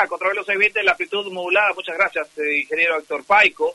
de 0.00 0.08
Toquitaco, 0.08 0.14
a 0.14 0.18
través 0.18 0.34
de 0.34 0.38
los 0.38 0.46
620 0.46 0.78
de 0.78 0.84
la 0.84 0.92
amplitud 0.92 1.32
modulada. 1.32 1.72
Muchas 1.74 1.96
gracias, 1.96 2.38
eh, 2.38 2.60
ingeniero 2.60 2.98
Héctor 2.98 3.24
Paico, 3.24 3.74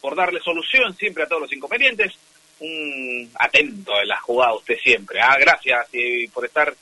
por 0.00 0.14
darle 0.14 0.40
solución 0.40 0.94
siempre 0.96 1.24
a 1.24 1.26
todos 1.26 1.42
los 1.42 1.52
inconvenientes. 1.52 2.14
Un 2.58 3.30
atento 3.38 3.92
de 3.98 4.06
la 4.06 4.20
jugada 4.20 4.54
usted 4.54 4.78
siempre. 4.78 5.20
Ah, 5.20 5.36
gracias 5.38 5.88
y 5.92 6.26
por 6.28 6.46
estar 6.46 6.74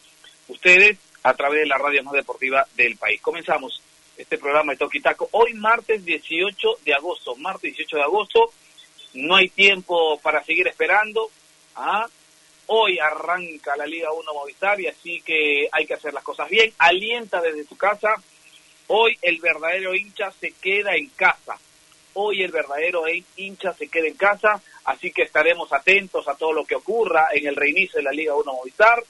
ustedes 0.48 0.98
a 1.24 1.34
través 1.34 1.60
de 1.60 1.66
la 1.66 1.78
radio 1.78 2.02
más 2.04 2.14
deportiva 2.14 2.64
del 2.76 2.96
país. 2.96 3.20
Comenzamos 3.20 3.82
este 4.16 4.38
programa 4.38 4.72
de 4.72 4.78
Toquitaco 4.78 5.28
hoy 5.32 5.54
martes 5.54 6.04
18 6.04 6.78
de 6.84 6.94
agosto. 6.94 7.34
Martes 7.36 7.74
18 7.74 7.96
de 7.96 8.02
agosto. 8.02 8.52
No 9.14 9.36
hay 9.36 9.48
tiempo 9.48 10.20
para 10.20 10.44
seguir 10.44 10.68
esperando. 10.68 11.28
¿ah? 11.74 12.06
Hoy 12.66 12.98
arranca 13.00 13.76
la 13.76 13.86
Liga 13.86 14.12
1 14.12 14.32
Movistar 14.32 14.80
y 14.80 14.86
así 14.86 15.20
que 15.22 15.68
hay 15.72 15.86
que 15.86 15.94
hacer 15.94 16.14
las 16.14 16.22
cosas 16.22 16.48
bien. 16.48 16.72
Alienta 16.78 17.40
desde 17.40 17.64
tu 17.64 17.76
casa. 17.76 18.14
Hoy 18.88 19.16
el 19.22 19.38
verdadero 19.40 19.94
hincha 19.94 20.30
se 20.32 20.52
queda 20.52 20.94
en 20.94 21.08
casa. 21.10 21.58
Hoy 22.14 22.42
el 22.42 22.52
verdadero 22.52 23.04
hincha 23.36 23.72
se 23.72 23.88
queda 23.88 24.06
en 24.06 24.16
casa, 24.16 24.60
así 24.84 25.10
que 25.10 25.22
estaremos 25.22 25.72
atentos 25.72 26.28
a 26.28 26.34
todo 26.34 26.52
lo 26.52 26.64
que 26.64 26.76
ocurra 26.76 27.28
en 27.32 27.46
el 27.46 27.56
reinicio 27.56 27.98
de 27.98 28.04
la 28.04 28.12
Liga 28.12 28.34
1 28.34 28.52
Movistar. 28.52 29.02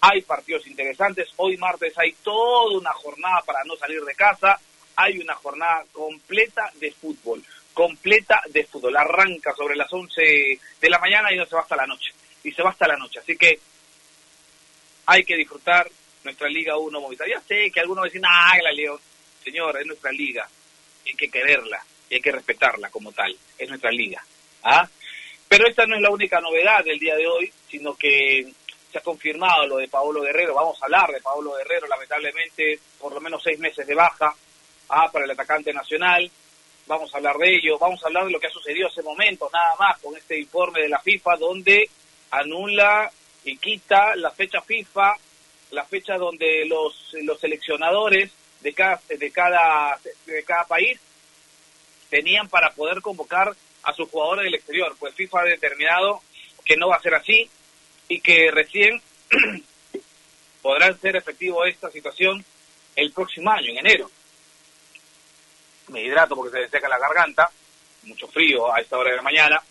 Hay 0.00 0.22
partidos 0.22 0.66
interesantes. 0.66 1.28
Hoy 1.36 1.56
martes 1.56 1.94
hay 1.96 2.12
toda 2.22 2.76
una 2.76 2.92
jornada 2.92 3.40
para 3.46 3.64
no 3.64 3.76
salir 3.76 4.02
de 4.02 4.14
casa. 4.14 4.58
Hay 4.96 5.18
una 5.18 5.34
jornada 5.34 5.84
completa 5.92 6.70
de 6.74 6.90
fútbol. 6.92 7.42
Completa 7.72 8.42
de 8.48 8.64
fútbol. 8.64 8.96
Arranca 8.96 9.54
sobre 9.54 9.76
las 9.76 9.92
11 9.92 10.22
de 10.80 10.90
la 10.90 10.98
mañana 10.98 11.32
y 11.32 11.36
no 11.36 11.46
se 11.46 11.54
va 11.54 11.62
hasta 11.62 11.76
la 11.76 11.86
noche 11.86 12.12
y 12.44 12.52
se 12.52 12.62
va 12.62 12.70
hasta 12.70 12.88
la 12.88 12.96
noche. 12.96 13.20
Así 13.20 13.36
que 13.36 13.58
hay 15.06 15.24
que 15.24 15.36
disfrutar 15.36 15.88
nuestra 16.24 16.48
Liga 16.48 16.76
1 16.76 17.00
Movistar. 17.00 17.28
Ya 17.28 17.40
sé 17.40 17.70
que 17.72 17.80
algunos 17.80 18.04
dicen, 18.04 18.22
ah, 18.24 18.56
la 18.62 18.72
Liga, 18.72 18.94
señor, 19.42 19.78
es 19.78 19.86
nuestra 19.86 20.12
liga, 20.12 20.48
hay 21.06 21.14
que 21.14 21.28
quererla 21.28 21.82
y 22.08 22.14
hay 22.16 22.20
que 22.20 22.32
respetarla 22.32 22.90
como 22.90 23.12
tal, 23.12 23.36
es 23.58 23.68
nuestra 23.68 23.90
liga. 23.90 24.22
¿ah? 24.64 24.88
Pero 25.48 25.68
esta 25.68 25.86
no 25.86 25.96
es 25.96 26.02
la 26.02 26.10
única 26.10 26.40
novedad 26.40 26.84
del 26.84 26.98
día 26.98 27.16
de 27.16 27.26
hoy, 27.26 27.52
sino 27.68 27.94
que 27.94 28.52
se 28.90 28.98
ha 28.98 29.02
confirmado 29.02 29.66
lo 29.66 29.76
de 29.78 29.88
Paolo 29.88 30.22
Guerrero, 30.22 30.54
vamos 30.54 30.80
a 30.80 30.86
hablar 30.86 31.10
de 31.10 31.20
Paolo 31.20 31.54
Guerrero, 31.54 31.86
lamentablemente 31.86 32.78
por 32.98 33.12
lo 33.12 33.20
menos 33.20 33.42
seis 33.42 33.58
meses 33.58 33.86
de 33.86 33.94
baja 33.94 34.34
¿ah? 34.88 35.10
para 35.10 35.24
el 35.24 35.30
atacante 35.30 35.72
nacional, 35.72 36.30
vamos 36.86 37.12
a 37.14 37.16
hablar 37.16 37.36
de 37.36 37.54
ello, 37.56 37.78
vamos 37.78 38.02
a 38.02 38.06
hablar 38.06 38.26
de 38.26 38.32
lo 38.32 38.40
que 38.40 38.48
ha 38.48 38.50
sucedido 38.50 38.88
hace 38.88 39.02
momentos, 39.02 39.50
nada 39.52 39.74
más, 39.78 39.98
con 40.00 40.16
este 40.16 40.38
informe 40.38 40.82
de 40.82 40.88
la 40.88 41.00
FIFA, 41.00 41.36
donde 41.36 41.88
anula 42.30 43.10
y 43.44 43.56
quita 43.56 44.14
la 44.16 44.30
fecha 44.30 44.60
FIFA, 44.60 45.14
la 45.70 45.84
fecha 45.84 46.16
donde 46.16 46.64
los, 46.66 47.14
los 47.22 47.40
seleccionadores 47.40 48.30
de 48.62 48.72
cada, 48.72 49.00
de, 49.08 49.30
cada, 49.30 49.98
de 50.26 50.44
cada 50.44 50.64
país 50.64 50.98
tenían 52.08 52.48
para 52.48 52.70
poder 52.70 53.00
convocar 53.00 53.54
a 53.82 53.92
sus 53.94 54.08
jugadores 54.08 54.44
del 54.44 54.54
exterior. 54.54 54.94
Pues 54.98 55.14
FIFA 55.14 55.40
ha 55.40 55.44
determinado 55.44 56.22
que 56.64 56.76
no 56.76 56.88
va 56.88 56.96
a 56.96 57.02
ser 57.02 57.14
así 57.14 57.48
y 58.08 58.20
que 58.20 58.50
recién 58.50 59.00
podrán 60.62 60.98
ser 61.00 61.16
efectivo 61.16 61.64
esta 61.64 61.90
situación 61.90 62.44
el 62.94 63.12
próximo 63.12 63.50
año, 63.50 63.70
en 63.70 63.78
enero. 63.78 64.10
Me 65.88 66.02
hidrato 66.02 66.36
porque 66.36 66.64
se 66.64 66.68
seca 66.68 66.88
la 66.88 66.98
garganta, 66.98 67.50
mucho 68.04 68.28
frío 68.28 68.72
a 68.72 68.80
esta 68.80 68.98
hora 68.98 69.10
de 69.10 69.16
la 69.16 69.22
mañana. 69.22 69.62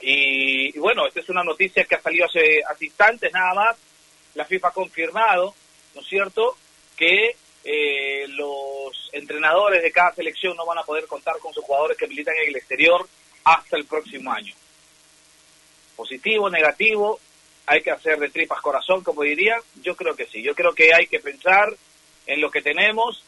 Y, 0.00 0.78
bueno, 0.78 1.06
esta 1.06 1.20
es 1.20 1.28
una 1.28 1.42
noticia 1.42 1.84
que 1.84 1.96
ha 1.96 2.00
salido 2.00 2.26
hace, 2.26 2.60
hace 2.68 2.84
instantes 2.84 3.32
nada 3.32 3.54
más. 3.54 3.76
La 4.34 4.44
FIFA 4.44 4.68
ha 4.68 4.72
confirmado, 4.72 5.54
¿no 5.94 6.00
es 6.00 6.06
cierto?, 6.06 6.56
que 6.96 7.36
eh, 7.64 8.26
los 8.28 9.10
entrenadores 9.12 9.82
de 9.82 9.92
cada 9.92 10.14
selección 10.14 10.56
no 10.56 10.66
van 10.66 10.78
a 10.78 10.84
poder 10.84 11.06
contar 11.06 11.38
con 11.38 11.52
sus 11.52 11.64
jugadores 11.64 11.96
que 11.96 12.06
militan 12.06 12.34
en 12.42 12.48
el 12.48 12.56
exterior 12.56 13.08
hasta 13.44 13.76
el 13.76 13.84
próximo 13.84 14.32
año. 14.32 14.54
Positivo, 15.96 16.48
negativo, 16.48 17.18
hay 17.66 17.82
que 17.82 17.90
hacer 17.90 18.18
de 18.18 18.30
tripas 18.30 18.60
corazón, 18.60 19.02
como 19.02 19.22
diría. 19.22 19.56
Yo 19.82 19.96
creo 19.96 20.14
que 20.14 20.26
sí, 20.26 20.42
yo 20.42 20.54
creo 20.54 20.74
que 20.74 20.94
hay 20.94 21.06
que 21.06 21.20
pensar 21.20 21.74
en 22.26 22.40
lo 22.40 22.50
que 22.50 22.62
tenemos, 22.62 23.24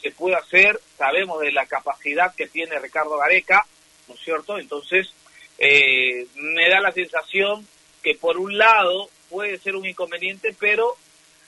se 0.00 0.10
puede 0.10 0.36
hacer, 0.36 0.80
sabemos 0.96 1.40
de 1.40 1.52
la 1.52 1.66
capacidad 1.66 2.34
que 2.34 2.46
tiene 2.46 2.78
Ricardo 2.78 3.16
Gareca, 3.18 3.66
¿no 4.08 4.14
es 4.14 4.20
cierto? 4.20 4.58
Entonces, 4.58 5.12
eh, 5.58 6.26
me 6.34 6.68
da 6.68 6.80
la 6.80 6.92
sensación 6.92 7.66
que 8.02 8.14
por 8.14 8.38
un 8.38 8.56
lado 8.58 9.08
puede 9.30 9.58
ser 9.58 9.76
un 9.76 9.86
inconveniente, 9.86 10.54
pero 10.58 10.96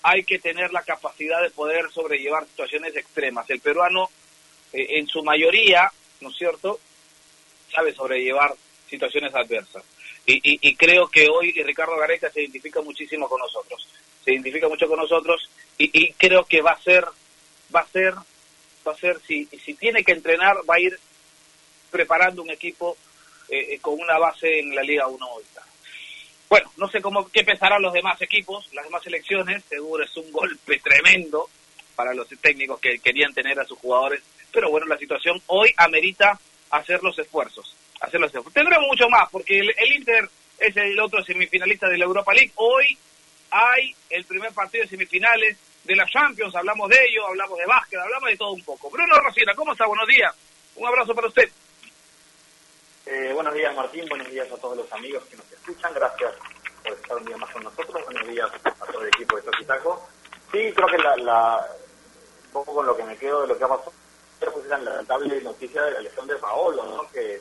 hay 0.09 0.23
que 0.23 0.39
tener 0.39 0.73
la 0.73 0.83
capacidad 0.83 1.43
de 1.43 1.51
poder 1.51 1.91
sobrellevar 1.91 2.47
situaciones 2.47 2.95
extremas. 2.95 3.51
El 3.51 3.59
peruano, 3.59 4.09
eh, 4.73 4.87
en 4.91 5.09
su 5.09 5.25
mayoría, 5.25 5.91
¿no 6.21 6.31
es 6.31 6.37
cierto?, 6.37 6.79
sabe 7.75 7.93
sobrellevar 7.93 8.55
situaciones 8.89 9.35
adversas. 9.35 9.83
Y, 10.29 10.75
creo 10.75 11.09
que 11.09 11.29
hoy 11.29 11.53
Ricardo 11.53 11.97
Gareca 11.97 12.31
se 12.31 12.41
identifica 12.41 12.81
muchísimo 12.81 13.29
con 13.29 13.41
nosotros. 13.41 13.89
Se 14.25 14.33
identifica 14.33 14.69
mucho 14.69 14.89
con 14.89 14.99
nosotros 14.99 15.49
y, 15.77 16.13
creo 16.13 16.45
que 16.45 16.63
va 16.63 16.73
a 16.73 16.83
ser, 16.83 17.05
va 17.75 17.81
a 17.81 17.87
ser, 17.89 18.15
va 18.87 18.93
a 18.93 18.97
ser, 18.97 19.21
si, 19.27 19.47
si 19.47 19.75
tiene 19.75 20.05
que 20.05 20.13
entrenar, 20.13 20.57
va 20.69 20.77
a 20.77 20.81
ir 20.81 20.99
preparando 21.91 22.43
un 22.43 22.51
equipo 22.51 22.97
eh, 23.49 23.75
eh, 23.75 23.79
con 23.81 23.95
una 23.95 24.19
base 24.19 24.61
en 24.61 24.75
la 24.75 24.83
Liga 24.83 25.07
1 25.07 25.25
ahorita. 25.25 25.56
Bueno, 26.49 26.71
no 26.77 26.89
sé 26.89 27.01
cómo 27.01 27.29
qué 27.29 27.43
pensarán 27.45 27.83
los 27.83 27.93
demás 27.93 28.21
equipos, 28.23 28.69
las 28.73 28.85
demás 28.85 29.03
selecciones, 29.03 29.65
seguro 29.65 30.05
es 30.05 30.17
un 30.17 30.31
golpe 30.31 30.79
tremendo 30.79 31.49
para 31.97 32.15
los 32.15 32.29
técnicos 32.41 32.79
que 32.79 32.99
querían 32.99 33.33
tener 33.33 33.59
a 33.59 33.65
sus 33.65 33.79
jugadores, 33.79 34.23
pero 34.53 34.71
bueno, 34.71 34.87
la 34.87 34.99
situación 34.99 35.41
hoy 35.47 35.73
amerita 35.77 36.39
hacer 36.71 37.03
los 37.03 37.19
esfuerzos, 37.19 37.75
hacer 38.01 38.21
los 38.21 38.29
esfuerzos. 38.29 38.53
Tendremos 38.53 38.87
mucho 38.87 39.09
más, 39.09 39.29
porque 39.31 39.59
el, 39.59 39.75
el 39.77 39.93
Inter 39.97 40.29
es 40.59 40.77
el 40.77 40.99
otro 41.01 41.23
semifinalista 41.25 41.89
de 41.89 41.99
la 41.99 42.05
Europa 42.05 42.33
League. 42.33 42.53
Hoy 42.57 42.97
hay 43.51 43.95
el 44.11 44.25
primer 44.25 44.53
partido 44.53 44.85
de 44.85 44.91
semifinales 44.91 45.57
de 45.85 45.97
la 45.97 46.07
Champions, 46.07 46.55
hablamos 46.55 46.89
de 46.91 46.97
ello, 47.09 47.27
hablamos 47.27 47.59
de 47.59 47.67
básquet, 47.67 47.99
hablamos 47.99 48.31
de 48.31 48.37
todo 48.37 48.53
un 48.53 48.63
poco. 48.63 48.91
Bruno 48.91 49.19
Rosina, 49.21 49.55
¿cómo 49.55 49.73
está? 49.73 49.87
Buenos 49.87 50.07
días. 50.07 50.33
Un 50.77 50.87
abrazo 50.87 51.15
para 51.15 51.29
usted. 51.29 51.49
Eh, 53.09 53.31
buenos 53.33 53.55
días 53.55 53.73
Martín, 53.77 54.05
buenos 54.09 54.29
días 54.29 54.51
a 54.51 54.57
todos 54.57 54.77
los 54.77 54.93
amigos 54.93 55.23
que 55.31 55.37
nos 55.37 55.53
escuchan, 55.53 55.95
gracias 55.95 56.35
por 56.83 56.93
estar 56.93 57.17
un 57.17 57.25
día 57.25 57.37
más 57.37 57.53
con 57.53 57.63
nosotros, 57.63 58.05
buenos 58.05 58.27
días 58.27 58.51
a 58.65 58.87
todo 58.87 59.01
el 59.01 59.07
equipo 59.07 59.37
de 59.37 59.43
Toquitaco. 59.43 60.09
Sí, 60.51 60.73
creo 60.75 60.89
que 60.89 60.99
la, 60.99 61.17
la, 61.19 61.67
un 62.47 62.51
poco 62.51 62.75
con 62.75 62.87
lo 62.87 62.97
que 62.97 63.05
me 63.05 63.17
quedo 63.17 63.43
de 63.43 63.47
lo 63.47 63.57
que 63.57 63.63
ha 63.63 63.69
pasado, 63.69 63.93
pues 64.41 64.67
la 64.67 64.79
lamentable 64.79 65.41
noticia 65.41 65.85
de 65.85 65.93
la 65.93 66.01
lesión 66.01 66.27
de 66.27 66.35
Paolo, 66.35 66.83
¿no? 66.85 67.09
que, 67.13 67.41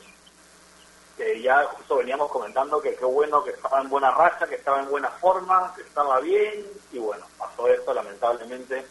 que 1.17 1.41
ya 1.41 1.63
justo 1.63 1.97
veníamos 1.97 2.29
comentando 2.29 2.79
que 2.79 2.95
qué 2.95 3.05
bueno 3.05 3.43
que 3.43 3.49
estaba 3.49 3.81
en 3.81 3.89
buena 3.89 4.11
racha, 4.11 4.45
que 4.45 4.55
estaba 4.55 4.81
en 4.81 4.89
buena 4.91 5.09
forma, 5.09 5.73
que 5.75 5.81
estaba 5.81 6.19
bien, 6.19 6.63
y 6.91 6.99
bueno, 6.99 7.25
pasó 7.39 7.67
esto 7.69 7.91
lamentablemente, 7.91 8.85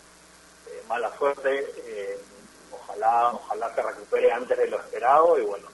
eh, 0.66 0.82
mala 0.88 1.16
suerte, 1.18 1.72
eh, 1.86 2.18
ojalá, 2.72 3.28
ojalá 3.28 3.72
se 3.76 3.80
recupere 3.80 4.32
antes 4.32 4.58
de 4.58 4.66
lo 4.66 4.80
esperado, 4.80 5.38
y 5.38 5.42
bueno, 5.42 5.68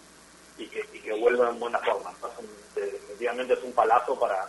y 0.61 0.69
que, 0.69 0.85
y 0.93 1.01
que 1.01 1.12
vuelva 1.15 1.49
en 1.49 1.59
buena 1.59 1.79
forma. 1.79 2.12
definitivamente 2.75 3.55
es 3.55 3.62
un 3.62 3.73
palazo 3.73 4.19
para, 4.19 4.49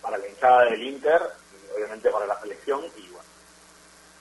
para 0.00 0.18
la 0.18 0.28
hinchada 0.28 0.64
del 0.64 0.82
Inter 0.82 1.22
y 1.52 1.76
obviamente 1.76 2.10
para 2.10 2.26
la 2.26 2.40
selección 2.40 2.84
y 2.96 3.06
bueno, 3.08 3.28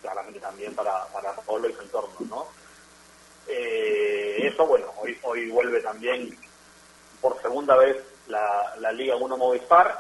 claramente 0.02 0.40
también 0.40 0.76
para, 0.76 1.06
para 1.08 1.34
y 1.34 1.74
su 1.74 1.82
entorno, 1.82 2.16
¿no? 2.30 2.48
Eh, 3.48 4.48
eso, 4.48 4.66
bueno, 4.68 4.94
hoy, 4.98 5.18
hoy 5.24 5.50
vuelve 5.50 5.82
también 5.82 6.38
por 7.20 7.42
segunda 7.42 7.76
vez 7.76 7.98
la, 8.28 8.76
la 8.78 8.92
Liga 8.92 9.16
1 9.16 9.36
Movistar. 9.36 10.00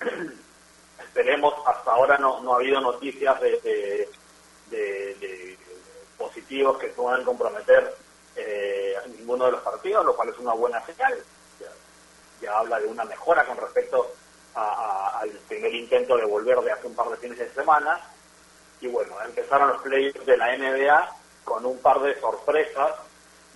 Esperemos, 1.00 1.54
hasta 1.66 1.92
ahora 1.92 2.18
no, 2.18 2.40
no 2.42 2.52
ha 2.52 2.56
habido 2.56 2.80
noticias 2.80 3.40
de, 3.40 3.50
de, 4.70 5.14
de 5.14 5.58
positivos 6.18 6.78
que 6.78 6.88
puedan 6.88 7.24
comprometer 7.24 7.96
eh, 8.38 8.94
ninguno 9.18 9.46
de 9.46 9.52
los 9.52 9.62
partidos, 9.62 10.04
lo 10.04 10.14
cual 10.14 10.28
es 10.28 10.38
una 10.38 10.52
buena 10.52 10.84
señal. 10.86 11.18
Ya, 12.40 12.56
habla 12.56 12.78
de 12.78 12.86
una 12.86 13.04
mejora 13.04 13.44
con 13.44 13.56
respecto 13.56 14.12
al 14.54 15.28
primer 15.48 15.74
intento 15.74 16.16
de 16.16 16.24
volver 16.24 16.58
de 16.60 16.72
hace 16.72 16.86
un 16.86 16.94
par 16.94 17.08
de 17.08 17.16
fines 17.16 17.38
de 17.38 17.50
semana. 17.50 18.00
Y 18.80 18.86
bueno, 18.86 19.16
empezaron 19.24 19.70
los 19.70 19.82
playoffs 19.82 20.24
de 20.24 20.36
la 20.36 20.56
NBA 20.56 21.16
con 21.44 21.66
un 21.66 21.78
par 21.78 22.00
de 22.00 22.18
sorpresas, 22.20 22.92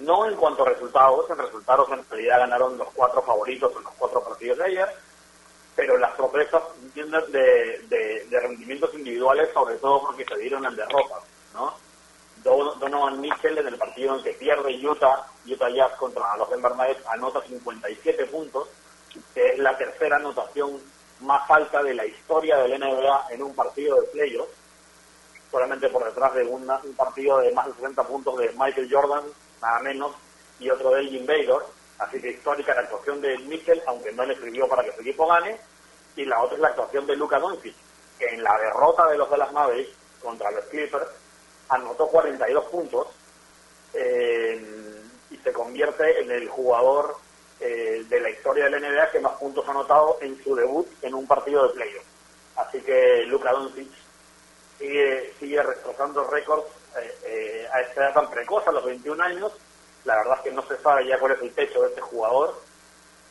no 0.00 0.26
en 0.26 0.34
cuanto 0.36 0.64
a 0.64 0.70
resultados, 0.70 1.30
en 1.30 1.38
resultados 1.38 1.88
en 1.90 2.04
realidad 2.10 2.40
ganaron 2.40 2.76
los 2.76 2.88
cuatro 2.92 3.22
favoritos 3.22 3.72
en 3.76 3.84
los 3.84 3.92
cuatro 3.94 4.24
partidos 4.24 4.58
de 4.58 4.64
ayer, 4.64 4.88
pero 5.76 5.96
las 5.98 6.16
sorpresas 6.16 6.62
de, 6.94 7.02
de, 7.88 8.26
de 8.28 8.40
rendimientos 8.40 8.92
individuales, 8.94 9.50
sobre 9.52 9.76
todo 9.76 10.02
porque 10.02 10.24
se 10.24 10.38
dieron 10.38 10.64
en 10.66 10.74
derrotas, 10.74 11.22
¿no? 12.92 12.98
Donovan 12.98 13.20
Mitchell 13.20 13.58
en 13.58 13.66
el 13.66 13.78
partido 13.78 14.16
en 14.16 14.22
que 14.22 14.32
pierde 14.34 14.86
Utah, 14.86 15.26
Utah 15.46 15.70
Jazz 15.70 15.92
contra 15.98 16.36
los 16.36 16.50
Denver 16.50 16.76
Nuggets, 16.76 17.06
anota 17.06 17.40
57 17.40 18.26
puntos, 18.26 18.68
que 19.34 19.48
es 19.48 19.58
la 19.58 19.76
tercera 19.76 20.16
anotación 20.16 20.78
más 21.20 21.50
alta 21.50 21.82
de 21.82 21.94
la 21.94 22.04
historia 22.04 22.58
del 22.58 22.78
NBA 22.78 23.26
en 23.30 23.42
un 23.42 23.54
partido 23.54 24.00
de 24.00 24.06
playoffs. 24.08 24.52
solamente 25.50 25.88
por 25.90 26.04
detrás 26.04 26.34
de 26.34 26.44
un 26.44 26.66
partido 26.96 27.38
de 27.38 27.52
más 27.52 27.66
de 27.66 27.74
60 27.74 28.04
puntos 28.04 28.38
de 28.38 28.50
Michael 28.56 28.88
Jordan, 28.90 29.24
nada 29.60 29.80
menos, 29.80 30.12
y 30.58 30.70
otro 30.70 30.90
de 30.90 31.00
Elgin 31.00 31.26
Baylor. 31.26 31.66
Así 31.98 32.20
que 32.20 32.30
histórica 32.30 32.74
la 32.74 32.80
actuación 32.80 33.20
de 33.20 33.36
Mitchell, 33.38 33.82
aunque 33.86 34.12
no 34.12 34.24
le 34.24 34.34
sirvió 34.36 34.66
para 34.66 34.82
que 34.82 34.92
su 34.92 35.02
equipo 35.02 35.26
gane. 35.26 35.58
Y 36.16 36.24
la 36.24 36.42
otra 36.42 36.56
es 36.56 36.60
la 36.60 36.68
actuación 36.68 37.06
de 37.06 37.16
Luca 37.16 37.38
Doncic, 37.38 37.74
que 38.18 38.26
en 38.26 38.42
la 38.42 38.56
derrota 38.58 39.06
de 39.08 39.18
los 39.18 39.28
Dallas 39.28 39.52
Mavericks 39.52 39.94
contra 40.22 40.50
los 40.50 40.64
Clippers 40.66 41.06
anotó 41.72 42.06
42 42.08 42.64
puntos 42.66 43.08
eh, 43.94 45.02
y 45.30 45.36
se 45.38 45.52
convierte 45.52 46.20
en 46.20 46.30
el 46.30 46.48
jugador 46.48 47.16
eh, 47.60 48.04
de 48.08 48.20
la 48.20 48.30
historia 48.30 48.68
del 48.68 48.80
NBA 48.80 49.10
que 49.10 49.20
más 49.20 49.32
puntos 49.38 49.66
ha 49.66 49.70
anotado 49.70 50.18
en 50.20 50.42
su 50.42 50.54
debut 50.54 50.86
en 51.02 51.14
un 51.14 51.26
partido 51.26 51.68
de 51.68 51.74
playoff. 51.74 52.04
Así 52.56 52.80
que 52.80 53.24
Luka 53.26 53.52
Doncic 53.52 53.88
sigue, 54.78 55.32
sigue 55.38 55.62
destrozando 55.62 56.24
récords 56.24 56.66
eh, 57.24 57.66
a 57.72 57.80
esta 57.80 58.02
edad 58.02 58.14
tan 58.14 58.30
precoz, 58.30 58.66
a 58.66 58.72
los 58.72 58.84
21 58.84 59.22
años. 59.22 59.52
La 60.04 60.16
verdad 60.16 60.38
es 60.38 60.42
que 60.42 60.50
no 60.50 60.62
se 60.66 60.76
sabe 60.78 61.06
ya 61.06 61.18
cuál 61.18 61.32
es 61.32 61.42
el 61.42 61.54
techo 61.54 61.82
de 61.82 61.88
este 61.88 62.00
jugador. 62.00 62.60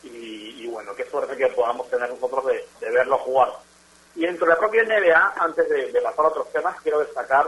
Y, 0.02 0.66
bueno, 0.66 0.96
qué 0.96 1.04
suerte 1.04 1.36
que 1.36 1.46
podamos 1.48 1.88
tener 1.88 2.10
nosotros 2.10 2.44
de, 2.46 2.90
verlo 2.90 3.18
jugar. 3.18 3.52
Y 4.16 4.22
dentro 4.22 4.46
de 4.46 4.52
la 4.52 4.58
propia 4.58 4.82
NBA, 4.82 5.34
antes 5.36 5.68
de, 5.68 6.00
pasar 6.00 6.24
a 6.24 6.28
otros 6.28 6.50
temas, 6.52 6.80
quiero 6.80 6.98
destacar 6.98 7.46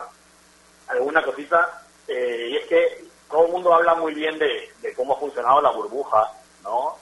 alguna 0.89 1.23
cosita. 1.23 1.83
y 2.09 2.57
es 2.57 2.67
que 2.67 3.05
todo 3.31 3.47
el 3.47 3.53
mundo 3.53 3.75
habla 3.75 3.95
muy 3.95 4.15
bien 4.15 4.39
de, 4.39 4.73
de 4.81 4.95
cómo 4.95 5.15
ha 5.15 5.21
funcionado 5.21 5.61
la 5.61 5.71
burbuja 5.71 6.31
¿no? 6.65 6.97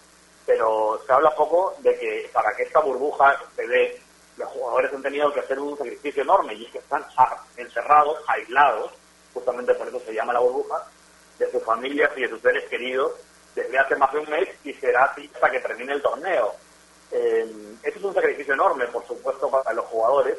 Pero 0.44 1.00
se 1.06 1.12
habla 1.12 1.34
poco 1.34 1.74
de 1.78 1.96
que 1.98 2.30
para 2.32 2.54
que 2.54 2.64
esta 2.64 2.80
burbuja 2.80 3.40
se 3.54 3.66
dé, 3.66 4.00
los 4.36 4.48
jugadores 4.48 4.92
han 4.92 5.02
tenido 5.02 5.32
que 5.32 5.40
hacer 5.40 5.58
un 5.58 5.78
sacrificio 5.78 6.22
enorme 6.22 6.54
y 6.54 6.64
es 6.66 6.72
que 6.72 6.78
están 6.78 7.04
encerrados, 7.56 8.18
aislados, 8.26 8.90
justamente 9.32 9.74
por 9.74 9.88
eso 9.88 10.00
se 10.00 10.12
llama 10.12 10.32
la 10.32 10.40
burbuja, 10.40 10.84
de 11.38 11.50
sus 11.50 11.62
familias 11.62 12.10
y 12.16 12.22
de 12.22 12.28
sus 12.28 12.40
seres 12.40 12.64
queridos 12.68 13.12
desde 13.54 13.78
hace 13.78 13.96
más 13.96 14.12
de 14.12 14.18
un 14.18 14.30
mes 14.30 14.48
y 14.64 14.72
será 14.74 15.04
así 15.04 15.30
hasta 15.34 15.50
que 15.50 15.60
termine 15.60 15.92
el 15.92 16.02
torneo. 16.02 16.54
Eh, 17.10 17.76
esto 17.82 17.98
es 17.98 18.04
un 18.04 18.14
sacrificio 18.14 18.54
enorme, 18.54 18.86
por 18.88 19.06
supuesto, 19.06 19.50
para 19.50 19.72
los 19.74 19.84
jugadores 19.86 20.38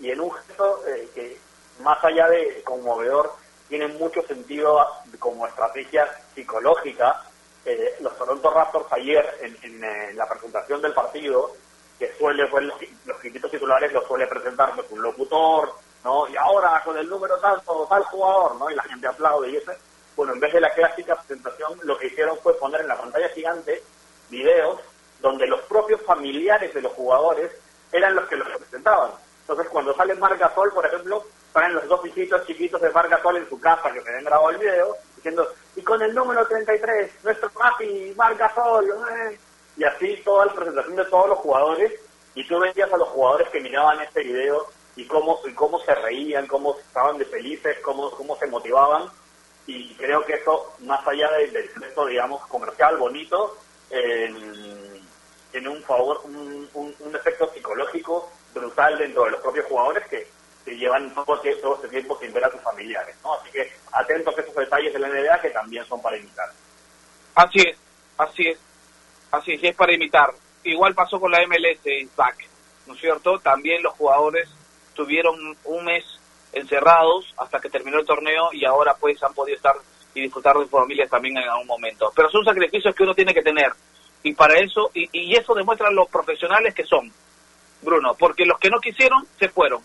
y 0.00 0.10
en 0.10 0.20
un 0.20 0.30
gesto 0.32 0.82
eh, 0.86 1.08
que, 1.14 1.38
más 1.80 2.02
allá 2.04 2.28
de 2.28 2.62
conmovedor, 2.64 3.32
tiene 3.68 3.88
mucho 3.88 4.22
sentido 4.22 4.86
como 5.18 5.46
estrategia 5.46 6.08
psicológica 6.34 7.22
eh, 7.64 7.96
los 8.00 8.16
Toronto 8.18 8.50
Raptors 8.50 8.92
ayer 8.92 9.38
en, 9.40 9.80
la 10.16 10.28
presentación 10.28 10.82
del 10.82 10.92
partido, 10.92 11.52
que 11.98 12.12
suele, 12.18 12.46
pues, 12.48 12.64
los, 12.64 12.76
los 13.06 13.50
titulares 13.50 13.92
los 13.92 14.04
suele 14.06 14.26
presentar 14.26 14.74
pues, 14.74 14.90
un 14.90 15.02
locutor, 15.02 15.72
¿no? 16.02 16.28
Y 16.28 16.36
ahora 16.36 16.82
con 16.84 16.98
el 16.98 17.08
número 17.08 17.38
tanto, 17.38 17.86
tal 17.88 18.02
jugador, 18.04 18.56
¿no? 18.56 18.68
Y 18.70 18.74
la 18.74 18.82
gente 18.82 19.06
aplaude 19.06 19.50
y 19.50 19.56
eso. 19.56 19.72
Bueno, 20.16 20.32
en 20.32 20.40
vez 20.40 20.52
de 20.52 20.60
la 20.60 20.74
clásica 20.74 21.16
presentación, 21.16 21.78
lo 21.84 21.96
que 21.96 22.08
hicieron 22.08 22.36
fue 22.38 22.58
poner 22.58 22.80
en 22.80 22.88
la 22.88 22.98
pantalla 22.98 23.28
gigante 23.28 23.82
videos 24.28 24.80
donde 25.20 25.46
los 25.46 25.60
propios 25.62 26.02
familiares 26.02 26.74
de 26.74 26.82
los 26.82 26.92
jugadores 26.92 27.52
eran 27.92 28.14
los 28.14 28.28
que 28.28 28.36
los 28.36 28.48
presentaban. 28.48 29.12
Entonces, 29.42 29.68
cuando 29.70 29.94
sale 29.94 30.14
Marc 30.16 30.38
Gasol, 30.38 30.72
por 30.72 30.84
ejemplo, 30.84 31.24
salen 31.52 31.74
los 31.74 31.86
dos 31.88 32.04
hijitos 32.06 32.46
chiquitos 32.46 32.80
de 32.80 32.90
Marc 32.90 33.10
Gasol 33.10 33.36
en 33.36 33.48
su 33.48 33.60
casa 33.60 33.92
que 33.92 34.00
se 34.00 34.08
habían 34.08 34.24
grabado 34.24 34.50
el 34.50 34.58
video, 34.58 34.96
diciendo, 35.16 35.48
y 35.76 35.82
con 35.82 36.00
el 36.02 36.14
número 36.14 36.46
33, 36.46 37.10
nuestro 37.22 37.50
papi, 37.50 38.14
Marca 38.16 38.52
Sol, 38.54 38.88
eh". 39.10 39.38
y 39.76 39.84
así 39.84 40.16
toda 40.24 40.46
la 40.46 40.54
presentación 40.54 40.96
de 40.96 41.04
todos 41.06 41.28
los 41.28 41.38
jugadores, 41.38 41.92
y 42.34 42.46
tú 42.46 42.58
veías 42.58 42.92
a 42.92 42.96
los 42.96 43.08
jugadores 43.08 43.48
que 43.50 43.60
miraban 43.60 44.00
este 44.00 44.22
video 44.22 44.66
y 44.96 45.06
cómo, 45.06 45.40
y 45.46 45.52
cómo 45.52 45.78
se 45.80 45.94
reían, 45.94 46.46
cómo 46.46 46.78
estaban 46.78 47.18
de 47.18 47.26
felices, 47.26 47.78
cómo, 47.82 48.10
cómo 48.10 48.36
se 48.36 48.46
motivaban, 48.46 49.08
y 49.66 49.94
creo 49.94 50.24
que 50.24 50.34
eso, 50.34 50.72
más 50.80 51.06
allá 51.06 51.30
del, 51.32 51.52
del 51.52 51.70
digamos, 52.08 52.44
comercial 52.46 52.96
bonito, 52.96 53.56
tiene 55.50 55.68
un 55.68 55.82
favor, 55.82 56.22
un, 56.24 56.68
un 56.74 57.14
efecto 57.14 57.50
psicológico 57.52 58.30
brutal 58.54 58.98
dentro 58.98 59.24
de 59.24 59.32
los 59.32 59.40
propios 59.40 59.66
jugadores 59.66 60.06
que 60.08 60.26
que 60.64 60.76
llevan 60.76 61.12
este 61.74 61.88
tiempo 61.88 62.18
sin 62.20 62.32
ver 62.32 62.44
a 62.44 62.50
sus 62.50 62.60
familiares, 62.60 63.16
¿no? 63.22 63.34
Así 63.34 63.50
que 63.50 63.72
atentos 63.92 64.36
a 64.36 64.40
esos 64.40 64.54
detalles 64.54 64.92
de 64.92 64.98
la 64.98 65.08
NBA 65.08 65.40
que 65.40 65.50
también 65.50 65.84
son 65.86 66.00
para 66.00 66.16
imitar. 66.16 66.48
Así 67.34 67.58
es, 67.60 67.76
así 68.18 68.48
es, 68.48 68.58
así 69.30 69.52
es, 69.52 69.64
es 69.64 69.74
para 69.74 69.92
imitar. 69.92 70.32
Igual 70.64 70.94
pasó 70.94 71.18
con 71.18 71.32
la 71.32 71.44
MLS, 71.46 71.80
Zach, 72.14 72.36
¿no 72.86 72.94
es 72.94 73.00
cierto? 73.00 73.38
También 73.40 73.82
los 73.82 73.94
jugadores 73.94 74.48
tuvieron 74.94 75.56
un 75.64 75.84
mes 75.84 76.04
encerrados 76.52 77.32
hasta 77.38 77.60
que 77.60 77.70
terminó 77.70 77.98
el 77.98 78.06
torneo 78.06 78.50
y 78.52 78.64
ahora 78.64 78.94
pues 78.94 79.22
han 79.22 79.34
podido 79.34 79.56
estar 79.56 79.74
y 80.14 80.20
disfrutar 80.20 80.54
de 80.56 80.62
sus 80.62 80.70
familias 80.70 81.10
también 81.10 81.36
en 81.38 81.48
algún 81.48 81.66
momento. 81.66 82.12
Pero 82.14 82.30
son 82.30 82.44
sacrificios 82.44 82.94
que 82.94 83.02
uno 83.02 83.14
tiene 83.14 83.34
que 83.34 83.42
tener 83.42 83.72
y 84.22 84.34
para 84.34 84.58
eso, 84.58 84.90
y, 84.94 85.08
y 85.12 85.34
eso 85.34 85.54
demuestra 85.54 85.90
los 85.90 86.08
profesionales 86.08 86.74
que 86.74 86.84
son, 86.84 87.10
Bruno, 87.80 88.14
porque 88.16 88.44
los 88.44 88.58
que 88.58 88.70
no 88.70 88.78
quisieron 88.78 89.26
se 89.38 89.48
fueron 89.48 89.82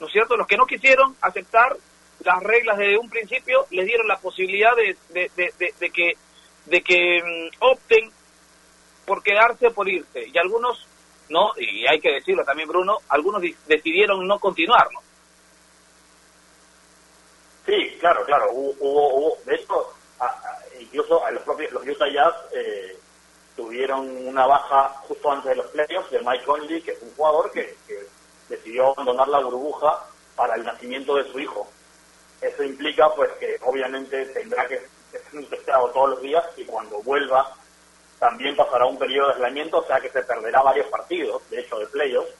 ¿no 0.00 0.06
es 0.06 0.12
cierto? 0.12 0.36
Los 0.36 0.46
que 0.46 0.56
no 0.56 0.66
quisieron 0.66 1.16
aceptar 1.20 1.76
las 2.24 2.42
reglas 2.42 2.78
desde 2.78 2.98
un 2.98 3.08
principio 3.08 3.66
les 3.70 3.86
dieron 3.86 4.08
la 4.08 4.18
posibilidad 4.18 4.74
de, 4.74 4.96
de, 5.10 5.90
que, 5.90 6.12
de 6.66 6.82
que 6.82 7.22
mm, 7.22 7.56
opten 7.60 8.10
por 9.06 9.22
quedarse 9.22 9.68
o 9.68 9.72
por 9.72 9.88
irse. 9.88 10.26
Y 10.28 10.36
algunos, 10.38 10.86
no, 11.30 11.52
y 11.56 11.86
hay 11.86 12.00
que 12.00 12.12
decirlo 12.12 12.44
también, 12.44 12.68
Bruno, 12.68 12.98
algunos 13.08 13.42
decidieron 13.66 14.26
no 14.26 14.38
continuar, 14.38 14.88
¿no? 14.92 15.00
Sí, 17.66 17.96
claro, 18.00 18.24
claro. 18.24 18.50
Hubo, 18.50 18.74
hubo, 18.80 19.38
de 19.44 19.54
hecho, 19.54 19.92
incluso 20.80 21.24
a 21.24 21.30
los 21.30 21.42
propios 21.42 21.70
los 21.72 21.86
Utah 21.86 22.08
Jazz 22.08 22.34
eh, 22.52 22.96
tuvieron 23.54 24.26
una 24.26 24.46
baja 24.46 24.88
justo 25.06 25.30
antes 25.30 25.50
de 25.50 25.56
los 25.56 25.66
playoffs 25.66 26.10
de 26.10 26.20
Mike 26.20 26.44
Conley, 26.44 26.80
que 26.80 26.92
es 26.92 27.02
un 27.02 27.14
jugador 27.14 27.50
que 27.50 27.76
decidió 28.48 28.92
abandonar 28.92 29.28
la 29.28 29.40
burbuja 29.40 30.04
para 30.36 30.54
el 30.54 30.64
nacimiento 30.64 31.16
de 31.16 31.30
su 31.30 31.38
hijo. 31.38 31.68
Eso 32.40 32.62
implica 32.62 33.12
pues 33.14 33.30
que 33.40 33.56
obviamente 33.62 34.26
tendrá 34.26 34.66
que 34.66 34.80
ser 35.10 35.46
testeado 35.48 35.88
todos 35.90 36.10
los 36.10 36.22
días 36.22 36.44
y 36.56 36.64
cuando 36.64 37.02
vuelva 37.02 37.54
también 38.18 38.56
pasará 38.56 38.86
un 38.86 38.98
periodo 38.98 39.28
de 39.28 39.34
aislamiento, 39.34 39.78
o 39.78 39.86
sea 39.86 40.00
que 40.00 40.10
se 40.10 40.22
perderá 40.22 40.62
varios 40.62 40.86
partidos, 40.88 41.48
de 41.50 41.60
hecho 41.60 41.78
de 41.78 41.86
playoffs, 41.86 42.32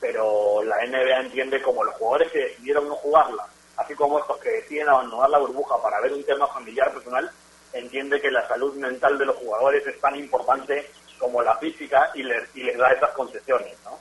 pero 0.00 0.62
la 0.62 0.76
NBA 0.86 1.20
entiende 1.20 1.62
como 1.62 1.82
los 1.82 1.94
jugadores 1.96 2.30
que 2.30 2.40
decidieron 2.40 2.88
no 2.88 2.94
jugarla, 2.96 3.46
así 3.76 3.94
como 3.94 4.18
estos 4.18 4.38
que 4.38 4.50
deciden 4.50 4.88
abandonar 4.88 5.30
la 5.30 5.38
burbuja 5.38 5.80
para 5.82 6.00
ver 6.00 6.12
un 6.12 6.24
tema 6.24 6.46
familiar 6.48 6.92
personal, 6.92 7.30
entiende 7.72 8.20
que 8.20 8.30
la 8.30 8.46
salud 8.46 8.74
mental 8.76 9.18
de 9.18 9.26
los 9.26 9.36
jugadores 9.36 9.84
es 9.86 10.00
tan 10.00 10.14
importante 10.16 10.90
como 11.18 11.42
la 11.42 11.56
física 11.56 12.10
y 12.14 12.22
les, 12.22 12.54
y 12.54 12.62
les 12.62 12.78
da 12.78 12.92
esas 12.92 13.10
concesiones, 13.10 13.76
¿no? 13.84 13.98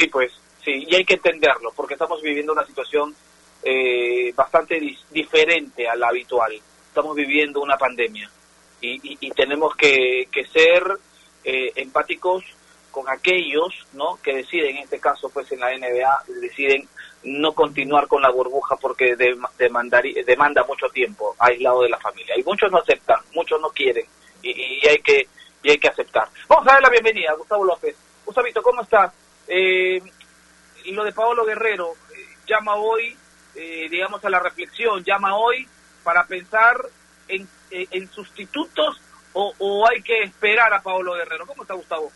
Sí, 0.00 0.06
pues, 0.06 0.32
sí, 0.64 0.86
y 0.88 0.94
hay 0.94 1.04
que 1.04 1.14
entenderlo, 1.14 1.72
porque 1.76 1.92
estamos 1.92 2.22
viviendo 2.22 2.54
una 2.54 2.64
situación 2.64 3.14
eh, 3.62 4.32
bastante 4.34 4.80
diferente 5.10 5.86
a 5.86 5.94
la 5.94 6.08
habitual. 6.08 6.58
Estamos 6.88 7.14
viviendo 7.14 7.60
una 7.60 7.76
pandemia 7.76 8.30
y, 8.80 9.30
tenemos 9.32 9.76
que, 9.76 10.26
ser 10.50 10.82
eh, 11.44 11.70
empáticos 11.76 12.44
con 12.90 13.10
aquellos 13.10 13.86
¿no? 13.92 14.18
que 14.22 14.36
deciden, 14.36 14.78
en 14.78 14.84
este 14.84 14.98
caso 14.98 15.28
pues 15.28 15.52
en 15.52 15.60
la 15.60 15.76
NBA, 15.76 16.24
deciden 16.40 16.88
no 17.22 17.52
continuar 17.52 18.08
con 18.08 18.22
la 18.22 18.30
burbuja 18.30 18.76
porque 18.76 19.16
demanda 19.16 20.64
mucho 20.64 20.86
tiempo 20.88 21.36
aislado 21.38 21.82
de 21.82 21.90
la 21.90 21.98
familia. 21.98 22.38
Y 22.38 22.42
muchos 22.42 22.72
no 22.72 22.78
aceptan, 22.78 23.20
muchos 23.34 23.60
no 23.60 23.68
quieren 23.68 24.06
y, 24.42 24.88
hay 24.88 24.96
que 25.02 25.28
y 25.62 25.70
hay 25.72 25.78
que 25.78 25.88
aceptar. 25.88 26.26
Vamos 26.48 26.66
a 26.68 26.72
dar 26.72 26.82
la 26.82 26.88
bienvenida, 26.88 27.34
Gustavo 27.34 27.66
López. 27.66 27.94
Gustavito, 28.24 28.62
¿cómo 28.62 28.80
estás? 28.80 29.12
Eh, 29.52 30.00
lo 30.92 31.02
de 31.02 31.12
Paolo 31.12 31.44
Guerrero 31.44 31.96
eh, 32.14 32.36
llama 32.46 32.76
hoy, 32.76 33.16
eh, 33.56 33.88
digamos, 33.90 34.24
a 34.24 34.30
la 34.30 34.38
reflexión, 34.38 35.02
llama 35.02 35.34
hoy 35.34 35.68
para 36.04 36.24
pensar 36.24 36.80
en, 37.26 37.48
en 37.70 38.08
sustitutos 38.12 39.00
o, 39.32 39.86
hay 39.88 40.02
que 40.02 40.22
esperar 40.22 40.72
a 40.72 40.82
Paolo 40.82 41.14
Guerrero. 41.14 41.46
¿Cómo 41.46 41.62
está 41.62 41.74
Gustavo? 41.74 42.12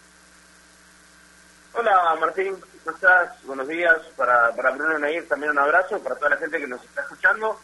Hola 1.73 2.17
Martín, 2.21 2.57
¿cómo 2.85 2.97
estás? 2.97 3.43
Buenos 3.45 3.67
días. 3.67 3.99
Para, 4.17 4.55
para 4.55 4.71
Bruno 4.71 4.99
Nair 4.99 5.27
también 5.29 5.53
un 5.53 5.59
abrazo, 5.59 6.01
para 6.03 6.15
toda 6.15 6.31
la 6.31 6.37
gente 6.37 6.61
que 6.61 6.69
nos 6.69 6.85
está 6.85 7.03
escuchando. 7.03 7.61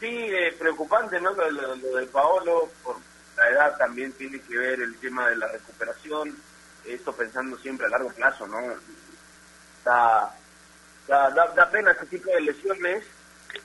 Sí, 0.00 0.28
preocupante, 0.58 1.20
¿no? 1.20 1.32
Lo, 1.32 1.50
lo, 1.50 1.76
lo, 1.76 1.96
del 1.96 2.08
Paolo, 2.08 2.68
por 2.82 2.96
la 3.36 3.48
edad 3.48 3.76
también 3.76 4.12
tiene 4.12 4.40
que 4.40 4.56
ver 4.56 4.80
el 4.80 4.96
tema 4.98 5.28
de 5.28 5.36
la 5.36 5.48
recuperación 5.48 6.36
esto 6.94 7.12
pensando 7.12 7.56
siempre 7.58 7.86
a 7.86 7.90
largo 7.90 8.10
plazo, 8.10 8.46
¿no? 8.46 8.58
Da, 9.84 10.34
da, 11.08 11.70
pena 11.70 11.92
este 11.92 12.06
tipo 12.06 12.30
de 12.30 12.40
lesiones 12.40 13.04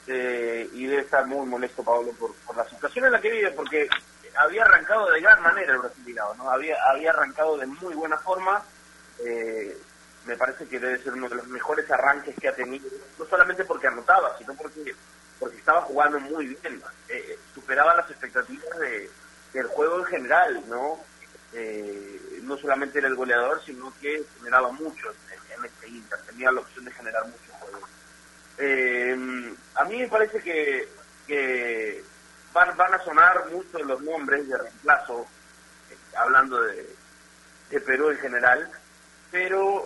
eh, 0.08 0.70
y 0.74 0.86
debe 0.86 1.02
estar 1.02 1.26
muy 1.26 1.46
molesto 1.46 1.84
Pablo 1.84 2.12
por, 2.14 2.34
por, 2.36 2.56
la 2.56 2.68
situación 2.70 3.06
en 3.06 3.12
la 3.12 3.22
que 3.22 3.30
vive, 3.32 3.52
porque 3.52 3.90
había 4.36 4.64
arrancado 4.64 5.10
de 5.12 5.22
gran 5.22 5.42
manera 5.42 5.74
el 5.74 5.80
brasileño, 5.80 6.34
¿no? 6.38 6.50
Había, 6.50 6.78
había 6.90 7.10
arrancado 7.10 7.58
de 7.58 7.66
muy 7.66 7.94
buena 7.94 8.18
forma, 8.18 8.64
eh, 9.20 9.78
me 10.26 10.38
parece 10.38 10.66
que 10.68 10.80
debe 10.80 11.04
ser 11.04 11.14
uno 11.14 11.28
de 11.28 11.36
los 11.36 11.48
mejores 11.48 11.90
arranques 11.92 12.36
que 12.40 12.48
ha 12.48 12.56
tenido, 12.56 12.88
no 13.20 13.26
solamente 13.26 13.66
porque 13.66 13.88
anotaba, 13.88 14.38
sino 14.38 14.54
porque 14.56 14.96
porque 15.44 15.58
estaba 15.58 15.82
jugando 15.82 16.20
muy 16.22 16.48
bien, 16.48 16.82
eh, 17.10 17.38
superaba 17.54 17.96
las 17.98 18.10
expectativas 18.10 18.80
de, 18.80 19.10
del 19.52 19.68
juego 19.68 20.00
en 20.00 20.06
general, 20.06 20.64
¿no? 20.68 21.00
Eh, 21.54 22.40
no 22.44 22.58
solamente 22.58 23.00
era 23.00 23.08
el 23.08 23.16
goleador, 23.16 23.62
sino 23.66 23.94
que 24.02 24.24
generaba 24.38 24.72
mucho 24.72 25.10
en, 25.10 25.66
este 25.66 25.88
Inter, 25.88 26.20
tenía 26.28 26.52
la 26.52 26.62
opción 26.62 26.86
de 26.86 26.92
generar 26.92 27.24
mucho 27.26 27.54
juego. 27.60 27.88
Eh, 28.58 29.56
a 29.76 29.84
mí 29.86 29.98
me 30.00 30.08
parece 30.08 30.42
que, 30.42 30.90
que 31.28 32.04
van, 32.52 32.76
van 32.76 32.94
a 32.94 33.04
sonar 33.04 33.50
mucho 33.52 33.80
los 33.80 34.02
nombres 34.02 34.48
de 34.48 34.58
reemplazo, 34.58 35.26
hablando 36.18 36.62
de, 36.62 36.90
de 37.70 37.80
Perú 37.82 38.10
en 38.10 38.18
general, 38.18 38.70
pero 39.32 39.86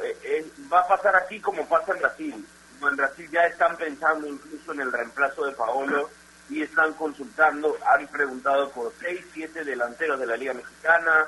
va 0.71 0.79
a 0.79 0.87
pasar 0.87 1.15
así 1.15 1.39
como 1.39 1.67
pasa 1.67 1.93
en 1.93 1.99
Brasil 1.99 2.47
en 2.85 2.95
Brasil 2.95 3.27
ya 3.31 3.45
están 3.47 3.75
pensando 3.77 4.27
incluso 4.27 4.73
en 4.73 4.81
el 4.81 4.91
reemplazo 4.91 5.45
de 5.45 5.53
Paolo 5.53 6.09
y 6.49 6.61
están 6.61 6.93
consultando, 6.93 7.77
han 7.85 8.07
preguntado 8.07 8.69
por 8.69 8.93
seis, 8.99 9.25
siete 9.33 9.63
delanteros 9.63 10.19
de 10.19 10.27
la 10.27 10.37
Liga 10.37 10.53
Mexicana, 10.53 11.27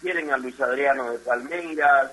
quieren 0.00 0.32
a 0.32 0.36
Luis 0.36 0.60
Adriano 0.60 1.12
de 1.12 1.18
Palmeiras, 1.18 2.12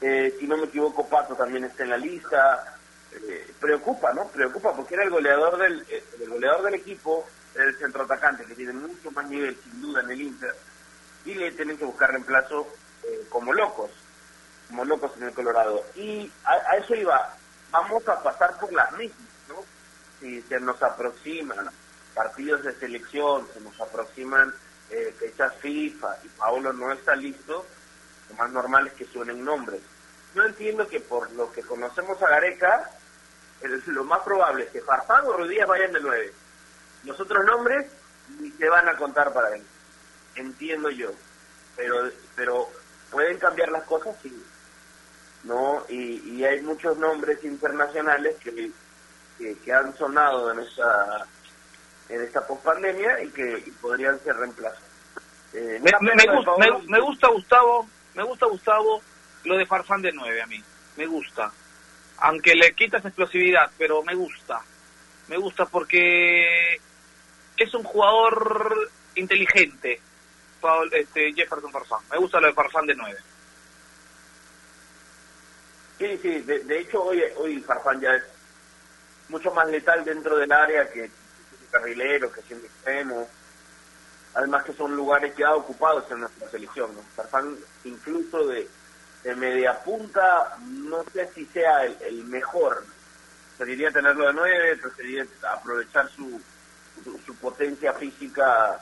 eh, 0.00 0.34
si 0.38 0.46
no 0.46 0.56
me 0.56 0.64
equivoco 0.64 1.06
Pato 1.08 1.34
también 1.34 1.64
está 1.64 1.82
en 1.84 1.90
la 1.90 1.98
lista, 1.98 2.78
eh, 3.12 3.52
preocupa, 3.60 4.12
¿no? 4.14 4.28
Preocupa 4.28 4.74
porque 4.74 4.94
era 4.94 5.04
el 5.04 5.10
goleador 5.10 5.58
del, 5.58 5.84
eh, 5.88 6.04
el 6.20 6.30
goleador 6.30 6.62
del 6.62 6.74
equipo, 6.74 7.26
el 7.54 7.76
centro 7.76 8.04
atacante 8.04 8.44
que 8.44 8.54
tiene 8.54 8.72
mucho 8.72 9.10
más 9.10 9.28
nivel 9.28 9.56
sin 9.62 9.82
duda 9.82 10.00
en 10.00 10.10
el 10.10 10.20
Inter, 10.22 10.54
y 11.24 11.34
le 11.34 11.52
tienen 11.52 11.76
que 11.76 11.84
buscar 11.84 12.10
reemplazo 12.10 12.66
como 13.28 13.52
locos, 13.52 13.90
como 14.68 14.84
locos 14.84 15.12
en 15.16 15.24
el 15.24 15.32
Colorado. 15.32 15.84
Y 15.96 16.30
a 16.44 16.76
eso 16.76 16.94
iba, 16.94 17.34
vamos 17.70 18.06
a 18.08 18.22
pasar 18.22 18.58
por 18.58 18.72
las 18.72 18.92
mismas, 18.92 19.28
¿no? 19.48 19.56
Si 20.20 20.40
se 20.42 20.60
nos 20.60 20.82
aproximan 20.82 21.70
partidos 22.14 22.62
de 22.62 22.74
selección, 22.74 23.46
se 23.52 23.60
nos 23.60 23.78
aproximan 23.80 24.54
eh, 24.90 25.14
fechas 25.18 25.54
FIFA 25.56 26.18
y 26.24 26.28
Paulo 26.28 26.72
no 26.72 26.92
está 26.92 27.14
listo, 27.14 27.66
lo 28.28 28.36
más 28.36 28.50
normal 28.50 28.86
es 28.88 28.92
que 28.94 29.06
suenen 29.06 29.44
nombres. 29.44 29.80
Yo 30.34 30.44
entiendo 30.44 30.86
que 30.88 31.00
por 31.00 31.30
lo 31.32 31.50
que 31.52 31.62
conocemos 31.62 32.22
a 32.22 32.28
Gareca, 32.28 32.90
lo 33.86 34.04
más 34.04 34.20
probable 34.20 34.64
es 34.64 34.70
que 34.70 34.80
Farfán 34.80 35.26
o 35.26 35.32
Rodríguez 35.32 35.66
vayan 35.66 35.92
de 35.92 36.00
nueve. 36.00 36.32
Los 37.04 37.18
otros 37.18 37.44
nombres 37.44 37.86
ni 38.38 38.50
se 38.52 38.68
van 38.68 38.88
a 38.88 38.96
contar 38.96 39.32
para 39.32 39.54
él. 39.54 39.62
Entiendo 40.36 40.90
yo. 40.90 41.10
Pero, 41.76 42.10
pero 42.36 42.68
pueden 43.10 43.38
cambiar 43.38 43.70
las 43.70 43.84
cosas, 43.84 44.14
sí. 44.22 44.44
¿no? 45.44 45.84
Y, 45.88 46.44
hay 46.44 46.60
muchos 46.62 46.96
nombres 46.98 47.42
internacionales 47.44 48.36
que, 48.42 48.70
que, 49.38 49.72
han 49.72 49.96
sonado 49.96 50.50
en 50.52 50.60
esta 50.60 51.26
en 52.10 52.22
esta 52.22 52.46
pospandemia 52.46 53.22
y 53.22 53.28
que 53.30 53.64
podrían 53.80 54.18
ser 54.20 54.36
reemplazados. 54.36 54.90
Eh, 55.52 55.80
me, 55.82 56.14
me, 56.14 57.00
gusta 57.00 57.28
Gustavo, 57.28 57.88
me 58.14 58.22
gusta 58.22 58.46
Gustavo 58.46 59.02
lo 59.44 59.56
de 59.56 59.66
Farfán 59.66 60.02
de 60.02 60.12
9 60.12 60.42
a 60.42 60.46
mí, 60.46 60.62
me 60.96 61.06
gusta. 61.06 61.50
Aunque 62.18 62.54
le 62.54 62.72
quitas 62.74 63.04
explosividad, 63.04 63.70
pero 63.78 64.02
me 64.02 64.14
gusta. 64.14 64.60
Me 65.28 65.36
gusta 65.38 65.64
porque 65.66 66.78
es 67.56 67.74
un 67.74 67.84
jugador 67.84 68.90
inteligente, 69.14 70.00
este, 70.92 71.32
Jefferson 71.32 71.72
Farfán. 71.72 72.00
Me 72.10 72.18
gusta 72.18 72.40
lo 72.40 72.48
de 72.48 72.52
Farfán 72.52 72.86
de 72.86 72.94
9. 72.94 73.18
Sí, 75.98 76.18
sí, 76.22 76.40
de, 76.40 76.80
hecho 76.80 77.02
hoy, 77.02 77.22
hoy 77.36 77.60
Farfán 77.60 78.00
ya 78.00 78.14
es 78.14 78.24
mucho 79.28 79.52
más 79.52 79.68
letal 79.68 80.04
dentro 80.04 80.36
del 80.36 80.50
área 80.50 80.90
que, 80.90 81.10
carrilero, 81.70 82.32
que 82.32 82.42
siendo 82.42 82.66
extremo. 82.66 83.28
Además 84.34 84.64
que 84.64 84.72
son 84.72 84.94
lugares 84.94 85.34
ya 85.36 85.54
ocupados 85.54 86.10
en 86.10 86.20
nuestra 86.20 86.48
selección. 86.50 86.94
¿no? 86.94 87.02
Farfán 87.16 87.56
incluso 87.84 88.46
de, 88.46 88.68
media 89.36 89.78
punta, 89.82 90.56
no 90.60 91.04
sé 91.12 91.28
si 91.34 91.44
sea 91.46 91.84
el, 91.84 92.24
mejor. 92.24 92.84
Preferiría 93.56 93.90
tenerlo 93.90 94.26
de 94.26 94.32
nueve, 94.32 94.76
preferiría 94.76 95.26
aprovechar 95.52 96.08
su, 96.10 96.40
su, 97.26 97.34
potencia 97.36 97.92
física 97.92 98.80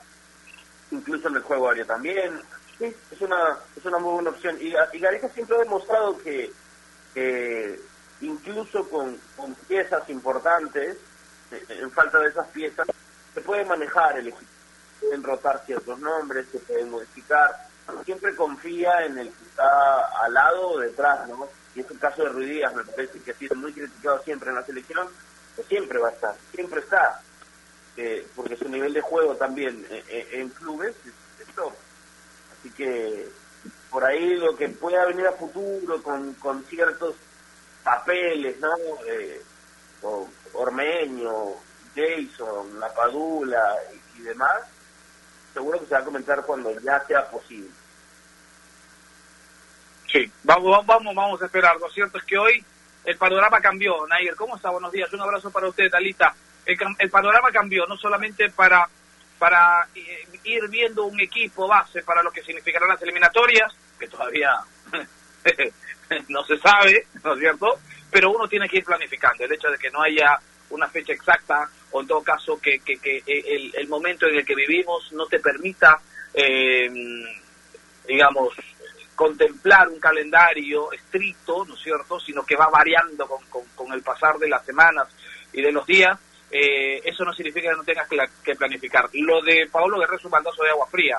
incluso 0.91 1.27
en 1.27 1.35
el 1.35 1.41
juego 1.41 1.69
aéreo 1.69 1.85
también. 1.85 2.41
Sí, 2.77 2.95
es 3.11 3.21
una, 3.21 3.57
es 3.75 3.83
una 3.83 3.97
muy 3.97 4.13
buena 4.13 4.29
opción. 4.29 4.57
Y, 4.61 4.73
y 4.93 4.99
Gareca 4.99 5.27
siempre 5.29 5.57
ha 5.57 5.59
demostrado 5.59 6.17
que 6.19 6.53
eh, 7.15 7.79
incluso 8.21 8.87
con, 8.89 9.17
piezas 9.67 10.09
importantes, 10.09 10.97
en 11.51 11.91
falta 11.91 12.19
de 12.19 12.29
esas 12.29 12.47
piezas, 12.47 12.87
se 13.33 13.41
puede 13.41 13.65
manejar 13.65 14.17
el 14.17 14.27
equipo, 14.27 14.51
pueden 14.99 15.23
rotar 15.23 15.63
ciertos 15.65 15.99
nombres, 15.99 16.47
se 16.51 16.59
pueden 16.59 16.89
modificar, 16.89 17.67
siempre 18.05 18.35
confía 18.35 19.05
en 19.05 19.17
el 19.17 19.27
que 19.27 19.45
está 19.45 20.23
al 20.23 20.33
lado 20.33 20.69
o 20.69 20.79
detrás, 20.79 21.27
¿no? 21.27 21.47
Y 21.75 21.81
es 21.81 21.91
el 21.91 21.99
caso 21.99 22.23
de 22.23 22.29
Ruidías, 22.29 22.73
me 22.75 22.83
parece 22.83 23.19
que 23.19 23.31
ha 23.31 23.35
sido 23.35 23.55
muy 23.55 23.73
criticado 23.73 24.21
siempre 24.23 24.49
en 24.49 24.55
la 24.55 24.65
selección, 24.65 25.07
que 25.55 25.63
siempre 25.63 25.99
va 25.99 26.09
a 26.09 26.11
estar, 26.11 26.35
siempre 26.53 26.79
está, 26.81 27.21
eh, 27.97 28.27
porque 28.35 28.55
su 28.55 28.69
nivel 28.69 28.93
de 28.93 29.01
juego 29.01 29.35
también 29.35 29.85
eh, 29.89 30.27
en 30.33 30.49
clubes 30.49 30.95
es, 31.05 31.47
es. 31.47 31.47
Así 32.59 32.69
que 32.71 33.29
por 33.89 34.03
ahí 34.05 34.35
lo 34.35 34.55
que 34.55 34.69
pueda 34.69 35.05
venir 35.05 35.27
a 35.27 35.33
futuro 35.33 36.01
con, 36.01 36.33
con 36.35 36.63
ciertos 36.65 37.15
papeles, 37.83 38.59
¿no? 38.59 38.73
Eh, 39.07 39.41
Ormeño, 40.53 41.53
Jason, 41.95 42.79
La 42.79 42.93
Padula 42.93 43.75
y, 44.17 44.21
demás, 44.21 44.61
seguro 45.53 45.79
que 45.79 45.85
se 45.85 45.93
va 45.93 46.01
a 46.01 46.05
comentar 46.05 46.43
cuando 46.43 46.77
ya 46.81 47.03
sea 47.05 47.29
posible. 47.29 47.69
Sí, 50.11 50.31
vamos, 50.43 50.85
vamos, 50.85 51.15
vamos 51.15 51.41
a 51.41 51.45
esperar. 51.45 51.77
Lo 51.77 51.89
cierto 51.89 52.17
es 52.17 52.23
que 52.23 52.37
hoy 52.37 52.63
el 53.05 53.17
panorama 53.17 53.61
cambió. 53.61 54.05
Nair, 54.07 54.35
¿cómo 54.35 54.55
está? 54.55 54.69
Buenos 54.69 54.91
días. 54.91 55.11
Un 55.13 55.21
abrazo 55.21 55.51
para 55.51 55.67
usted, 55.67 55.89
Talita. 55.89 56.33
El, 56.65 56.77
el 56.97 57.09
panorama 57.09 57.51
cambió, 57.51 57.85
no 57.85 57.95
solamente 57.97 58.49
para 58.49 58.87
para 59.39 59.87
eh, 59.95 60.27
ir 60.43 60.67
viendo 60.67 61.05
un 61.05 61.19
equipo 61.19 61.67
base 61.67 62.03
para 62.03 62.21
lo 62.21 62.31
que 62.31 62.43
significarán 62.43 62.89
las 62.89 63.01
eliminatorias, 63.01 63.73
que 63.97 64.07
todavía 64.07 64.51
no 66.27 66.43
se 66.43 66.57
sabe, 66.59 67.07
¿no 67.23 67.33
es 67.33 67.39
cierto? 67.39 67.79
Pero 68.11 68.31
uno 68.31 68.47
tiene 68.47 68.67
que 68.67 68.77
ir 68.77 68.83
planificando. 68.83 69.43
El 69.43 69.53
hecho 69.53 69.69
de 69.69 69.77
que 69.77 69.91
no 69.91 70.01
haya 70.01 70.39
una 70.71 70.87
fecha 70.87 71.13
exacta, 71.13 71.69
o 71.91 72.01
en 72.01 72.07
todo 72.07 72.23
caso 72.23 72.59
que, 72.59 72.79
que, 72.79 72.97
que 72.97 73.23
el, 73.25 73.73
el, 73.75 73.87
momento 73.87 74.27
en 74.27 74.35
el 74.35 74.45
que 74.45 74.55
vivimos 74.55 75.11
no 75.13 75.25
te 75.25 75.39
permita, 75.39 75.99
eh, 76.33 76.89
digamos, 78.07 78.53
contemplar 79.15 79.89
un 79.89 79.99
calendario 79.99 80.91
estricto, 80.93 81.65
¿no 81.65 81.73
es 81.73 81.81
cierto?, 81.81 82.19
sino 82.19 82.45
que 82.45 82.55
va 82.55 82.69
variando 82.69 83.27
con, 83.27 83.65
con, 83.75 83.91
el 83.91 84.01
pasar 84.01 84.37
de 84.37 84.47
las 84.47 84.65
semanas 84.65 85.07
y 85.51 85.61
de 85.61 85.71
los 85.71 85.85
días, 85.85 86.17
eh, 86.51 87.01
eso 87.03 87.25
no 87.25 87.33
significa 87.33 87.69
que 87.69 87.75
no 87.75 87.83
tengas 87.83 88.07
que, 88.43 88.55
planificar. 88.55 89.09
Lo 89.13 89.41
de 89.41 89.67
Paolo 89.71 89.99
Guerrero 89.99 90.17
es 90.17 90.25
un 90.25 90.31
baldazo 90.31 90.63
de 90.63 90.69
agua 90.69 90.87
fría. 90.87 91.17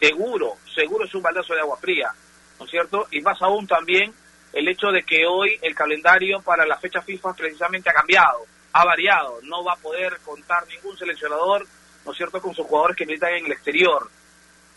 Seguro, 0.00 0.56
seguro 0.74 1.04
es 1.04 1.14
un 1.14 1.22
baldazo 1.22 1.54
de 1.54 1.60
agua 1.60 1.76
fría, 1.76 2.10
¿no 2.58 2.64
es 2.64 2.70
cierto? 2.70 3.06
Y 3.12 3.20
más 3.20 3.40
aún 3.40 3.66
también 3.66 4.12
el 4.52 4.68
hecho 4.68 4.88
de 4.88 5.02
que 5.02 5.26
hoy 5.26 5.58
el 5.62 5.74
calendario 5.74 6.40
para 6.42 6.66
la 6.66 6.76
fecha 6.76 7.00
FIFA 7.00 7.34
precisamente 7.34 7.90
ha 7.90 7.94
cambiado, 7.94 8.44
ha 8.72 8.84
variado. 8.84 9.40
No 9.42 9.64
va 9.64 9.74
a 9.74 9.76
poder 9.76 10.18
contar 10.24 10.66
ningún 10.68 10.96
seleccionador, 10.96 11.66
¿no 12.04 12.12
es 12.12 12.16
cierto?, 12.16 12.40
con 12.40 12.54
sus 12.54 12.66
jugadores 12.66 12.96
que 12.96 13.06
militan 13.06 13.32
en 13.34 13.46
el 13.46 13.52
exterior. 13.52 14.08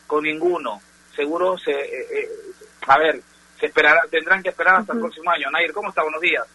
Con 0.08 0.24
ninguno. 0.24 0.82
Seguro 1.16 1.58
se... 1.58 1.72
Eh, 1.72 2.08
eh, 2.12 2.30
a 2.88 2.98
ver, 2.98 3.22
se 3.60 3.66
esperará, 3.68 4.02
tendrán 4.10 4.44
que 4.44 4.50
esperar 4.50 4.76
hasta 4.76 4.94
el 4.94 5.00
próximo 5.00 5.32
año. 5.32 5.50
Nair, 5.50 5.74
¿cómo 5.74 5.90
está? 5.90 6.04
Buenos 6.04 6.22
días. 6.22 6.46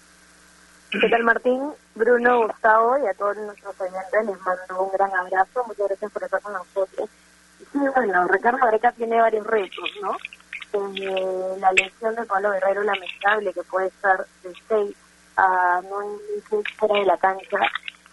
¿Qué 0.91 1.09
tal 1.09 1.23
Martín? 1.23 1.73
Bruno, 1.95 2.47
Gustavo 2.47 2.99
y 2.99 3.07
a 3.07 3.15
todos 3.15 3.37
nuestros 3.37 3.81
oyentes 3.81 4.27
les 4.27 4.41
mando 4.41 4.83
un 4.83 4.93
gran 4.93 5.15
abrazo. 5.15 5.65
Muchas 5.67 5.89
gracias 5.89 6.13
por 6.13 6.25
estar 6.25 6.41
con 6.43 6.53
nosotros. 6.53 7.09
Sí, 7.73 7.79
bueno, 7.95 8.27
Ricardo 8.27 8.59
Gareca 8.59 8.93
tiene 8.93 9.21
varios 9.21 9.47
retos, 9.47 9.91
¿no? 10.03 10.17
La 10.73 11.73
lesión 11.73 12.15
de 12.15 12.25
Pablo 12.25 12.53
Guerrero 12.53 12.83
lamentable 12.83 13.53
que 13.53 13.63
puede 13.65 13.89
estar 13.89 14.27
de 14.43 14.53
6 14.69 14.97
a 15.37 15.81
9 15.89 16.07
meses 16.35 16.75
fuera 16.77 16.95
de 17.01 17.07
la 17.07 17.17
cancha. 17.17 17.59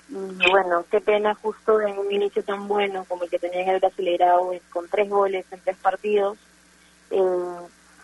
Y 0.10 0.50
bueno, 0.50 0.86
qué 0.90 1.02
pena 1.02 1.36
justo 1.36 1.82
en 1.82 1.98
un 1.98 2.12
inicio 2.12 2.44
tan 2.44 2.68
bueno 2.68 3.06
como 3.10 3.24
el 3.24 3.30
que 3.30 3.40
tenía 3.40 3.62
en 3.62 3.70
el 3.70 3.80
Brasileirao, 3.80 4.54
con 4.72 4.88
tres 4.88 5.10
goles 5.10 5.46
en 5.52 5.60
tres 5.60 5.78
partidos. 5.78 6.38
Eh, 7.12 7.58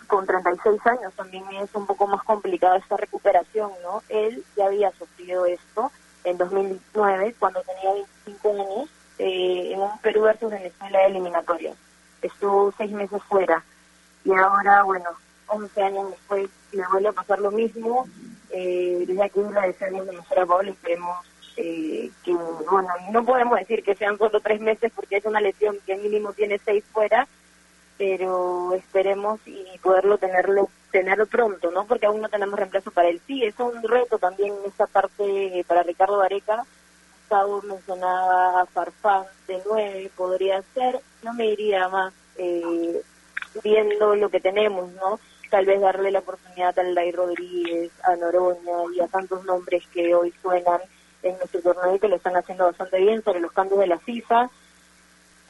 con 0.08 0.28
36 0.28 0.86
años 0.86 1.14
también 1.16 1.44
es 1.62 1.74
un 1.74 1.86
poco 1.88 2.06
más 2.08 2.22
complicada 2.24 2.78
esta 2.78 2.98
recuperación, 2.98 3.72
¿no? 3.82 4.04
Él 4.10 4.44
ya 4.56 4.68
había 4.68 4.92
sufrido 4.92 5.46
esto 5.46 5.92
en 6.24 6.38
2009, 6.38 7.36
cuando 7.40 7.62
tenía 7.64 7.94
25 8.26 8.50
años, 8.50 8.90
eh, 9.18 9.72
en 9.74 9.80
un 9.80 9.98
Perú 10.00 10.22
versus 10.22 10.52
Venezuela 10.52 11.06
eliminatoria. 11.06 11.74
Estuvo 12.22 12.74
seis 12.78 12.92
meses 12.92 13.22
fuera. 13.24 13.64
Y 14.26 14.32
ahora, 14.34 14.84
bueno, 14.84 15.10
11 15.48 15.84
años 15.84 16.10
después 16.12 16.50
le 16.72 16.84
vuelve 16.92 17.10
a 17.10 17.14
pasar 17.14 17.40
lo 17.40 17.52
mismo. 17.52 18.08
Eh, 18.50 19.04
desde 19.08 19.24
aquí 19.24 19.40
le 19.40 19.68
deseamos 19.68 20.06
lo 20.06 20.14
mejor 20.14 20.40
a 20.40 20.46
Pablo, 20.46 20.72
esperemos 20.72 21.18
eh, 21.58 22.12
que, 22.24 22.34
bueno, 22.34 22.90
no 23.12 23.26
podemos 23.26 23.60
decir 23.60 23.84
que 23.84 23.96
sean 23.96 24.18
solo 24.18 24.40
tres 24.40 24.62
meses 24.62 24.92
porque 24.96 25.18
es 25.18 25.26
una 25.26 25.42
lesión 25.42 25.78
que 25.86 25.98
mínimo 25.98 26.34
tiene 26.34 26.60
seis 26.64 26.84
fuera, 26.92 27.28
pero 27.98 28.74
esperemos 28.74 29.40
y 29.46 29.66
poderlo 29.82 30.18
tenerlo 30.18 30.70
tenerlo 30.92 31.26
pronto, 31.26 31.72
¿no? 31.72 31.86
Porque 31.86 32.06
aún 32.06 32.22
no 32.22 32.30
tenemos 32.30 32.58
reemplazo 32.58 32.92
para 32.92 33.10
él. 33.10 33.20
Sí, 33.26 33.44
es 33.44 33.60
un 33.60 33.82
reto 33.82 34.20
también 34.20 34.54
esta 34.66 34.86
parte 34.86 35.66
para 35.68 35.82
Ricardo 35.82 36.22
Areca. 36.22 36.64
Gustavo 37.20 37.64
mencionaba 37.64 38.62
a 38.62 38.66
Farfán 38.68 39.24
de 39.48 39.60
nueve, 39.66 40.12
podría 40.16 40.62
ser, 40.76 41.00
no 41.24 41.34
me 41.34 41.48
iría 41.48 41.90
más 41.90 42.14
eh, 42.38 43.02
viendo 43.64 44.16
lo 44.16 44.30
que 44.30 44.40
tenemos, 44.40 44.92
¿no? 44.94 45.20
Tal 45.50 45.66
vez 45.66 45.82
darle 45.82 46.12
la 46.12 46.20
oportunidad 46.20 46.78
a 46.78 46.82
Alday 46.82 47.12
Rodríguez, 47.12 47.92
a 48.04 48.16
Noroña 48.16 48.94
y 48.96 49.02
a 49.02 49.08
tantos 49.08 49.44
nombres 49.46 49.84
que 49.94 50.16
hoy 50.16 50.34
suenan 50.42 50.82
en 51.22 51.38
nuestro 51.38 51.62
torneo 51.62 51.96
y 51.96 52.00
que 52.00 52.08
lo 52.08 52.16
están 52.16 52.36
haciendo 52.36 52.66
bastante 52.66 53.00
bien 53.00 53.24
sobre 53.24 53.40
los 53.40 53.52
cambios 53.52 53.80
de 53.80 53.88
la 53.88 54.00
FIFA. 54.00 54.50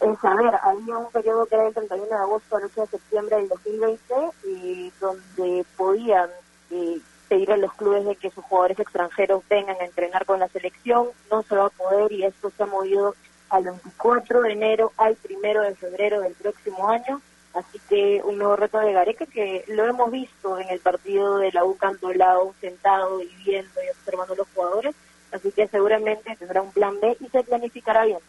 Es, 0.02 0.24
a 0.24 0.36
ver, 0.36 0.54
había 0.62 0.98
un 0.98 1.12
periodo 1.12 1.46
que 1.46 1.56
era 1.56 1.68
el 1.68 1.74
31 1.74 2.08
de 2.08 2.16
agosto 2.16 2.58
al 2.58 2.66
8 2.66 2.82
de 2.82 2.88
septiembre 2.88 3.36
del 3.38 3.48
2020, 3.48 4.14
y 4.44 4.92
donde 5.00 5.66
podían 5.78 6.30
eh, 6.72 7.00
pedir 7.30 7.52
a 7.52 7.58
los 7.58 7.74
clubes 7.74 8.06
de 8.06 8.16
que 8.16 8.30
sus 8.30 8.44
jugadores 8.44 8.80
extranjeros 8.80 9.44
vengan 9.50 9.78
a 9.80 9.86
entrenar 9.86 10.26
con 10.26 10.40
la 10.40 10.50
selección, 10.50 11.08
no 11.32 11.42
se 11.44 11.56
va 11.56 11.68
a 11.68 11.70
poder 11.70 12.12
y 12.12 12.26
esto 12.26 12.52
se 12.56 12.64
ha 12.64 12.66
movido 12.66 13.16
al 13.50 13.64
24 13.64 14.42
de 14.42 14.52
enero 14.52 14.92
al 14.98 15.18
1 15.28 15.62
de 15.62 15.76
febrero 15.76 16.22
del 16.22 16.34
próximo 16.34 16.90
año. 16.90 17.22
Así 17.54 17.80
que 17.88 18.22
un 18.24 18.40
nuevo 18.40 18.56
reto 18.56 18.80
de 18.80 18.94
Gareca 18.94 19.26
que 19.28 19.64
lo 19.68 19.86
hemos 19.86 20.10
visto 20.12 20.58
en 20.58 20.70
el 20.70 20.80
partido 20.80 21.38
de 21.38 21.52
la 21.52 21.64
U 21.64 21.78
lado 22.16 22.54
sentado 22.60 23.22
y 23.22 23.28
viendo 23.46 23.84
y 23.84 23.90
observando 23.90 24.34
a 24.34 24.38
los 24.38 24.48
jugadores. 24.56 24.96
Así 25.32 25.52
que 25.52 25.68
seguramente 25.68 26.36
tendrá 26.36 26.62
un 26.62 26.72
plan 26.72 27.00
B 27.00 27.16
y 27.20 27.28
se 27.30 27.44
planificará 27.44 28.06
bien. 28.06 28.20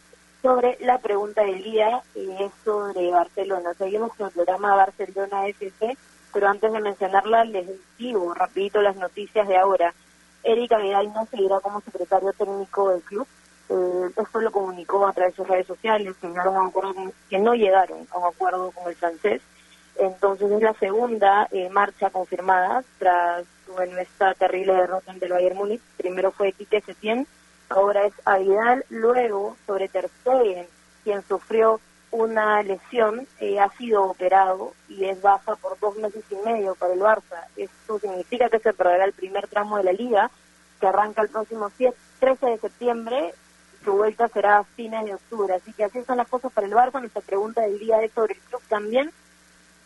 Sobre 0.43 0.77
la 0.81 0.99
pregunta 0.99 1.43
del 1.43 1.63
día, 1.63 2.03
eh, 2.15 2.37
es 2.41 2.53
sobre 2.65 3.11
Barcelona. 3.11 3.73
Seguimos 3.75 4.15
con 4.15 4.27
el 4.27 4.33
programa 4.33 4.77
Barcelona 4.77 5.47
FC, 5.49 5.97
pero 6.33 6.49
antes 6.49 6.71
de 6.71 6.81
mencionarla 6.81 7.45
les 7.45 7.67
digo 7.97 8.35
rapidito 8.35 8.83
las 8.83 8.97
noticias 8.97 9.49
de 9.49 9.57
ahora. 9.57 9.95
Erika 10.43 10.77
Vidal 10.77 11.15
no 11.15 11.27
seguirá 11.31 11.61
como 11.61 11.81
secretario 11.81 12.35
técnico 12.35 12.91
del 12.91 13.01
club 13.01 13.27
eh, 13.69 14.11
esto 14.17 14.41
lo 14.41 14.53
comunicó 14.53 15.07
a 15.07 15.13
través 15.13 15.35
de 15.35 15.37
sus 15.37 15.49
redes 15.49 15.67
sociales, 15.67 16.15
que, 16.21 16.29
que 17.31 17.39
no 17.39 17.55
llegaron 17.55 18.07
a 18.11 18.19
un 18.19 18.25
acuerdo 18.27 18.71
con 18.73 18.89
el 18.89 18.97
francés. 18.97 19.43
Entonces 19.97 20.51
es 20.51 20.63
la 20.63 20.75
segunda 20.75 21.49
eh, 21.53 21.69
marcha 21.71 22.11
confirmada 22.11 22.83
tras 22.99 23.45
bueno, 23.75 23.99
esta 23.99 24.35
terrible 24.35 24.75
derrota 24.75 25.13
ante 25.13 25.27
el 25.27 25.33
Bayern 25.33 25.57
Múnich. 25.57 25.81
Primero 25.97 26.33
fue 26.33 26.53
Quique 26.53 26.81
Setién, 26.81 27.27
ahora 27.69 28.05
es 28.07 28.13
Avidal, 28.25 28.85
luego 28.89 29.57
sobre 29.67 29.89
Ter 29.89 30.11
quien 31.05 31.23
sufrió 31.29 31.81
una 32.11 32.63
lesión, 32.63 33.27
eh, 33.41 33.59
ha 33.59 33.69
sido 33.71 34.05
operado 34.05 34.73
y 34.89 35.05
es 35.05 35.21
baja 35.21 35.57
por 35.57 35.79
dos 35.81 35.97
meses 35.97 36.25
y 36.31 36.37
medio 36.37 36.75
para 36.77 36.95
el 36.95 37.01
Barça. 37.01 37.47
Esto 37.57 37.99
significa 37.99 38.49
que 38.49 38.61
se 38.61 38.73
perderá 38.73 39.05
el 39.05 39.13
primer 39.13 39.49
tramo 39.49 39.77
de 39.79 39.85
la 39.85 39.93
liga, 39.93 40.31
que 40.81 40.87
arranca 40.87 41.23
el 41.23 41.29
próximo 41.29 41.71
13 42.21 42.47
de 42.47 42.59
septiembre 42.59 43.35
su 43.85 43.93
vuelta 43.93 44.29
será 44.29 44.59
a 44.59 44.65
fines 44.65 45.05
de 45.05 45.15
octubre. 45.15 45.55
Así 45.55 45.73
que 45.73 45.85
así 45.85 46.03
son 46.05 46.17
las 46.17 46.29
cosas 46.29 46.53
para 46.53 46.67
el 46.67 46.73
Barça. 46.73 47.01
Nuestra 47.01 47.23
pregunta 47.23 47.61
del 47.61 47.79
día 47.79 48.03
es 48.03 48.13
sobre 48.13 48.35
el 48.35 48.41
club 48.41 48.63
también. 48.69 49.13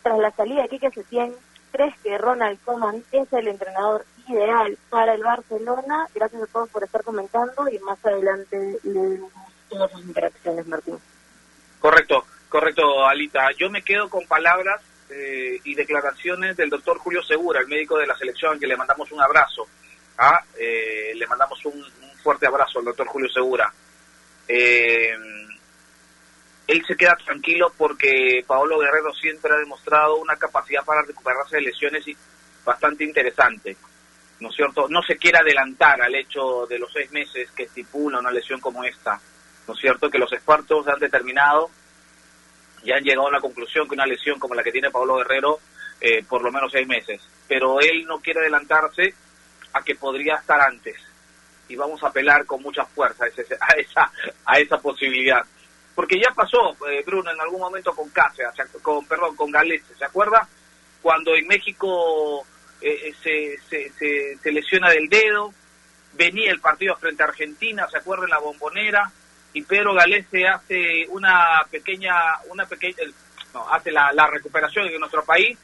Tras 0.01 0.17
la 0.17 0.31
salida 0.31 0.63
de 0.63 0.69
Quique 0.69 0.89
Setién, 0.91 1.35
¿crees 1.71 1.93
que 1.99 2.17
Ronald 2.17 2.59
Koeman 2.63 3.03
es 3.11 3.31
el 3.33 3.47
entrenador 3.47 4.05
ideal 4.27 4.77
para 4.89 5.13
el 5.13 5.23
Barcelona? 5.23 6.07
Gracias 6.15 6.41
a 6.41 6.47
todos 6.47 6.69
por 6.69 6.83
estar 6.83 7.03
comentando 7.03 7.67
y 7.69 7.77
más 7.79 8.03
adelante 8.05 8.79
le 8.83 9.19
todas 9.69 9.91
sus 9.91 10.01
interacciones, 10.01 10.65
Martín. 10.67 10.97
Correcto, 11.79 12.25
correcto, 12.49 13.05
Alita. 13.05 13.51
Yo 13.57 13.69
me 13.69 13.83
quedo 13.83 14.09
con 14.09 14.25
palabras 14.25 14.81
eh, 15.09 15.59
y 15.63 15.75
declaraciones 15.75 16.57
del 16.57 16.69
doctor 16.69 16.97
Julio 16.97 17.21
Segura, 17.23 17.59
el 17.59 17.67
médico 17.67 17.97
de 17.97 18.07
la 18.07 18.17
selección, 18.17 18.59
que 18.59 18.67
le 18.67 18.75
mandamos 18.75 19.11
un 19.11 19.21
abrazo. 19.21 19.67
¿ah? 20.17 20.39
Eh, 20.57 21.13
le 21.15 21.27
mandamos 21.27 21.63
un 21.65 21.85
fuerte 22.21 22.47
abrazo 22.47 22.79
al 22.79 22.85
doctor 22.85 23.07
Julio 23.07 23.29
Segura. 23.29 23.71
Eh, 24.51 25.15
él 26.65 26.83
se 26.87 26.95
queda 26.95 27.15
tranquilo 27.23 27.71
porque 27.77 28.43
Paolo 28.45 28.79
Guerrero 28.79 29.13
siempre 29.13 29.53
ha 29.53 29.57
demostrado 29.57 30.17
una 30.17 30.35
capacidad 30.35 30.83
para 30.83 31.03
recuperarse 31.03 31.57
de 31.57 31.61
lesiones 31.63 32.03
bastante 32.65 33.03
interesante. 33.03 33.77
¿No 34.39 34.49
es 34.49 34.55
cierto? 34.55 34.87
No 34.89 35.01
se 35.03 35.17
quiere 35.17 35.37
adelantar 35.37 36.01
al 36.01 36.15
hecho 36.15 36.65
de 36.67 36.79
los 36.79 36.91
seis 36.91 37.11
meses 37.11 37.51
que 37.51 37.63
estipula 37.63 38.19
una 38.19 38.31
lesión 38.31 38.59
como 38.59 38.83
esta. 38.83 39.19
¿No 39.67 39.73
es 39.73 39.79
cierto? 39.79 40.09
Que 40.09 40.17
los 40.17 40.31
expertos 40.33 40.87
han 40.87 40.99
determinado 40.99 41.69
y 42.83 42.91
han 42.91 43.03
llegado 43.03 43.27
a 43.27 43.33
la 43.33 43.41
conclusión 43.41 43.87
que 43.87 43.95
una 43.95 44.05
lesión 44.05 44.39
como 44.39 44.55
la 44.55 44.63
que 44.63 44.71
tiene 44.71 44.89
Pablo 44.89 45.17
Guerrero, 45.17 45.59
eh, 46.01 46.23
por 46.23 46.41
lo 46.41 46.51
menos 46.51 46.71
seis 46.71 46.87
meses. 46.87 47.21
Pero 47.47 47.79
él 47.79 48.05
no 48.05 48.19
quiere 48.19 48.39
adelantarse 48.39 49.13
a 49.73 49.83
que 49.83 49.95
podría 49.95 50.35
estar 50.35 50.59
antes 50.61 51.08
y 51.69 51.75
vamos 51.75 52.03
a 52.03 52.07
apelar 52.07 52.45
con 52.45 52.61
mucha 52.61 52.83
fuerza 52.83 53.25
a, 53.61 53.73
esa, 53.79 54.11
a 54.45 54.59
esa 54.59 54.77
posibilidad. 54.79 55.41
Porque 55.95 56.19
ya 56.19 56.33
pasó, 56.33 56.75
eh, 56.89 57.03
Bruno, 57.05 57.31
en 57.31 57.39
algún 57.39 57.61
momento 57.61 57.93
con 57.93 58.09
Cáceres, 58.09 58.53
con, 58.81 59.05
perdón, 59.05 59.35
con 59.35 59.51
Galese, 59.51 59.95
¿se 59.95 60.05
acuerda? 60.05 60.47
Cuando 61.01 61.35
en 61.35 61.47
México 61.47 62.45
eh, 62.81 63.13
eh, 63.23 63.59
se, 63.69 63.91
se, 63.97 64.37
se, 64.37 64.51
lesiona 64.51 64.89
del 64.89 65.07
dedo, 65.09 65.53
venía 66.13 66.51
el 66.51 66.59
partido 66.59 66.95
frente 66.95 67.23
a 67.23 67.27
Argentina, 67.27 67.87
¿se 67.89 67.97
acuerda? 67.97 68.23
En 68.25 68.31
la 68.31 68.39
bombonera, 68.39 69.11
y 69.53 69.61
Pedro 69.63 69.93
Galese 69.93 70.47
hace 70.47 71.05
una 71.09 71.61
pequeña, 71.69 72.13
una 72.49 72.65
pequeña, 72.65 72.95
no, 73.53 73.67
hace 73.69 73.91
la, 73.91 74.27
recuperación 74.31 74.87
en 74.87 74.99
nuestro 74.99 75.23
país 75.25 75.57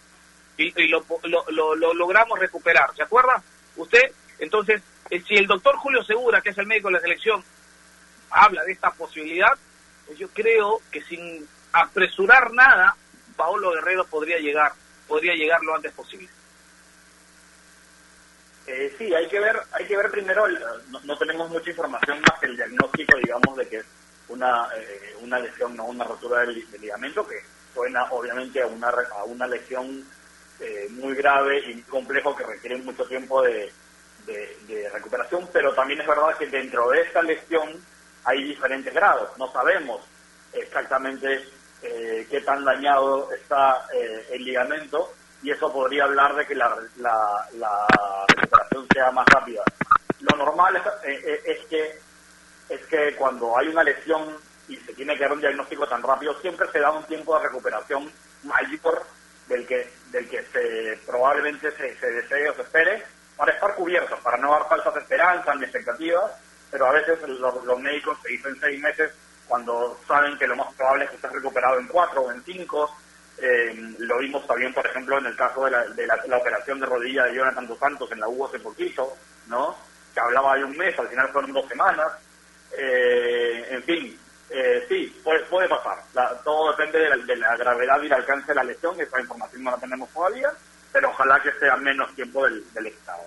y, 0.57 0.87
lo, 0.87 1.05
lo, 1.23 1.75
lo 1.75 1.93
logramos 1.93 2.39
recuperar, 2.39 2.93
¿se 2.95 3.03
acuerda? 3.03 3.41
Usted, 3.77 4.11
entonces, 4.39 4.81
eh, 5.09 5.21
si 5.27 5.35
el 5.35 5.47
doctor 5.47 5.75
Julio 5.77 6.03
Segura, 6.03 6.41
que 6.41 6.49
es 6.49 6.57
el 6.57 6.67
médico 6.67 6.87
de 6.87 6.95
la 6.95 7.01
selección, 7.01 7.43
habla 8.29 8.63
de 8.63 8.71
esta 8.73 8.91
posibilidad, 8.91 9.53
pues 10.05 10.17
yo 10.17 10.27
creo 10.29 10.81
que 10.91 11.01
sin 11.03 11.47
apresurar 11.71 12.51
nada, 12.53 12.95
Paolo 13.35 13.71
Guerrero 13.71 14.05
podría 14.05 14.37
llegar, 14.39 14.73
podría 15.07 15.33
llegar 15.33 15.61
lo 15.61 15.75
antes 15.75 15.91
posible. 15.93 16.27
Eh, 18.67 18.95
sí, 18.97 19.13
hay 19.13 19.27
que 19.27 19.39
ver, 19.39 19.61
hay 19.73 19.85
que 19.85 19.95
ver 19.95 20.09
primero, 20.09 20.45
no, 21.03 21.17
tenemos 21.17 21.49
mucha 21.49 21.69
información 21.69 22.19
más 22.21 22.39
que 22.39 22.47
el 22.47 22.55
diagnóstico, 22.55 23.17
digamos, 23.17 23.55
de 23.57 23.67
que 23.67 23.77
es 23.77 23.85
una, 24.27 24.67
eh, 24.75 25.15
una 25.21 25.37
lesión, 25.37 25.75
no 25.75 25.85
una 25.85 26.03
rotura 26.03 26.41
del, 26.41 26.65
ligamento, 26.81 27.27
que 27.27 27.35
suena 27.75 28.05
obviamente 28.05 28.63
a 28.63 28.67
una, 28.67 28.89
a 28.89 29.23
una 29.23 29.47
lesión 29.47 30.03
muy 30.91 31.13
grave 31.15 31.59
y 31.69 31.81
complejo 31.81 32.33
que 32.33 32.45
requiere 32.45 32.77
mucho 32.77 33.05
tiempo 33.05 33.41
de, 33.43 33.71
de, 34.25 34.89
recuperación, 34.91 35.47
pero 35.51 35.73
también 35.73 36.01
es 36.01 36.07
verdad 36.07 36.37
que 36.37 36.47
dentro 36.47 36.89
de 36.89 37.01
esta 37.01 37.21
lesión 37.21 37.69
hay 38.23 38.43
diferentes 38.43 38.93
grados. 38.93 39.37
No 39.37 39.51
sabemos 39.51 40.01
exactamente 40.53 41.47
eh, 41.81 42.27
qué 42.29 42.41
tan 42.41 42.63
dañado 42.63 43.31
está 43.33 43.87
eh, 43.93 44.27
el 44.31 44.43
ligamento 44.43 45.13
y 45.43 45.51
eso 45.51 45.71
podría 45.71 46.05
hablar 46.05 46.35
de 46.35 46.45
que 46.45 46.55
la, 46.55 46.75
la, 46.97 47.87
recuperación 48.27 48.87
sea 48.93 49.11
más 49.11 49.25
rápida. 49.27 49.63
Lo 50.21 50.37
normal 50.37 50.81
eh, 51.03 51.41
es, 51.45 51.65
que 51.67 51.99
es 52.69 52.85
que 52.87 53.15
cuando 53.15 53.57
hay 53.57 53.67
una 53.67 53.83
lesión 53.83 54.37
y 54.67 54.77
se 54.77 54.93
tiene 54.93 55.15
que 55.15 55.23
dar 55.23 55.33
un 55.33 55.41
diagnóstico 55.41 55.87
tan 55.87 56.01
rápido, 56.01 56.39
siempre 56.41 56.67
se 56.71 56.79
da 56.79 56.91
un 56.91 57.03
tiempo 57.03 57.37
de 57.37 57.47
recuperación 57.47 58.11
mayor 58.43 59.05
del 59.47 59.67
que 59.67 59.91
del 60.09 60.27
que 60.27 60.41
se 60.45 60.99
probablemente 61.05 61.69
se, 61.71 61.95
se 61.99 62.07
desee 62.07 62.49
o 62.49 62.55
se 62.55 62.61
espere 62.63 63.03
para 63.35 63.51
estar 63.51 63.75
cubiertos, 63.75 64.19
para 64.21 64.37
no 64.37 64.51
dar 64.51 64.67
falsas 64.67 64.95
esperanzas 64.97 65.55
ni 65.57 65.63
expectativas, 65.63 66.31
pero 66.71 66.87
a 66.87 66.91
veces 66.91 67.19
los, 67.27 67.79
médicos 67.79 68.17
se 68.21 68.29
dicen 68.29 68.55
seis 68.59 68.81
meses 68.81 69.11
cuando 69.47 69.99
saben 70.07 70.37
que 70.37 70.47
lo 70.47 70.55
más 70.55 70.73
probable 70.73 71.05
es 71.05 71.11
que 71.11 71.15
estés 71.17 71.31
recuperado 71.31 71.79
en 71.79 71.87
cuatro 71.87 72.23
o 72.23 72.31
en 72.31 72.43
cinco. 72.43 72.95
Eh, 73.37 73.93
lo 73.99 74.17
vimos 74.19 74.47
también, 74.47 74.73
por 74.73 74.85
ejemplo, 74.85 75.17
en 75.17 75.25
el 75.25 75.35
caso 75.35 75.65
de 75.65 75.71
la, 75.71 75.85
de 75.87 76.07
la, 76.07 76.37
operación 76.37 76.79
de 76.79 76.85
rodilla 76.85 77.25
de 77.25 77.35
Jonathan 77.35 77.67
Dos 77.67 77.77
Santos 77.77 78.11
en 78.11 78.21
la 78.21 78.27
U 78.27 78.45
hace 78.45 78.59
poquito, 78.59 79.13
¿no? 79.47 79.75
Que 80.13 80.21
hablaba 80.21 80.55
de 80.55 80.63
un 80.63 80.75
mes, 80.75 80.97
al 80.97 81.09
final 81.09 81.29
fueron 81.29 81.53
dos 81.53 81.67
semanas. 81.67 82.07
Eh, 82.77 83.67
en 83.71 83.83
fin, 83.83 84.19
eh, 84.49 84.85
sí, 84.87 85.21
puede, 85.23 85.41
puede 85.45 85.67
pasar. 85.67 86.01
todo 86.43 86.71
depende 86.71 86.99
de 86.99 87.09
la, 87.09 87.17
de 87.17 87.35
la, 87.35 87.57
gravedad 87.57 88.01
y 88.01 88.05
el 88.05 88.13
alcance 88.13 88.47
de 88.47 88.55
la 88.55 88.63
lesión, 88.63 88.99
esa 88.99 89.19
información 89.19 89.63
no 89.63 89.71
la 89.71 89.77
tenemos 89.77 90.09
todavía 90.09 90.51
pero 90.95 91.09
ojalá 91.09 91.41
que 91.41 91.51
sea 91.59 91.75
menos 91.75 92.09
tiempo 92.15 92.45
del, 92.45 92.63
del 92.73 92.87
Estado. 92.87 93.19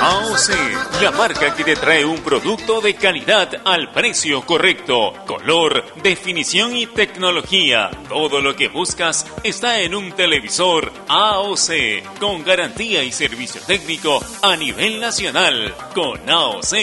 AOC, 0.00 1.02
la 1.02 1.12
marca 1.12 1.54
que 1.54 1.62
te 1.62 1.76
trae 1.76 2.04
un 2.04 2.18
producto 2.18 2.80
de 2.80 2.96
calidad 2.96 3.48
al 3.64 3.92
precio 3.92 4.44
correcto, 4.44 5.12
color, 5.24 5.84
definición 6.02 6.74
y 6.74 6.88
tecnología. 6.88 7.90
Todo 8.08 8.40
lo 8.40 8.56
que 8.56 8.66
buscas 8.66 9.24
está 9.44 9.78
en 9.78 9.94
un 9.94 10.10
televisor 10.16 10.90
AOC, 11.06 12.18
con 12.18 12.42
garantía 12.42 13.04
y 13.04 13.12
servicio 13.12 13.60
técnico 13.60 14.20
a 14.42 14.56
nivel 14.56 14.98
nacional. 14.98 15.76
Con 15.94 16.28
AOC 16.28 16.74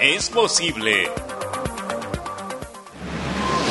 es 0.00 0.30
posible. 0.30 1.10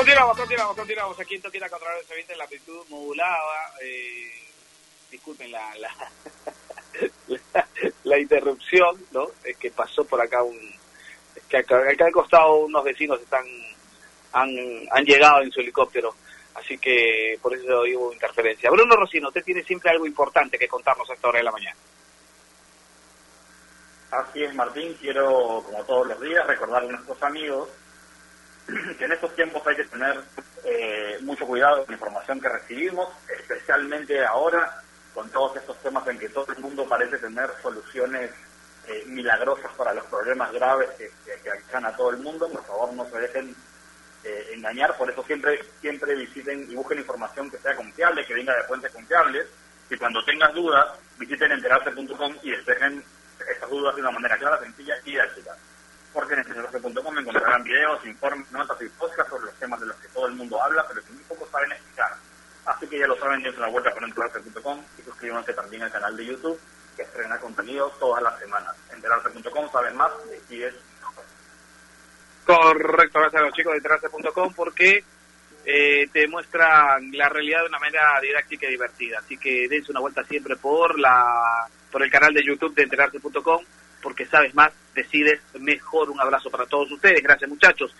Continuamos, 0.00 0.34
continuamos, 0.38 0.76
continuamos 0.76 1.20
aquí 1.20 1.34
en 1.34 1.42
Toquita 1.42 1.68
contra 1.68 1.90
se 2.08 2.14
viene 2.14 2.34
la 2.34 2.44
amplitud 2.44 2.86
modulada. 2.88 3.74
Eh, 3.82 4.32
disculpen 5.10 5.52
la, 5.52 5.74
la, 7.28 7.68
la, 8.04 8.18
interrupción, 8.18 9.04
¿no? 9.10 9.26
Es 9.44 9.58
que 9.58 9.70
pasó 9.70 10.02
por 10.06 10.18
acá 10.22 10.42
un... 10.42 10.56
Es 11.36 11.42
que 11.50 11.58
acá, 11.58 11.82
acá 11.86 12.06
al 12.06 12.12
costado 12.12 12.60
unos 12.60 12.82
vecinos 12.82 13.20
están 13.20 13.44
han, 14.32 14.48
han 14.90 15.04
llegado 15.04 15.42
en 15.42 15.52
su 15.52 15.60
helicóptero, 15.60 16.14
así 16.54 16.78
que 16.78 17.38
por 17.42 17.54
eso 17.54 17.82
hubo 17.82 18.14
interferencia. 18.14 18.70
Bruno 18.70 18.96
Rocino, 18.96 19.28
usted 19.28 19.44
tiene 19.44 19.62
siempre 19.64 19.90
algo 19.90 20.06
importante 20.06 20.56
que 20.56 20.66
contarnos 20.66 21.10
a 21.10 21.12
esta 21.12 21.28
hora 21.28 21.40
de 21.40 21.44
la 21.44 21.52
mañana. 21.52 21.76
Así 24.12 24.42
es, 24.44 24.54
Martín. 24.54 24.96
Quiero, 24.98 25.62
como 25.62 25.84
todos 25.84 26.06
los 26.06 26.18
días, 26.22 26.46
recordarle 26.46 26.88
a 26.88 26.92
nuestros 26.92 27.22
amigos 27.22 27.68
que 28.98 29.04
en 29.04 29.12
estos 29.12 29.34
tiempos 29.34 29.66
hay 29.66 29.76
que 29.76 29.84
tener 29.84 30.20
eh, 30.64 31.18
mucho 31.22 31.46
cuidado 31.46 31.78
con 31.78 31.86
la 31.88 31.94
información 31.94 32.40
que 32.40 32.48
recibimos, 32.48 33.08
especialmente 33.28 34.24
ahora 34.24 34.82
con 35.14 35.28
todos 35.30 35.56
estos 35.56 35.80
temas 35.82 36.06
en 36.08 36.18
que 36.18 36.28
todo 36.28 36.46
el 36.52 36.58
mundo 36.60 36.86
parece 36.88 37.18
tener 37.18 37.50
soluciones 37.62 38.30
eh, 38.86 39.04
milagrosas 39.06 39.72
para 39.76 39.92
los 39.92 40.04
problemas 40.06 40.52
graves 40.52 40.90
que, 40.96 41.10
que, 41.24 41.40
que 41.42 41.76
a 41.76 41.96
todo 41.96 42.10
el 42.10 42.18
mundo. 42.18 42.48
Por 42.48 42.64
favor, 42.64 42.92
no 42.92 43.08
se 43.10 43.18
dejen 43.18 43.54
eh, 44.24 44.50
engañar, 44.54 44.96
por 44.96 45.10
eso 45.10 45.22
siempre 45.24 45.60
siempre 45.80 46.14
visiten 46.14 46.70
y 46.70 46.74
busquen 46.74 46.98
información 46.98 47.50
que 47.50 47.58
sea 47.58 47.74
confiable, 47.74 48.24
que 48.26 48.34
venga 48.34 48.54
de 48.54 48.64
fuentes 48.64 48.92
confiables, 48.92 49.46
y 49.88 49.96
cuando 49.96 50.24
tengan 50.24 50.54
dudas, 50.54 50.86
visiten 51.18 51.50
enterarse.com 51.52 52.36
y 52.42 52.50
despejen 52.50 53.02
esas 53.56 53.70
dudas 53.70 53.94
de 53.96 54.02
una 54.02 54.10
manera 54.10 54.38
clara, 54.38 54.60
sencilla 54.60 54.94
y 55.04 55.12
didáctica 55.12 55.56
porque 56.12 56.34
en 56.34 56.40
enterarse.com 56.40 57.18
encontrarán 57.18 57.62
videos, 57.64 58.04
informes, 58.06 58.50
notas 58.52 58.80
y 58.82 58.88
podcasts 58.88 59.30
sobre 59.30 59.46
los 59.46 59.54
temas 59.54 59.80
de 59.80 59.86
los 59.86 59.96
que 59.96 60.08
todo 60.08 60.26
el 60.26 60.34
mundo 60.34 60.62
habla, 60.62 60.84
pero 60.88 61.02
que 61.04 61.12
muy 61.12 61.22
pocos 61.24 61.48
saben 61.50 61.72
explicar. 61.72 62.16
Así 62.66 62.86
que 62.86 62.98
ya 62.98 63.06
lo 63.06 63.16
saben, 63.18 63.42
dense 63.42 63.58
una 63.58 63.68
vuelta 63.68 63.90
por 63.92 64.04
enterarse.com 64.04 64.84
y 64.98 65.02
suscríbanse 65.02 65.52
también 65.54 65.82
al 65.82 65.92
canal 65.92 66.16
de 66.16 66.26
YouTube, 66.26 66.60
que 66.96 67.02
estrena 67.02 67.38
contenido 67.38 67.90
todas 67.98 68.22
las 68.22 68.38
semanas. 68.38 68.76
Enterarse.com 68.92 69.70
saben 69.72 69.96
más, 69.96 70.10
decides 70.28 70.74
Correcto, 72.44 73.20
gracias 73.20 73.42
a 73.42 73.44
los 73.44 73.54
chicos 73.54 73.72
de 73.72 73.76
enterarse.com 73.76 74.52
porque 74.54 75.04
eh, 75.64 76.08
te 76.12 76.26
muestran 76.26 77.10
la 77.12 77.28
realidad 77.28 77.60
de 77.60 77.68
una 77.68 77.78
manera 77.78 78.18
didáctica 78.20 78.66
y 78.66 78.70
divertida. 78.70 79.18
Así 79.18 79.36
que 79.38 79.68
dense 79.68 79.92
una 79.92 80.00
vuelta 80.00 80.24
siempre 80.24 80.56
por 80.56 80.98
la 80.98 81.68
por 81.92 82.02
el 82.02 82.10
canal 82.10 82.32
de 82.32 82.44
YouTube 82.44 82.74
de 82.74 82.82
enterarse.com 82.82 83.62
porque 84.02 84.26
sabes 84.26 84.54
más, 84.54 84.72
decides 84.94 85.40
mejor. 85.58 86.10
Un 86.10 86.20
abrazo 86.20 86.50
para 86.50 86.66
todos 86.66 86.90
ustedes. 86.90 87.22
Gracias 87.22 87.48
muchachos 87.48 87.94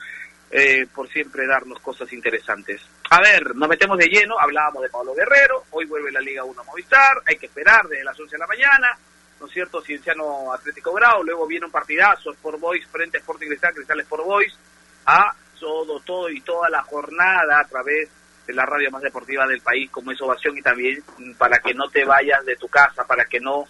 eh, 0.51 0.87
por 0.95 1.09
siempre 1.09 1.47
darnos 1.47 1.81
cosas 1.81 2.13
interesantes. 2.13 2.81
A 3.11 3.21
ver, 3.21 3.55
nos 3.55 3.69
metemos 3.69 3.99
de 3.99 4.07
lleno. 4.07 4.39
Hablábamos 4.39 4.83
de 4.83 4.89
Pablo 4.89 5.15
Guerrero. 5.15 5.65
Hoy 5.71 5.87
vuelve 5.87 6.13
la 6.13 6.21
Liga 6.21 6.45
1 6.45 6.65
Movistar. 6.65 7.23
Hay 7.27 7.37
que 7.37 7.47
esperar 7.47 7.87
desde 7.89 8.05
las 8.05 8.19
11 8.19 8.33
de 8.33 8.39
la 8.39 8.47
mañana. 8.47 8.99
¿No 9.41 9.47
es 9.47 9.53
cierto? 9.53 9.81
Cienciano 9.81 10.53
Atlético 10.53 10.93
Grau. 10.93 11.23
Luego 11.23 11.47
viene 11.47 11.67
un 11.67 11.73
partidazo. 11.73 12.33
Sport 12.33 12.59
Boys 12.61 12.87
frente 12.87 13.19
a 13.19 13.21
Sporting 13.21 13.49
Cristal. 13.49 13.75
Cristal 13.75 14.01
Sport 14.01 14.25
Boys. 14.25 14.59
A 15.07 15.35
todo, 15.59 16.01
todo 16.01 16.29
y 16.31 16.41
toda 16.41 16.69
la 16.71 16.83
jornada 16.83 17.61
a 17.61 17.65
través 17.65 18.09
de 18.47 18.55
la 18.55 18.67
radio 18.67 18.91
más 18.91 19.03
deportiva 19.03 19.47
del 19.47 19.61
país 19.61 19.91
como 19.91 20.11
es 20.11 20.21
Ovación 20.21 20.57
y 20.57 20.63
también 20.63 21.03
para 21.39 21.59
que 21.59 21.75
no 21.75 21.89
te 21.89 22.05
vayas 22.05 22.45
de 22.45 22.57
tu 22.57 22.67
casa, 22.69 23.05
para 23.05 23.25
que 23.27 23.39
no 23.39 23.65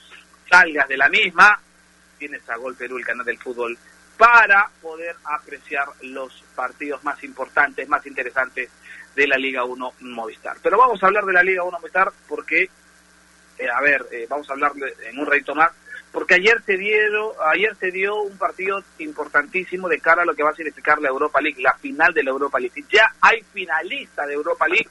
salgas 0.48 0.88
de 0.88 0.96
la 0.96 1.08
misma, 1.08 1.60
tienes 2.20 2.48
a 2.50 2.56
Gol 2.56 2.76
Perú, 2.76 2.98
el 2.98 3.04
canal 3.04 3.24
del 3.24 3.38
fútbol, 3.38 3.76
para 4.18 4.68
poder 4.82 5.16
apreciar 5.24 5.88
los 6.02 6.44
partidos 6.54 7.02
más 7.02 7.24
importantes, 7.24 7.88
más 7.88 8.06
interesantes 8.06 8.68
de 9.16 9.26
la 9.26 9.38
Liga 9.38 9.64
1 9.64 9.94
Movistar. 10.00 10.58
Pero 10.62 10.76
vamos 10.76 11.02
a 11.02 11.06
hablar 11.06 11.24
de 11.24 11.32
la 11.32 11.42
Liga 11.42 11.64
1 11.64 11.78
Movistar 11.78 12.12
porque, 12.28 12.68
eh, 13.58 13.68
a 13.74 13.80
ver, 13.80 14.06
eh, 14.12 14.26
vamos 14.28 14.48
a 14.50 14.52
hablar 14.52 14.72
en 15.08 15.18
un 15.18 15.26
ratito 15.26 15.54
más, 15.54 15.72
porque 16.12 16.34
ayer 16.34 16.60
se 16.66 16.76
dieron, 16.76 17.30
ayer 17.46 17.74
se 17.76 17.90
dio 17.90 18.16
un 18.22 18.36
partido 18.36 18.84
importantísimo 18.98 19.88
de 19.88 20.00
cara 20.00 20.22
a 20.22 20.26
lo 20.26 20.34
que 20.34 20.42
va 20.42 20.50
a 20.50 20.54
significar 20.54 21.00
la 21.00 21.08
Europa 21.08 21.40
League, 21.40 21.62
la 21.62 21.72
final 21.74 22.12
de 22.12 22.22
la 22.22 22.30
Europa 22.30 22.60
League. 22.60 22.84
Ya 22.92 23.14
hay 23.22 23.42
finalista 23.54 24.26
de 24.26 24.34
Europa 24.34 24.68
League. 24.68 24.90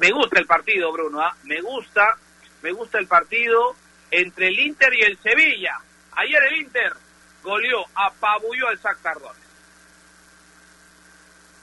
Me 0.00 0.12
gusta 0.12 0.38
el 0.38 0.46
partido, 0.46 0.92
Bruno, 0.92 1.20
¿ah? 1.20 1.34
me 1.42 1.60
gusta, 1.60 2.16
me 2.62 2.70
gusta 2.70 2.98
el 2.98 3.08
partido 3.08 3.74
entre 4.12 4.46
el 4.46 4.60
Inter 4.60 4.94
y 4.94 5.02
el 5.02 5.18
Sevilla. 5.18 5.80
Ayer 6.18 6.42
el 6.50 6.56
Inter 6.62 6.92
goleó, 7.44 7.84
apabulló 7.94 8.68
al 8.68 8.78
Shakhtar 8.78 9.20
Donetsk. 9.20 9.48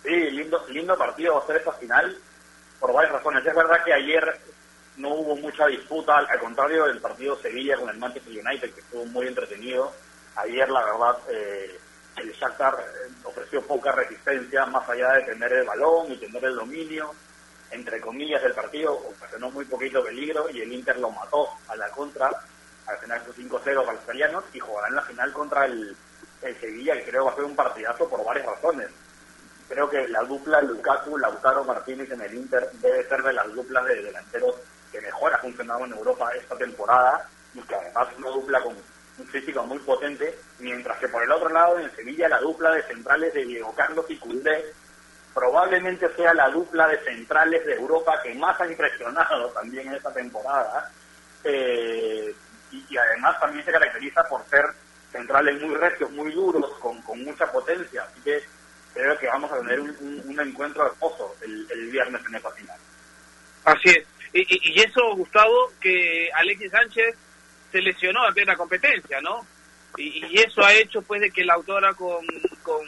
Sí, 0.04 0.32
lindo, 0.32 0.66
lindo 0.70 0.98
partido 0.98 1.36
va 1.36 1.44
a 1.44 1.48
ser 1.48 1.58
esta 1.58 1.74
final 1.74 2.18
por 2.80 2.94
varias 2.94 3.12
razones. 3.12 3.46
Es 3.46 3.54
verdad 3.54 3.84
que 3.84 3.94
ayer 3.94 4.40
no 4.96 5.10
hubo 5.10 5.36
mucha 5.36 5.68
disputa, 5.68 6.18
al 6.18 6.40
contrario 6.40 6.86
del 6.86 7.02
partido 7.02 7.38
Sevilla 7.42 7.76
con 7.76 7.90
el 7.90 7.98
Manchester 7.98 8.32
United, 8.32 8.74
que 8.74 8.80
estuvo 8.80 9.06
muy 9.08 9.28
entretenido. 9.28 9.92
Ayer, 10.38 10.70
la 10.70 10.86
verdad, 10.86 11.18
eh, 11.30 11.78
el 12.16 12.32
Shakhtar 12.32 12.78
ofreció 13.26 13.62
poca 13.62 13.92
resistencia, 13.92 14.66
más 14.68 14.88
allá 14.88 15.12
de 15.14 15.24
tener 15.24 15.52
el 15.52 15.66
balón 15.66 16.14
y 16.14 16.18
tener 16.18 16.46
el 16.46 16.56
dominio, 16.56 17.14
entre 17.72 18.00
comillas, 18.00 18.42
del 18.42 18.54
partido, 18.54 18.94
ocasionó 18.94 19.52
muy 19.52 19.66
poquito 19.66 20.02
peligro 20.02 20.50
y 20.50 20.62
el 20.62 20.72
Inter 20.72 20.98
lo 20.98 21.12
mató 21.12 21.50
a 21.68 21.76
la 21.76 21.90
contra, 21.90 22.32
al 22.88 22.98
final 22.98 23.22
fue 23.22 23.34
5-0 23.44 23.64
para 23.64 23.94
los 23.94 24.04
italianos 24.04 24.44
y 24.54 24.60
jugarán 24.60 24.96
la 24.96 25.02
final 25.02 25.34
contra 25.34 25.66
el, 25.66 25.96
el 26.42 26.60
Sevilla, 26.60 26.96
que 26.96 27.10
creo 27.10 27.26
va 27.26 27.32
a 27.32 27.36
ser 27.36 27.46
un 27.46 27.56
partidazo 27.56 28.08
por 28.08 28.24
varias 28.24 28.46
razones. 28.46 28.90
Creo 29.68 29.90
que 29.90 30.08
la 30.08 30.22
dupla 30.22 30.62
Lukaku, 30.62 31.18
Lautaro 31.18 31.64
Martínez 31.64 32.12
en 32.12 32.22
el 32.22 32.34
Inter 32.36 32.70
debe 32.74 33.08
ser 33.08 33.24
de 33.24 33.34
las 33.34 33.52
duplas 33.54 33.86
de 33.86 34.04
delanteros 34.04 34.56
que 34.92 35.02
mejor 35.02 35.34
ha 35.34 35.40
funcionado 35.40 35.86
en 35.86 35.94
Europa 35.94 36.30
esta 36.36 36.56
temporada 36.56 37.28
y 37.54 37.62
que 37.62 37.76
además 37.76 38.08
es 38.12 38.18
una 38.20 38.30
dupla 38.30 38.62
con 38.62 38.76
un 39.18 39.28
físico 39.28 39.64
muy 39.64 39.80
potente, 39.80 40.38
mientras 40.60 41.00
que 41.00 41.08
por 41.08 41.24
el 41.24 41.32
otro 41.32 41.50
lado 41.50 41.80
en 41.80 41.90
Sevilla 41.96 42.30
la 42.30 42.40
dupla 42.40 42.72
de 42.72 42.84
centrales 42.84 43.34
de 43.34 43.46
Diego 43.46 43.74
Carlos 43.74 44.06
y 44.10 44.18
Cundé 44.18 44.74
probablemente 45.34 46.14
sea 46.16 46.34
la 46.34 46.50
dupla 46.50 46.88
de 46.88 47.00
centrales 47.00 47.66
de 47.66 47.76
Europa 47.76 48.22
que 48.22 48.34
más 48.36 48.60
ha 48.62 48.68
impresionado 48.68 49.50
también 49.50 49.88
en 49.88 49.96
esta 49.96 50.14
temporada 50.14 50.92
eh, 51.44 52.34
y, 52.72 52.98
además 52.98 53.40
también 53.40 53.64
se 53.66 53.72
caracteriza 53.72 54.24
por 54.28 54.44
ser 54.50 54.66
centrales 55.12 55.62
muy 55.62 55.76
recios, 55.76 56.12
muy 56.12 56.32
duros, 56.32 56.78
con, 56.80 57.02
con 57.04 57.24
mucha 57.24 57.50
potencia, 57.52 58.04
así 58.04 58.22
que 58.22 58.44
creo 58.94 59.18
que 59.18 59.28
vamos 59.28 59.52
a 59.52 59.60
tener 59.60 59.80
un, 59.80 59.90
un, 60.00 60.24
un 60.26 60.40
encuentro 60.40 60.86
hermoso 60.86 61.36
el, 61.42 61.68
el 61.72 61.92
viernes 61.92 62.22
en 62.28 62.36
esta 62.36 62.52
final. 62.52 62.78
Así 63.66 63.90
es. 63.90 64.06
Y, 64.34 64.42
y, 64.42 64.74
y, 64.74 64.82
eso, 64.82 65.16
Gustavo, 65.16 65.72
que 65.80 66.30
Alexis 66.34 66.72
Sánchez 66.72 67.16
se 67.72 67.82
lesionó 67.82 68.28
en 68.28 68.34
plena 68.34 68.56
competencia, 68.56 69.22
¿no? 69.22 69.46
Y, 69.98 70.26
y, 70.26 70.40
eso 70.40 70.64
ha 70.64 70.74
hecho, 70.74 71.02
pues, 71.02 71.22
de 71.22 71.32
que 71.32 71.46
la 71.46 71.54
autora 71.54 71.94
con, 71.94 72.26
con, 72.62 72.86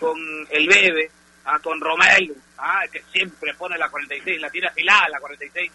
con 0.00 0.18
el 0.50 0.66
Bebe, 0.66 1.10
ah, 1.44 1.58
con 1.62 1.80
Romelu, 1.80 2.34
ah, 2.58 2.82
que 2.90 3.02
siempre 3.12 3.54
pone 3.54 3.76
la 3.76 3.90
46, 3.90 4.40
la 4.40 4.50
tira 4.50 4.70
afilada 4.70 5.08
la 5.10 5.20
46, 5.20 5.70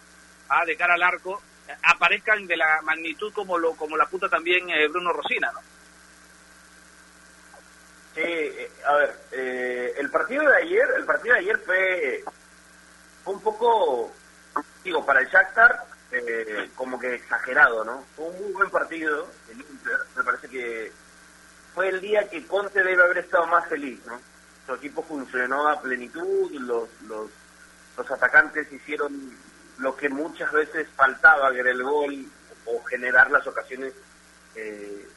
ah, 0.49 0.65
de 0.65 0.75
cara 0.75 0.95
al 0.95 1.03
arco, 1.03 1.41
aparezcan 1.83 2.45
de 2.47 2.57
la 2.57 2.81
magnitud 2.83 3.31
como 3.33 3.57
lo 3.57 3.75
como 3.75 3.97
la 3.97 4.05
puta 4.05 4.29
también 4.29 4.69
eh, 4.69 4.87
Bruno 4.87 5.13
Rosina, 5.13 5.51
¿no? 5.51 5.59
Sí, 8.15 8.21
eh, 8.21 8.71
a 8.85 8.93
ver, 8.93 9.15
eh, 9.31 9.93
el 9.97 10.09
partido 10.11 10.47
de 10.47 10.57
ayer, 10.57 10.87
el 10.97 11.05
partido 11.05 11.33
de 11.33 11.39
ayer 11.39 11.57
fue, 11.65 12.23
fue 13.23 13.33
un 13.33 13.41
poco, 13.41 14.11
digo, 14.83 15.03
para 15.03 15.21
el 15.21 15.27
Shakhtar, 15.29 15.83
eh, 16.11 16.69
como 16.75 16.99
que 16.99 17.15
exagerado, 17.15 17.83
¿no? 17.83 18.05
Fue 18.15 18.25
un 18.25 18.39
muy 18.39 18.53
buen 18.53 18.69
partido, 18.69 19.27
el 19.49 19.61
Inter, 19.61 19.97
me 20.15 20.23
parece 20.23 20.47
que 20.47 20.91
fue 21.73 21.89
el 21.89 22.01
día 22.01 22.29
que 22.29 22.45
Conte 22.45 22.83
debe 22.83 23.01
haber 23.01 23.17
estado 23.17 23.47
más 23.47 23.67
feliz, 23.67 23.99
¿no? 24.05 24.21
Su 24.67 24.75
equipo 24.75 25.01
funcionó 25.01 25.67
a 25.67 25.81
plenitud, 25.81 26.51
los, 26.51 26.89
los, 27.07 27.31
los 27.97 28.11
atacantes 28.11 28.71
hicieron 28.71 29.11
lo 29.79 29.95
que 29.95 30.09
muchas 30.09 30.51
veces 30.51 30.87
faltaba, 30.95 31.51
que 31.51 31.61
el 31.61 31.83
gol 31.83 32.25
o 32.65 32.83
generar 32.83 33.29
las 33.31 33.45
ocasiones 33.47 33.93
eh, 34.55 35.07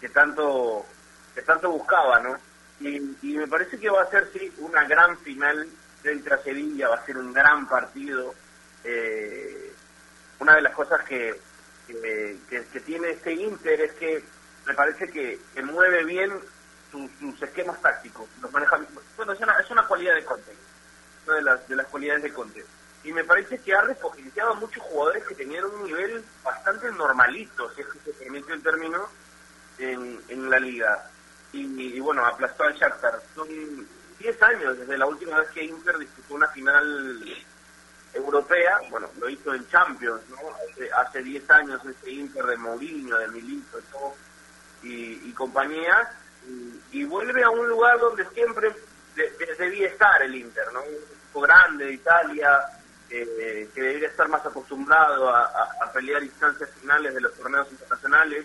que 0.00 0.08
tanto 0.08 0.86
que 1.34 1.42
tanto 1.42 1.70
buscaba, 1.70 2.18
¿no? 2.20 2.38
Y, 2.80 2.98
me 3.36 3.46
parece 3.46 3.78
que 3.78 3.90
va 3.90 4.02
a 4.02 4.10
ser, 4.10 4.30
sí, 4.32 4.52
una 4.58 4.84
gran 4.84 5.18
final 5.18 5.68
frente 6.02 6.32
a 6.32 6.42
Sevilla, 6.42 6.88
va 6.88 6.96
a 6.96 7.04
ser 7.04 7.18
un 7.18 7.32
gran 7.32 7.68
partido. 7.68 8.34
Eh, 8.84 9.72
una 10.38 10.56
de 10.56 10.62
las 10.62 10.74
cosas 10.74 11.02
que, 11.04 11.38
que, 11.86 12.38
que, 12.48 12.80
tiene 12.80 13.10
este 13.10 13.32
Inter 13.32 13.80
es 13.80 13.92
que 13.92 14.24
me 14.66 14.74
parece 14.74 15.08
que, 15.10 15.40
que 15.54 15.62
mueve 15.62 16.04
bien 16.04 16.32
sus, 16.90 17.10
sus, 17.18 17.42
esquemas 17.42 17.80
tácticos, 17.80 18.28
los 18.40 18.52
maneja 18.52 18.78
Bueno, 19.16 19.32
es 19.32 19.40
una, 19.40 19.58
es 19.58 19.70
una 19.70 19.86
cualidad 19.86 20.14
de 20.14 20.24
Conte, 20.24 20.52
una 21.26 21.36
de 21.36 21.42
las, 21.42 21.68
de 21.68 21.76
las 21.76 21.86
cualidades 21.86 22.22
de 22.22 22.32
Conte. 22.32 22.64
Y 23.06 23.12
me 23.12 23.24
parece 23.24 23.58
que 23.58 23.74
ha 23.74 23.80
repogenciado 23.80 24.52
a 24.52 24.56
muchos 24.56 24.82
jugadores 24.82 25.24
que 25.24 25.34
tenían 25.34 25.64
un 25.64 25.84
nivel 25.84 26.22
bastante 26.44 26.90
normalito, 26.92 27.72
si 27.72 27.80
es 27.80 27.86
que 27.86 27.98
se 28.00 28.12
permite 28.12 28.52
el 28.52 28.62
término, 28.62 29.08
en, 29.78 30.20
en 30.28 30.50
la 30.50 30.58
liga 30.58 31.10
y, 31.52 32.00
bueno, 32.00 32.24
aplastó 32.24 32.64
al 32.64 32.74
Shakhtar. 32.74 33.20
Son 33.34 33.48
10 34.18 34.42
años 34.42 34.78
desde 34.78 34.98
la 34.98 35.06
última 35.06 35.38
vez 35.38 35.48
que 35.50 35.64
Inter 35.64 35.98
disputó 35.98 36.34
una 36.34 36.48
final 36.48 37.24
europea, 38.12 38.80
bueno, 38.90 39.08
lo 39.18 39.28
hizo 39.28 39.54
en 39.54 39.66
Champions, 39.68 40.22
¿no? 40.30 40.38
Hace 40.96 41.22
10 41.22 41.50
años 41.50 41.80
ese 41.84 42.10
Inter 42.10 42.44
de 42.44 42.56
Mourinho, 42.56 43.18
de 43.18 43.28
Milito 43.28 43.78
y, 44.82 45.28
y 45.28 45.32
compañía, 45.32 46.10
y, 46.92 47.04
vuelve 47.04 47.42
a 47.42 47.50
un 47.50 47.68
lugar 47.68 47.98
donde 47.98 48.24
siempre 48.30 48.74
debía 49.58 49.88
estar 49.88 50.22
el 50.22 50.34
Inter, 50.34 50.72
¿no? 50.72 50.80
Un 50.80 50.94
equipo 50.94 51.40
grande 51.40 51.86
de 51.86 51.92
Italia, 51.94 52.64
eh, 53.22 53.68
que 53.74 53.82
debería 53.82 54.08
estar 54.08 54.28
más 54.28 54.44
acostumbrado 54.44 55.28
a, 55.28 55.72
pelear 55.92 56.22
instancias 56.22 56.68
finales 56.78 57.14
de 57.14 57.20
los 57.22 57.32
torneos 57.34 57.70
internacionales 57.70 58.44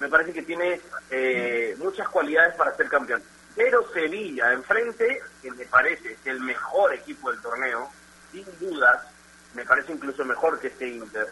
me 0.00 0.08
parece 0.08 0.32
que 0.32 0.42
tiene 0.42 0.80
eh, 1.10 1.74
muchas 1.78 2.08
cualidades 2.08 2.54
para 2.56 2.76
ser 2.76 2.88
campeón. 2.88 3.22
Pero 3.54 3.90
Sevilla, 3.92 4.52
enfrente, 4.52 5.22
que 5.40 5.50
me 5.50 5.64
parece 5.64 6.12
es 6.12 6.26
el 6.26 6.40
mejor 6.40 6.92
equipo 6.92 7.30
del 7.30 7.40
torneo, 7.40 7.90
sin 8.30 8.44
dudas, 8.60 9.06
me 9.54 9.64
parece 9.64 9.92
incluso 9.92 10.24
mejor 10.24 10.60
que 10.60 10.68
este 10.68 10.88
Inter. 10.88 11.26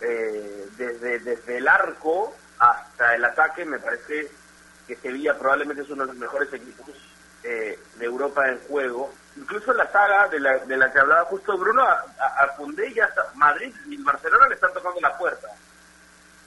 Eh, 0.00 0.68
desde, 0.76 1.18
desde 1.20 1.56
el 1.58 1.68
arco 1.68 2.34
hasta 2.58 3.14
el 3.14 3.24
ataque, 3.24 3.64
me 3.64 3.78
parece 3.78 4.30
que 4.86 4.96
Sevilla 4.96 5.38
probablemente 5.38 5.82
es 5.82 5.90
uno 5.90 6.02
de 6.02 6.08
los 6.08 6.16
mejores 6.16 6.52
equipos 6.52 6.88
eh, 7.42 7.78
de 7.96 8.04
Europa 8.04 8.48
en 8.48 8.58
juego. 8.60 9.12
Incluso 9.36 9.72
la 9.74 9.90
saga 9.92 10.28
de 10.28 10.40
la, 10.40 10.58
de 10.58 10.76
la 10.76 10.90
que 10.90 10.98
hablaba 10.98 11.24
justo 11.26 11.58
Bruno, 11.58 11.82
a, 11.82 12.04
a, 12.18 12.56
ya 12.94 13.10
Madrid 13.34 13.74
y 13.86 14.02
Barcelona 14.02 14.48
le 14.48 14.54
están 14.54 14.72
tocando 14.72 15.00
la 15.00 15.16
puerta 15.16 15.48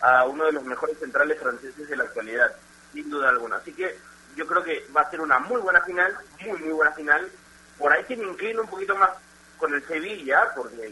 a 0.01 0.25
uno 0.25 0.45
de 0.45 0.53
los 0.53 0.63
mejores 0.63 0.97
centrales 0.97 1.39
franceses 1.39 1.87
de 1.87 1.95
la 1.95 2.05
actualidad, 2.05 2.51
sin 2.93 3.09
duda 3.09 3.29
alguna. 3.29 3.57
Así 3.57 3.73
que 3.73 3.97
yo 4.35 4.47
creo 4.47 4.63
que 4.63 4.87
va 4.95 5.01
a 5.01 5.09
ser 5.09 5.21
una 5.21 5.39
muy 5.39 5.61
buena 5.61 5.81
final, 5.81 6.17
muy, 6.41 6.57
muy 6.59 6.71
buena 6.71 6.91
final. 6.93 7.29
Por 7.77 7.91
ahí 7.91 8.03
que 8.05 8.15
me 8.15 8.25
inclino 8.25 8.61
un 8.61 8.67
poquito 8.67 8.95
más 8.95 9.11
con 9.57 9.73
el 9.73 9.85
Sevilla, 9.85 10.51
porque 10.55 10.91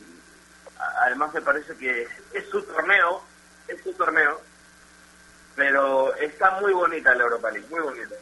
además 1.01 1.33
me 1.33 1.41
parece 1.41 1.75
que 1.77 2.07
es 2.33 2.49
su 2.49 2.61
torneo, 2.63 3.23
es 3.67 3.81
su 3.81 3.93
torneo, 3.93 4.39
pero 5.55 6.13
está 6.15 6.51
muy 6.59 6.73
bonita 6.73 7.15
la 7.15 7.23
Europa 7.23 7.49
League, 7.49 7.67
muy 7.69 7.79
bonita. 7.79 8.15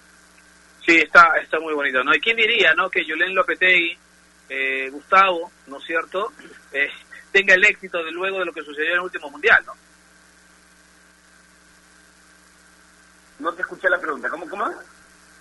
Sí, 0.85 0.97
está, 0.97 1.35
está 1.41 1.59
muy 1.59 1.73
bonito, 1.73 2.03
¿no? 2.03 2.13
¿Y 2.13 2.19
quién 2.19 2.37
diría, 2.37 2.73
no? 2.75 2.89
Que 2.89 3.03
Julen 3.03 3.33
Lopetegui, 3.33 3.97
eh, 4.49 4.89
Gustavo, 4.91 5.51
¿no 5.67 5.77
es 5.77 5.83
cierto?, 5.83 6.31
eh, 6.71 6.89
tenga 7.31 7.55
el 7.55 7.65
éxito 7.65 8.03
de 8.03 8.11
luego 8.11 8.39
de 8.39 8.45
lo 8.45 8.53
que 8.53 8.61
sucedió 8.61 8.91
en 8.91 8.97
el 8.97 9.01
último 9.01 9.29
Mundial, 9.31 9.63
¿no? 9.65 9.73
No 13.39 13.53
te 13.53 13.63
escuché 13.63 13.89
la 13.89 13.99
pregunta, 13.99 14.29
¿cómo, 14.29 14.47
cómo? 14.47 14.71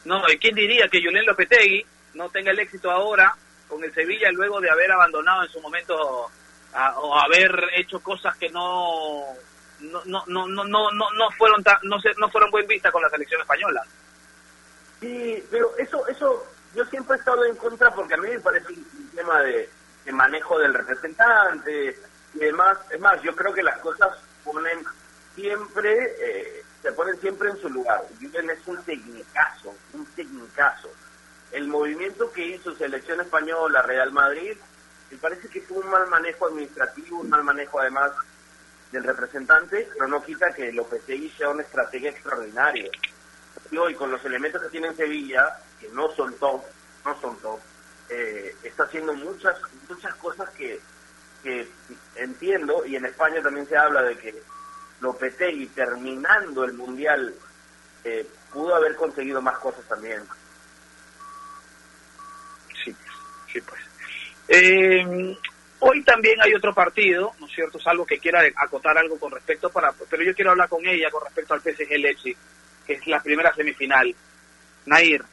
No, 0.04 0.22
¿y 0.28 0.38
quién 0.38 0.54
diría 0.54 0.88
que 0.88 1.02
Julen 1.02 1.26
Lopetegui 1.26 1.84
no 2.14 2.28
tenga 2.30 2.50
el 2.50 2.58
éxito 2.58 2.90
ahora 2.90 3.34
con 3.68 3.82
el 3.84 3.92
Sevilla 3.94 4.30
luego 4.32 4.60
de 4.60 4.70
haber 4.70 4.90
abandonado 4.92 5.44
en 5.44 5.48
su 5.50 5.60
momento 5.60 5.94
o 5.96 7.18
haber 7.18 7.70
hecho 7.76 8.00
cosas 8.00 8.36
que 8.36 8.50
no 8.50 9.24
no 9.80 10.02
no 10.04 10.24
no 10.26 10.46
no 10.46 10.64
no 10.64 10.90
no 10.90 11.30
fueron 11.38 11.62
no 11.82 12.00
se, 12.00 12.10
no 12.18 12.28
fueron 12.28 12.50
buen 12.50 12.66
vista 12.66 12.90
con 12.90 13.02
la 13.02 13.08
selección 13.08 13.40
española. 13.40 13.82
Sí, 15.04 15.44
pero 15.50 15.76
eso 15.76 16.06
eso 16.08 16.46
yo 16.74 16.82
siempre 16.86 17.16
he 17.16 17.18
estado 17.18 17.44
en 17.44 17.56
contra 17.56 17.94
porque 17.94 18.14
a 18.14 18.16
mí 18.16 18.30
me 18.30 18.40
parece 18.40 18.72
un 18.72 19.10
tema 19.14 19.42
de, 19.42 19.68
manejo 20.10 20.58
del 20.58 20.72
representante 20.72 21.98
y 22.32 22.38
demás. 22.38 22.78
Es 22.90 22.98
más, 22.98 23.20
yo 23.20 23.36
creo 23.36 23.52
que 23.52 23.62
las 23.62 23.78
cosas 23.80 24.16
ponen 24.42 24.82
siempre 25.34 26.14
eh, 26.18 26.64
se 26.80 26.90
ponen 26.92 27.20
siempre 27.20 27.50
en 27.50 27.58
su 27.58 27.68
lugar. 27.68 28.02
Julen 28.18 28.48
es 28.48 28.66
un 28.66 28.82
tecnicazo, 28.82 29.74
un 29.92 30.06
tecnicazo. 30.16 30.88
El 31.52 31.68
movimiento 31.68 32.32
que 32.32 32.46
hizo 32.46 32.74
Selección 32.74 33.20
Española, 33.20 33.82
Real 33.82 34.10
Madrid, 34.10 34.56
me 35.10 35.18
parece 35.18 35.48
que 35.48 35.60
fue 35.60 35.78
un 35.78 35.90
mal 35.90 36.06
manejo 36.08 36.46
administrativo, 36.46 37.20
un 37.20 37.28
mal 37.28 37.44
manejo 37.44 37.78
además 37.78 38.10
del 38.90 39.04
representante, 39.04 39.86
pero 39.92 40.08
no 40.08 40.24
quita 40.24 40.54
que 40.54 40.72
Lopetegui 40.72 41.28
sea 41.28 41.50
una 41.50 41.62
estrategia 41.62 42.08
extraordinaria. 42.08 42.90
Y 43.70 43.76
hoy, 43.76 43.94
con 43.94 44.10
los 44.10 44.24
elementos 44.24 44.62
que 44.62 44.68
tiene 44.68 44.88
en 44.88 44.96
Sevilla, 44.96 45.58
que 45.80 45.88
no 45.88 46.10
son 46.14 46.34
top, 46.38 46.62
no 47.04 47.20
son 47.20 47.36
top, 47.38 47.60
eh, 48.10 48.54
está 48.62 48.84
haciendo 48.84 49.14
muchas, 49.14 49.56
muchas 49.88 50.14
cosas 50.16 50.50
que, 50.50 50.80
que 51.42 51.68
entiendo, 52.16 52.84
y 52.84 52.96
en 52.96 53.06
España 53.06 53.42
también 53.42 53.66
se 53.66 53.76
habla 53.76 54.02
de 54.02 54.16
que 54.18 54.42
Lopetegui 55.00 55.66
terminando 55.68 56.64
el 56.64 56.74
Mundial 56.74 57.34
eh, 58.04 58.26
pudo 58.52 58.74
haber 58.74 58.94
conseguido 58.96 59.40
más 59.40 59.58
cosas 59.58 59.84
también. 59.88 60.22
Sí, 62.84 62.94
sí 63.52 63.60
pues. 63.60 63.80
Eh, 64.48 65.36
hoy 65.80 66.04
también 66.04 66.40
hay 66.42 66.54
otro 66.54 66.74
partido, 66.74 67.32
¿no 67.40 67.46
es 67.46 67.52
cierto? 67.52 67.78
Salvo 67.80 68.06
que 68.06 68.18
quiera 68.18 68.42
acotar 68.56 68.96
algo 68.96 69.18
con 69.18 69.32
respecto 69.32 69.70
para... 69.70 69.92
Pero 69.92 70.22
yo 70.22 70.34
quiero 70.34 70.50
hablar 70.50 70.68
con 70.68 70.86
ella 70.86 71.10
con 71.10 71.24
respecto 71.24 71.54
al 71.54 71.60
PSG 71.60 71.98
Leipzig, 71.98 72.36
que 72.86 72.94
es 72.94 73.06
la 73.06 73.22
primera 73.22 73.54
semifinal. 73.54 74.14
Nair, 74.86 75.24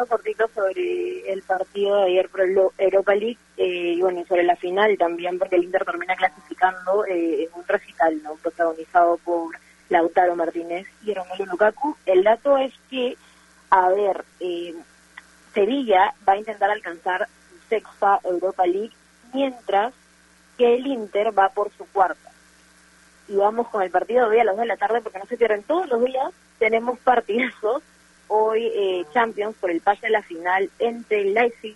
un 0.00 0.06
cortito 0.06 0.48
sobre 0.54 1.32
el 1.32 1.42
partido 1.42 1.96
de 1.96 2.04
ayer 2.04 2.28
por 2.28 2.40
Europa 2.40 3.14
League 3.14 3.38
eh, 3.56 3.94
y 3.96 4.00
bueno, 4.00 4.24
sobre 4.26 4.42
la 4.42 4.56
final 4.56 4.96
también, 4.98 5.38
porque 5.38 5.56
el 5.56 5.64
Inter 5.64 5.84
termina 5.84 6.16
clasificando 6.16 7.04
eh, 7.06 7.44
en 7.44 7.48
un 7.54 7.66
recital, 7.66 8.22
¿no? 8.22 8.34
Protagonizado 8.36 9.18
por 9.18 9.56
Lautaro 9.88 10.36
Martínez 10.36 10.86
y 11.04 11.14
Romelu 11.14 11.46
Lukaku. 11.46 11.96
El 12.06 12.24
dato 12.24 12.56
es 12.58 12.72
que, 12.90 13.16
a 13.70 13.88
ver, 13.90 14.24
eh, 14.40 14.74
Sevilla 15.54 16.14
va 16.26 16.34
a 16.34 16.38
intentar 16.38 16.70
alcanzar 16.70 17.28
su 17.48 17.68
sexta 17.68 18.20
Europa 18.24 18.66
League, 18.66 18.92
mientras 19.32 19.92
que 20.58 20.74
el 20.74 20.86
Inter 20.86 21.36
va 21.38 21.50
por 21.50 21.70
su 21.76 21.86
cuarta. 21.86 22.31
Y 23.32 23.36
vamos 23.36 23.66
con 23.68 23.82
el 23.82 23.90
partido 23.90 24.28
de 24.28 24.36
hoy 24.36 24.40
a 24.40 24.44
las 24.44 24.56
2 24.56 24.60
de 24.60 24.66
la 24.66 24.76
tarde, 24.76 25.00
porque 25.00 25.18
no 25.18 25.24
se 25.24 25.38
pierden 25.38 25.62
todos 25.62 25.88
los 25.88 26.04
días, 26.04 26.30
tenemos 26.58 26.98
partidazos 26.98 27.82
hoy 28.28 28.66
eh, 28.66 29.06
Champions 29.14 29.56
por 29.58 29.70
el 29.70 29.80
pase 29.80 30.06
a 30.08 30.10
la 30.10 30.22
final 30.22 30.68
entre 30.78 31.22
el 31.22 31.32
Leipzig 31.32 31.74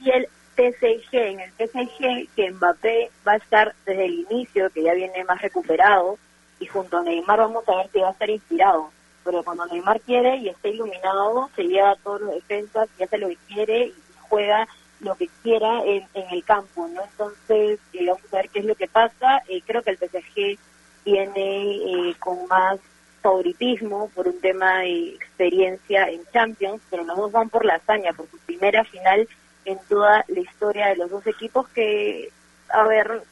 y 0.00 0.10
el 0.10 0.26
PSG. 0.56 1.14
En 1.14 1.40
el 1.40 1.50
PSG 1.50 2.34
que 2.34 2.50
Mbappé 2.50 3.10
va 3.28 3.32
a 3.32 3.36
estar 3.36 3.74
desde 3.84 4.06
el 4.06 4.26
inicio, 4.30 4.70
que 4.70 4.84
ya 4.84 4.94
viene 4.94 5.22
más 5.24 5.42
recuperado, 5.42 6.16
y 6.60 6.66
junto 6.66 6.96
a 6.96 7.02
Neymar 7.02 7.40
vamos 7.40 7.68
a 7.68 7.76
ver 7.76 7.90
si 7.92 8.00
va 8.00 8.08
a 8.08 8.12
estar 8.12 8.30
inspirado. 8.30 8.90
Pero 9.22 9.42
cuando 9.42 9.66
Neymar 9.66 10.00
quiere 10.00 10.36
y 10.36 10.48
está 10.48 10.68
iluminado, 10.68 11.50
se 11.54 11.64
lleva 11.64 11.90
a 11.90 11.96
todos 11.96 12.22
los 12.22 12.34
defensas 12.36 12.88
y 12.98 13.02
hace 13.02 13.18
lo 13.18 13.28
que 13.28 13.36
quiere 13.48 13.88
y 13.88 13.94
juega 14.30 14.66
lo 15.00 15.14
que 15.14 15.28
quiera 15.42 15.82
en, 15.84 16.08
el 16.14 16.42
campo, 16.42 16.88
¿no? 16.88 17.02
Entonces, 17.02 17.80
eh, 17.92 18.06
vamos 18.06 18.32
a 18.32 18.36
ver 18.36 18.48
qué 18.48 18.60
es 18.60 18.64
lo 18.64 18.74
que 18.74 18.88
pasa. 18.88 19.42
Eh, 19.46 19.60
creo 19.66 19.82
que 19.82 19.90
el 19.90 19.98
PSG 19.98 20.58
viene 21.06 22.14
con 22.18 22.46
más 22.48 22.78
favoritismo 23.22 24.10
por 24.14 24.28
un 24.28 24.40
tema 24.40 24.80
de 24.80 25.14
experiencia 25.14 26.08
en 26.08 26.20
Champions, 26.32 26.82
pero 26.90 27.04
los 27.04 27.16
dos 27.16 27.32
van 27.32 27.48
por 27.48 27.64
la 27.64 27.76
hazaña, 27.76 28.12
por 28.12 28.28
su 28.28 28.38
primera 28.38 28.84
final 28.84 29.26
en 29.64 29.78
toda 29.88 30.24
la 30.28 30.40
historia 30.40 30.88
de 30.88 30.96
los 30.96 31.10
dos 31.10 31.26
equipos 31.26 31.68
que, 31.68 32.30
a 32.68 32.84
ver, 32.84 33.22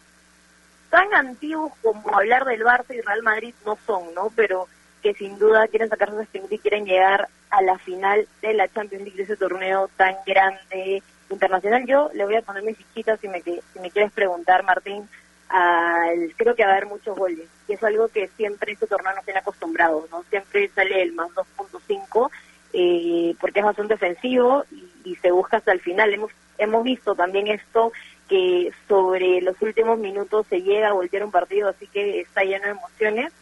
tan 0.91 1.13
antiguos 1.15 1.73
como 1.83 2.17
hablar 2.17 2.45
del 2.45 2.65
Barça 2.65 2.95
y 2.95 3.01
Real 3.01 3.23
Madrid 3.23 3.55
no 3.67 3.77
son, 3.87 4.15
¿no? 4.15 4.31
Pero 4.35 4.69
que 5.03 5.15
sin 5.15 5.39
duda 5.39 5.69
quieren 5.69 5.89
sacarse 5.89 6.15
ese 6.15 6.23
espíritu 6.25 6.55
y 6.55 6.59
quieren 6.59 6.87
llegar 6.87 7.29
a 7.51 7.63
la 7.63 7.79
final 7.79 8.27
de 8.43 8.55
la 8.55 8.69
Champions 8.69 9.05
League 9.05 9.17
de 9.17 9.25
ese 9.25 9.37
torneo 9.37 9.89
tan 9.97 10.17
grande 10.27 11.03
internacional. 11.31 11.87
Yo 11.87 12.11
le 12.15 12.25
voy 12.25 12.37
a 12.37 12.43
poner 12.43 12.63
mis 12.63 12.77
fichitas 12.77 13.21
si 13.21 13.29
me, 13.29 13.43
si 13.43 13.81
me 13.81 13.91
quieres 13.91 14.13
preguntar, 14.13 14.65
Martín. 14.65 15.09
Al, 15.49 16.33
creo 16.37 16.55
que 16.55 16.65
va 16.65 16.71
a 16.71 16.73
haber 16.73 16.87
muchos 16.87 17.17
goles 17.17 17.49
y 17.69 17.75
es 17.75 17.83
algo 17.85 18.09
que 18.09 18.29
siempre 18.37 18.73
este 18.73 18.87
torneo 18.87 19.15
nos 19.15 19.25
tiene 19.25 19.41
acostumbrados, 19.41 20.11
¿no? 20.11 20.25
Siempre 20.31 20.69
sale 20.75 21.03
el 21.03 21.13
más 21.13 21.31
2.5 21.31 22.31
eh, 22.73 23.37
porque 23.41 23.61
es 23.61 23.65
bastante 23.65 23.95
defensivo 23.95 24.65
y, 24.71 24.89
y, 25.05 25.17
se 25.17 25.31
busca 25.31 25.59
hasta 25.59 25.73
el 25.73 25.81
final. 25.81 26.13
Hemos, 26.13 26.33
hemos 26.59 26.83
visto 26.83 27.15
también 27.15 27.47
esto 27.49 27.93
que 28.29 28.73
sobre 28.89 29.41
los 29.43 29.61
últimos 29.63 29.99
minutos 29.99 30.47
se 30.49 30.63
llega 30.63 30.89
a 30.89 30.93
voltear 30.93 31.25
un 31.25 31.31
partido, 31.31 31.69
así 31.69 31.87
que 31.87 32.21
está 32.21 32.43
lleno 32.43 32.65
de 32.65 32.71
emociones 32.71 33.33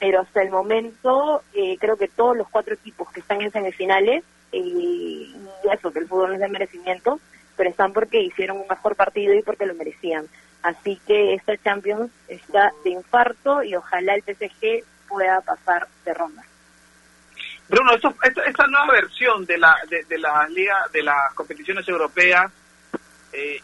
pero 0.00 0.20
hasta 0.20 0.42
el 0.42 0.50
momento 0.50 1.42
eh, 1.52 1.76
creo 1.78 1.96
que 1.96 2.08
todos 2.08 2.36
los 2.36 2.48
cuatro 2.48 2.74
equipos 2.74 3.12
que 3.12 3.20
están 3.20 3.42
en 3.42 3.52
semifinales, 3.52 4.24
eh, 4.50 4.58
y 4.58 5.36
eso, 5.70 5.92
que 5.92 6.00
el 6.00 6.08
fútbol 6.08 6.30
no 6.30 6.34
es 6.34 6.40
de 6.40 6.48
merecimiento, 6.48 7.20
pero 7.54 7.68
están 7.68 7.92
porque 7.92 8.22
hicieron 8.22 8.56
un 8.56 8.66
mejor 8.68 8.96
partido 8.96 9.34
y 9.34 9.42
porque 9.42 9.66
lo 9.66 9.74
merecían. 9.74 10.26
Así 10.62 11.00
que 11.06 11.34
esta 11.34 11.56
Champions 11.58 12.10
está 12.28 12.72
de 12.84 12.90
infarto 12.90 13.62
y 13.62 13.74
ojalá 13.74 14.14
el 14.14 14.22
PSG 14.22 14.84
pueda 15.08 15.40
pasar 15.40 15.88
de 16.04 16.14
ronda. 16.14 16.42
Bruno, 17.68 17.94
esto, 17.94 18.14
esta, 18.22 18.66
nueva 18.66 18.92
versión 18.92 19.46
de 19.46 19.56
la, 19.56 19.76
de, 19.88 20.18
la 20.18 20.46
liga, 20.48 20.86
de 20.92 21.02
las 21.02 21.32
competiciones 21.34 21.88
europeas, 21.88 22.50
eh, 23.32 23.60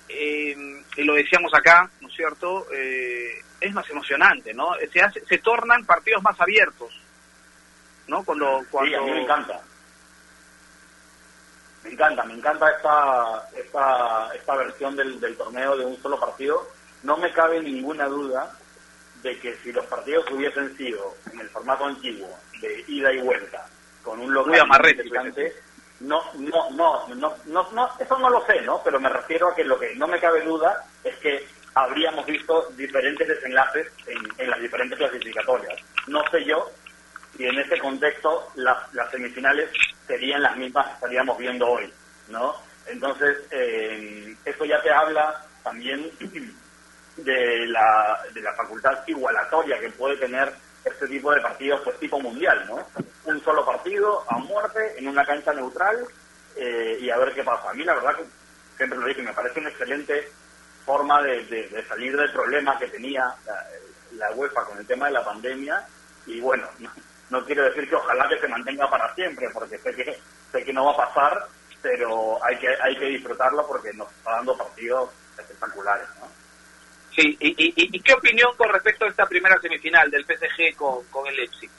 y 0.97 1.03
lo 1.03 1.15
decíamos 1.15 1.53
acá, 1.53 1.91
¿no 2.01 2.09
es 2.09 2.15
cierto? 2.15 2.67
Eh, 2.73 3.43
es 3.61 3.75
más 3.75 3.89
emocionante, 3.91 4.55
¿no? 4.55 4.75
Se, 4.93 5.01
hace, 5.01 5.25
se 5.27 5.39
tornan 5.39 5.85
partidos 5.85 6.23
más 6.23 6.41
abiertos, 6.41 6.97
¿no? 8.07 8.23
Cuando, 8.25 8.65
cuando... 8.71 8.91
Sí, 8.91 8.95
a 8.95 9.01
mí 9.03 9.11
me 9.11 9.23
encanta. 9.23 9.61
Me 11.83 11.91
encanta, 11.91 12.25
me 12.25 12.35
encanta 12.35 12.71
esta, 12.71 13.49
esta, 13.57 14.35
esta 14.35 14.57
versión 14.57 14.97
del, 14.97 15.21
del 15.21 15.37
torneo 15.37 15.77
de 15.77 15.85
un 15.85 16.01
solo 16.01 16.19
partido. 16.19 16.69
No 17.07 17.17
me 17.17 17.33
cabe 17.33 17.63
ninguna 17.63 18.07
duda 18.07 18.51
de 19.23 19.39
que 19.39 19.55
si 19.59 19.71
los 19.71 19.87
partidos 19.87 20.29
hubiesen 20.33 20.77
sido 20.77 21.15
en 21.33 21.39
el 21.39 21.49
formato 21.51 21.85
antiguo, 21.85 22.29
de 22.61 22.85
ida 22.89 23.13
y 23.13 23.21
vuelta, 23.21 23.65
con 24.03 24.19
un 24.19 24.35
local 24.35 24.59
amarrete, 24.59 25.05
no, 26.01 26.21
no, 26.35 26.69
no, 26.73 27.07
no, 27.15 27.37
no, 27.47 27.71
no, 27.71 27.91
eso 28.01 28.19
no 28.19 28.29
lo 28.29 28.45
sé, 28.45 28.61
¿no? 28.63 28.83
Pero 28.83 28.99
me 28.99 29.09
refiero 29.09 29.49
a 29.49 29.55
que 29.55 29.63
lo 29.63 29.79
que 29.79 29.95
no 29.95 30.09
me 30.09 30.19
cabe 30.19 30.43
duda 30.43 30.85
es 31.05 31.15
que 31.19 31.47
habríamos 31.75 32.27
visto 32.27 32.71
diferentes 32.77 33.29
desenlaces 33.29 33.87
en, 34.09 34.51
las 34.51 34.61
diferentes 34.61 34.99
clasificatorias. 34.99 35.79
No 36.09 36.29
sé 36.33 36.45
yo 36.45 36.73
si 37.37 37.47
en 37.47 37.57
ese 37.57 37.79
contexto 37.79 38.51
las, 38.57 38.79
semifinales 39.13 39.71
serían 40.09 40.43
las 40.43 40.57
mismas 40.57 40.87
que 40.89 40.95
estaríamos 40.95 41.39
viendo 41.39 41.69
hoy, 41.69 41.93
¿no? 42.31 42.57
Entonces, 42.87 43.47
eh, 43.53 44.35
eso 44.45 44.65
ya 44.65 44.83
te 44.83 44.91
habla 44.91 45.45
también 45.63 46.11
de 47.17 47.67
la, 47.67 48.21
de 48.33 48.41
la 48.43 48.53
facultad 48.55 48.99
igualatoria 49.07 49.79
que 49.79 49.91
puede 49.91 50.17
tener 50.17 50.53
este 50.85 51.09
tipo 51.09 51.33
de 51.33 51.41
partidos, 51.41 51.81
pues 51.83 51.99
tipo 51.99 52.21
mundial, 52.21 52.65
¿no? 52.69 52.87
Un 53.25 53.43
solo 53.43 53.65
partido 53.65 54.25
a 54.29 54.39
muerte 54.39 54.95
en 54.97 55.09
una 55.09 55.25
cancha 55.25 55.53
neutral 55.53 56.07
eh, 56.57 56.99
y 57.01 57.11
a 57.11 57.19
ver 57.19 57.35
qué 57.35 57.43
pasa. 57.43 57.71
A 57.71 57.75
mí 57.75 57.85
la 57.85 57.95
verdad 57.95 58.17
que 58.17 58.25
siempre 58.77 58.99
lo 58.99 59.07
dije, 59.07 59.23
me 59.23 59.33
parece 59.33 59.61
un 59.61 59.67
excelente 59.67 60.31
forma 60.85 61.21
de, 61.23 61.85
salir 61.89 62.17
del 62.17 62.33
problema 62.33 62.79
que 62.79 62.87
tenía 62.87 63.35
la, 64.13 64.31
UEFA 64.33 64.65
con 64.65 64.79
el 64.79 64.87
tema 64.87 65.07
de 65.07 65.13
la 65.13 65.25
pandemia 65.25 65.85
y 66.27 66.41
bueno, 66.41 66.69
no, 67.31 67.45
quiero 67.45 67.65
decir 67.65 67.89
que 67.89 67.97
ojalá 67.97 68.29
que 68.29 68.39
se 68.39 68.49
mantenga 68.49 68.89
para 68.89 69.13
siempre 69.15 69.49
porque 69.53 69.79
sé 69.79 69.93
que 69.95 70.17
sé 70.53 70.65
que 70.65 70.73
no 70.73 70.85
va 70.85 70.93
a 70.93 71.09
pasar, 71.09 71.47
pero 71.83 72.43
hay 72.45 72.57
que 72.59 72.69
hay 72.81 72.97
que 72.97 73.07
disfrutarlo 73.07 73.67
porque 73.67 73.93
nos 73.95 74.11
está 74.13 74.33
dando 74.33 74.57
partidos 74.57 75.11
espectaculares, 75.37 76.07
¿no? 76.21 76.46
Sí, 77.17 77.35
y, 77.41 78.01
qué 78.03 78.13
opinión 78.13 78.55
con 78.57 78.69
respecto 78.69 79.07
a 79.07 79.09
esta 79.09 79.27
primera 79.27 79.59
semifinal 79.59 80.11
del 80.11 80.27
PSG 80.27 80.77
con, 80.77 81.03
con 81.07 81.27
el 81.27 81.35
Leipzig? 81.35 81.71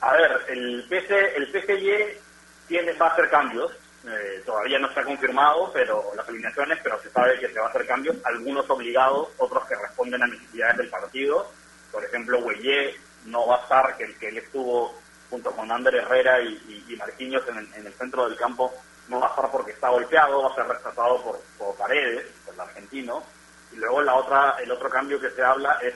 A 0.00 0.12
ver, 0.14 0.46
el, 0.48 0.86
PC, 0.88 1.36
el 1.36 1.46
PSG 1.48 2.20
tiene, 2.66 2.92
va 2.94 3.08
a 3.08 3.12
hacer 3.12 3.28
cambios, 3.28 3.70
eh, 4.06 4.42
todavía 4.46 4.78
no 4.78 4.92
se 4.92 5.00
ha 5.00 5.04
confirmado, 5.04 5.70
pero 5.72 6.12
las 6.16 6.26
alineaciones, 6.26 6.78
pero 6.82 7.00
se 7.02 7.10
sabe 7.10 7.38
que 7.38 7.48
se 7.48 7.60
va 7.60 7.66
a 7.66 7.68
hacer 7.68 7.86
cambios, 7.86 8.16
algunos 8.24 8.68
obligados, 8.70 9.28
otros 9.36 9.66
que 9.66 9.76
responden 9.76 10.22
a 10.22 10.26
necesidades 10.26 10.78
del 10.78 10.88
partido. 10.88 11.50
Por 11.92 12.02
ejemplo, 12.02 12.38
Huelle 12.38 12.96
no 13.26 13.46
va 13.46 13.56
a 13.56 13.62
estar, 13.62 13.96
que, 13.96 14.28
él 14.28 14.38
estuvo 14.38 14.98
junto 15.28 15.50
con 15.52 15.70
Ander 15.70 15.96
Herrera 15.96 16.40
y, 16.40 16.86
y, 16.88 16.96
Marquinhos 16.96 17.42
en 17.48 17.86
el, 17.86 17.92
centro 17.94 18.28
del 18.28 18.38
campo, 18.38 18.72
no 19.08 19.20
va 19.20 19.26
a 19.26 19.30
estar 19.30 19.50
porque 19.50 19.72
está 19.72 19.88
golpeado, 19.88 20.42
va 20.42 20.50
a 20.50 20.54
ser 20.54 20.66
rescatado 20.66 21.22
por, 21.22 21.40
por 21.58 21.76
Paredes, 21.76 22.26
el 22.52 22.60
argentino. 22.60 23.22
Y 23.72 23.76
luego 23.76 24.02
la 24.02 24.14
otra, 24.14 24.56
el 24.62 24.70
otro 24.70 24.88
cambio 24.88 25.20
que 25.20 25.30
se 25.30 25.42
habla 25.42 25.78
es 25.82 25.94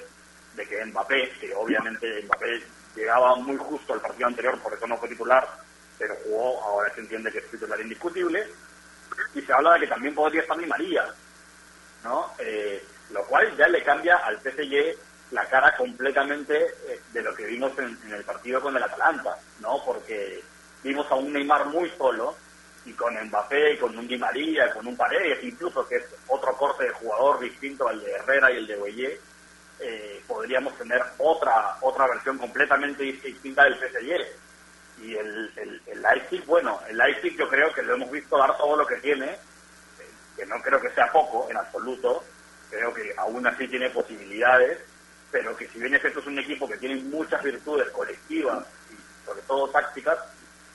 de 0.55 0.67
que 0.67 0.85
Mbappé, 0.85 1.31
que 1.41 1.55
obviamente 1.55 2.23
Mbappé 2.25 2.63
llegaba 2.97 3.37
muy 3.37 3.57
justo 3.57 3.93
al 3.93 4.01
partido 4.01 4.27
anterior, 4.27 4.59
por 4.61 4.75
eso 4.75 4.87
no 4.87 4.97
fue 4.99 5.09
titular, 5.09 5.49
pero 5.97 6.15
jugó, 6.25 6.63
ahora 6.65 6.93
se 6.95 7.01
entiende 7.01 7.31
que 7.31 7.39
es 7.39 7.51
titular 7.51 7.81
indiscutible, 7.81 8.47
y 9.35 9.43
se 9.43 9.53
habla 9.53 9.75
de 9.75 9.81
que 9.81 9.87
también 9.87 10.15
podría 10.15 10.43
estar 10.43 10.59
Di 10.59 10.67
María, 10.67 11.07
¿no? 12.05 12.33
Eh, 12.39 12.85
lo 13.11 13.25
cual 13.27 13.57
ya 13.57 13.69
le 13.69 13.83
cambia 13.83 14.17
al 14.17 14.41
PSG 14.41 14.97
la 15.31 15.45
cara 15.47 15.77
completamente 15.77 16.75
eh, 16.87 17.01
de 17.13 17.23
lo 17.23 17.35
que 17.35 17.47
vimos 17.47 17.73
en, 17.79 17.99
el 18.13 18.25
partido 18.25 18.61
con 18.61 18.77
el 18.77 18.83
Atalanta, 18.83 19.37
¿no? 19.61 19.83
Porque 19.85 20.43
vimos 20.83 21.11
a 21.11 21.15
un 21.15 21.33
Neymar 21.33 21.67
muy 21.67 21.91
solo, 21.91 22.37
y 22.89 22.93
con 22.95 23.15
Mbappé, 23.15 23.79
con 23.79 23.97
un 23.99 24.09
Di 24.09 24.17
María, 24.17 24.73
con 24.73 24.87
un 24.87 24.97
Paredes, 24.97 25.45
incluso 25.45 25.87
que 25.87 25.97
es 25.97 26.05
otro 26.27 26.57
corte 26.57 26.85
de 26.85 26.91
jugador 26.91 27.39
distinto 27.39 27.87
al 27.87 28.03
de 28.03 28.13
Herrera 28.13 28.51
y 28.51 28.57
el 28.57 28.67
de 28.67 28.77
Boyé, 28.77 29.21
eh, 29.81 30.23
podríamos 30.27 30.77
tener 30.79 31.01
otra 31.19 31.77
otra 31.83 32.09
versión 32.09 32.39
completamente 32.39 33.05
distinta 33.05 33.65
del 33.65 33.75
PSG 33.75 34.27
y 35.03 35.15
el, 35.15 35.53
el, 35.57 35.83
el 35.87 36.03
Leipzig, 36.03 36.45
bueno, 36.47 36.81
el 36.89 36.97
Leipzig 36.97 37.37
yo 37.37 37.49
creo 37.49 37.73
que 37.73 37.83
lo 37.83 37.95
hemos 37.95 38.11
visto 38.11 38.39
dar 38.39 38.57
todo 38.57 38.75
lo 38.75 38.87
que 38.87 38.97
tiene, 38.97 39.27
eh, 39.27 39.39
que 40.35 40.47
no 40.47 40.57
creo 40.63 40.81
que 40.81 40.91
sea 40.91 41.13
poco 41.13 41.47
en 41.51 41.59
absoluto, 41.59 42.25
creo 42.71 42.93
que 42.95 43.15
aún 43.19 43.47
así 43.47 43.69
tiene 43.69 43.91
posibilidades, 43.91 44.79
pero 45.31 45.55
que 45.55 45.69
si 45.69 45.79
bien 45.79 45.95
es 45.95 46.05
esto 46.05 46.21
es 46.21 46.27
un 46.27 46.39
equipo 46.39 46.67
que 46.67 46.79
tiene 46.79 46.97
muchas 47.03 47.43
virtudes 47.43 47.91
colectivas 47.91 48.67
y 48.91 49.27
sobre 49.27 49.43
todo 49.43 49.69
tácticas, 49.69 50.19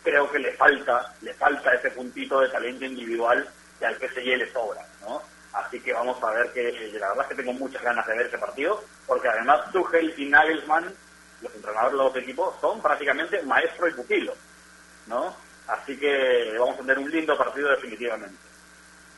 creo 0.04 0.30
que 0.32 0.39
le 0.39 0.51
falta, 0.54 1.14
le 1.22 1.34
falta 1.34 1.74
ese 1.74 1.91
puntito 1.91 2.39
de 2.41 2.49
talento 2.49 2.86
individual 2.86 3.47
que 3.80 3.86
al 3.86 3.95
PSG 3.95 4.38
le 4.38 4.51
sobra, 4.51 4.86
¿no? 5.01 5.22
Así 5.54 5.80
que 5.80 5.93
vamos 5.93 6.22
a 6.24 6.32
ver 6.32 6.51
que, 6.51 6.91
la 6.99 7.10
verdad 7.10 7.26
es 7.26 7.30
que 7.30 7.43
tengo 7.43 7.54
muchas 7.54 7.82
ganas 7.82 8.06
de 8.08 8.18
ver 8.18 8.28
ese 8.28 8.38
partido, 8.38 8.84
porque 9.06 9.28
además 9.28 9.72
Tuchel 9.72 10.14
y 10.18 10.26
Nagelsmann 10.26 10.93
los 11.41 11.56
entrenadores 11.56 11.91
de 11.91 12.04
los 12.04 12.16
equipos 12.16 12.56
son 12.60 12.82
prácticamente 12.82 13.41
maestro 13.43 13.88
y 13.88 13.93
pupilo, 13.93 14.34
¿no? 15.08 15.36
Así 15.68 15.97
que 15.97 16.56
vamos 16.58 16.76
a 16.76 16.82
tener 16.82 16.99
un 16.99 17.12
lindo 17.12 17.38
partido 17.38 17.70
definitivamente. 17.70 18.36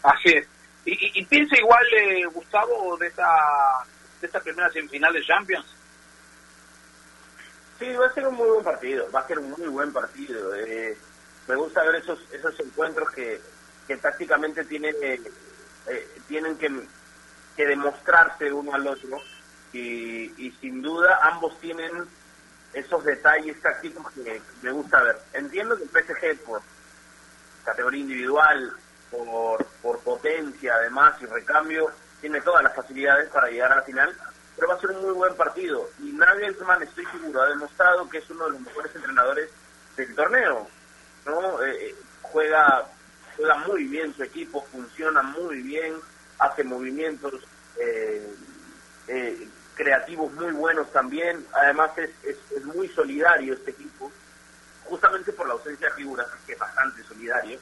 Así 0.04 0.30
es. 0.30 0.48
¿Y, 0.86 1.26
piensa 1.26 1.58
igual, 1.58 1.84
eh, 1.98 2.26
Gustavo, 2.32 2.96
de 2.98 3.08
esta, 3.08 3.26
de 4.22 4.28
esta 4.28 4.40
primera 4.40 4.70
semifinal 4.72 5.12
de 5.14 5.26
Champions? 5.26 5.75
Sí, 7.80 7.94
va 7.94 8.06
a 8.06 8.14
ser 8.14 8.28
un 8.28 8.36
muy 8.36 8.48
buen 8.48 8.64
partido, 8.64 9.12
va 9.12 9.20
a 9.20 9.28
ser 9.28 9.40
un 9.40 9.52
muy 9.52 9.68
buen 9.68 9.92
partido. 9.92 10.56
Eh, 10.56 10.98
me 11.48 11.56
gusta 11.56 11.84
ver 11.84 11.96
esos 11.96 12.20
esos 12.32 12.58
encuentros 12.60 13.12
que, 13.12 13.42
que 13.88 13.98
tácticamente 13.98 14.64
tienen, 14.66 14.96
eh, 15.02 15.22
tienen 16.28 16.58
que, 16.58 16.72
que 17.56 17.66
demostrarse 17.66 18.52
uno 18.52 18.74
al 18.74 18.88
otro 18.88 19.22
y, 19.74 20.52
sin 20.62 20.82
duda 20.82 21.20
ambos 21.22 21.60
tienen 21.60 21.92
esos 22.74 23.04
detalles 23.04 23.62
tácticos 23.62 24.12
que 24.14 24.42
me 24.62 24.72
gusta 24.72 25.02
ver. 25.02 25.18
Entiendo 25.34 25.78
que 25.78 25.84
el 25.84 25.90
PSG 25.90 26.44
por 26.46 26.62
categoría 27.64 28.02
individual, 28.02 28.74
por, 29.12 29.66
por 29.82 30.00
potencia 30.00 30.76
además 30.76 31.16
y 31.22 31.26
recambio, 31.26 31.92
tiene 32.22 32.42
todas 32.42 32.64
las 32.64 32.74
facilidades 32.74 33.30
para 33.30 33.50
llegar 33.50 33.72
a 33.72 33.78
la 33.78 33.82
final, 33.82 34.16
pero 34.56 34.70
va 34.70 34.76
a 34.76 34.80
ser 34.80 34.92
un 34.92 35.02
muy 35.02 35.12
buen 35.12 35.36
partido. 35.36 35.90
Y 36.00 36.12
Nagelsmann, 36.14 36.84
estoy 36.84 37.06
seguro, 37.08 37.42
ha 37.42 37.50
demostrado 37.50 38.10
que 38.10 38.20
es 38.20 38.30
uno 38.30 38.46
de 38.46 38.52
los 38.52 38.62
mejores 38.62 38.96
entrenadores 38.96 39.50
del 39.98 40.16
torneo. 40.16 40.68
¿no? 41.26 41.64
Eh, 41.64 41.88
eh, 41.88 41.96
juega, 42.22 42.86
juega 43.36 43.56
muy 43.60 43.86
bien 43.86 44.14
su 44.16 44.24
equipo, 44.24 44.66
funciona 44.72 45.22
muy 45.22 45.62
bien, 45.62 45.96
hace 46.40 46.64
movimientos 46.64 47.34
eh, 47.78 49.48
creativos 49.76 50.32
muy 50.34 50.52
buenos 50.54 50.92
también. 50.92 51.46
Además 51.54 51.92
es, 51.98 52.12
es, 52.24 52.38
es 52.56 52.64
muy 52.64 52.88
solidario 52.90 53.54
este 53.54 53.72
equipo, 53.72 54.12
justamente 54.86 55.34
por 55.34 55.48
la 55.48 55.54
ausencia 55.54 55.90
de 55.90 55.96
figuras, 55.96 56.28
que 56.46 56.54
es 56.54 56.60
bastante 56.60 57.04
solidario. 57.04 57.60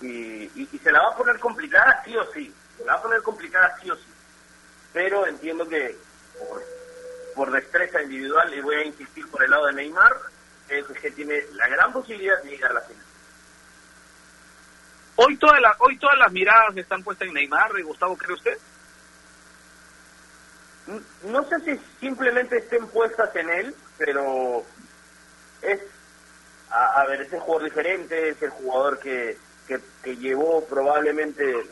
Y, 0.00 0.50
y 0.54 0.80
se 0.82 0.92
la 0.92 1.02
va 1.02 1.08
a 1.08 1.16
poner 1.16 1.38
complicada 1.38 2.02
sí 2.04 2.16
o 2.16 2.32
sí. 2.32 2.54
Se 2.76 2.84
la 2.84 2.94
va 2.94 2.98
a 3.00 3.02
poner 3.02 3.20
complicada 3.20 3.76
sí 3.82 3.90
o 3.90 3.96
sí. 3.96 4.14
Pero 4.92 5.26
entiendo 5.26 5.68
que 5.68 5.96
por, 6.38 6.62
por 7.34 7.50
destreza 7.52 8.02
individual, 8.02 8.52
y 8.54 8.60
voy 8.60 8.76
a 8.76 8.84
insistir 8.84 9.28
por 9.30 9.42
el 9.42 9.50
lado 9.50 9.66
de 9.66 9.74
Neymar, 9.74 10.16
el 10.68 10.84
PSG 10.84 11.14
tiene 11.14 11.42
la 11.52 11.68
gran 11.68 11.92
posibilidad 11.92 12.42
de 12.42 12.50
llegar 12.50 12.70
a 12.70 12.74
la 12.74 12.80
final. 12.82 13.04
Hoy, 15.16 15.36
toda 15.36 15.58
la, 15.60 15.74
hoy 15.80 15.98
todas 15.98 16.18
las 16.18 16.32
miradas 16.32 16.76
están 16.76 17.02
puestas 17.02 17.28
en 17.28 17.34
Neymar, 17.34 17.72
y 17.78 17.82
Gustavo, 17.82 18.16
¿cree 18.16 18.34
usted? 18.34 18.58
No 21.24 21.46
sé 21.48 21.60
si 21.60 21.80
simplemente 22.00 22.58
estén 22.58 22.86
puestas 22.88 23.34
en 23.36 23.50
él, 23.50 23.74
pero 23.98 24.64
es, 25.60 25.80
a, 26.70 27.00
a 27.00 27.06
ver, 27.06 27.22
es 27.22 27.32
el 27.32 27.40
jugador 27.40 27.64
diferente, 27.64 28.30
es 28.30 28.42
el 28.42 28.50
jugador 28.50 28.98
que, 28.98 29.36
que, 29.66 29.80
que 30.02 30.16
llevó 30.16 30.64
probablemente 30.64 31.66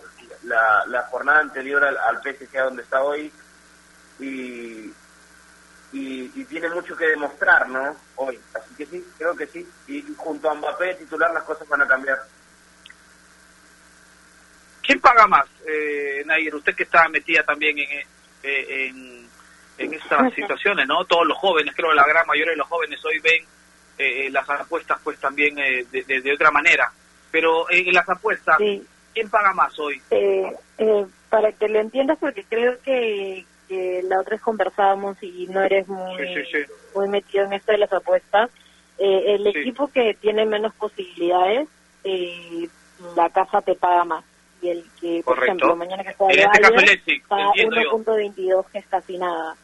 la, 0.45 0.85
la 0.87 1.03
jornada 1.03 1.41
anterior 1.41 1.85
al, 1.85 1.97
al 1.97 2.21
PSG 2.23 2.59
a 2.59 2.65
donde 2.65 2.83
está 2.83 3.03
hoy 3.03 3.33
y, 4.19 4.93
y, 5.93 6.33
y 6.35 6.45
tiene 6.49 6.69
mucho 6.71 6.97
que 6.97 7.07
demostrar, 7.07 7.69
¿no? 7.69 7.97
Hoy. 8.17 8.39
Así 8.55 8.75
que 8.77 8.87
sí, 8.87 9.05
creo 9.19 9.37
que 9.37 9.47
sí. 9.47 9.69
Y 9.89 10.03
junto 10.17 10.51
a 10.51 10.55
Mbappé 10.55 10.95
titular 10.95 11.33
las 11.33 11.45
cosas 11.45 11.69
van 11.69 11.83
a 11.83 11.87
cambiar. 11.87 12.19
¿Quién 14.83 15.01
paga 15.01 15.27
más, 15.27 15.47
eh, 15.67 16.23
Nair? 16.25 16.55
Usted 16.55 16.75
que 16.75 16.85
está 16.85 17.09
metida 17.09 17.43
también 17.43 17.79
en, 17.79 17.89
eh, 18.43 18.87
en, 18.87 19.29
en 19.79 19.95
estas 19.95 20.33
situaciones, 20.35 20.87
¿no? 20.87 21.05
Todos 21.05 21.27
los 21.27 21.37
jóvenes, 21.39 21.75
creo 21.75 21.91
que 21.91 21.97
la 21.97 22.07
gran 22.07 22.27
mayoría 22.27 22.53
de 22.53 22.59
los 22.59 22.69
jóvenes 22.69 23.05
hoy 23.05 23.19
ven 23.19 23.45
eh, 23.99 24.29
las 24.31 24.49
apuestas 24.49 25.01
pues 25.03 25.19
también 25.19 25.59
eh, 25.59 25.85
de, 25.91 26.03
de, 26.03 26.21
de, 26.21 26.33
otra 26.33 26.51
manera. 26.51 26.91
Pero 27.31 27.69
en 27.71 27.93
las 27.93 28.09
apuestas, 28.09 28.57
Sí. 28.59 28.87
¿Quién 29.17 29.31
paga 29.31 29.55
más 29.55 29.79
hoy? 29.79 30.01
Eh, 30.11 30.53
eh, 30.77 31.07
para 31.31 31.51
que 31.53 31.69
lo 31.69 31.81
entiendas, 31.81 32.19
porque 32.21 32.45
creo 32.45 32.79
que, 32.83 33.47
que 33.67 34.03
la 34.05 34.21
otra 34.21 34.33
vez 34.33 34.43
conversábamos 34.43 35.17
y 35.23 35.47
no 35.47 35.63
eres 35.63 35.89
muy, 35.89 36.19
Sí, 36.19 36.35
sí, 36.35 36.43
sí. 36.53 36.73
muy 36.95 37.09
metido 37.09 37.47
en 37.47 37.55
esto 37.55 37.73
de 37.73 37.79
las 37.79 37.93
apuestas. 37.95 38.51
Eh, 38.99 39.35
el 39.35 39.47
equipo 39.47 39.89
que 39.89 40.13
tiene 40.21 40.45
menos 40.45 40.75
posibilidades, 40.75 41.67
eh, 42.05 42.69
la 43.17 43.31
casa 43.31 43.63
te 43.63 43.75
paga 43.75 44.05
más. 44.05 44.25
Y 44.61 44.69
el 44.69 44.85
que, 45.01 45.23
por 45.25 45.35
Correcto. 45.35 45.45
ejemplo, 45.45 45.77
mañana 45.77 46.03
que 46.03 46.11
está 46.11 46.25
En 46.25 46.39
este 46.89 47.23
Bayern, 47.29 47.75
yo. 47.83 47.99
1.22, 47.99 48.67
que 48.71 48.79
es 48.79 48.87
casi 48.87 49.17
nada. 49.17 49.57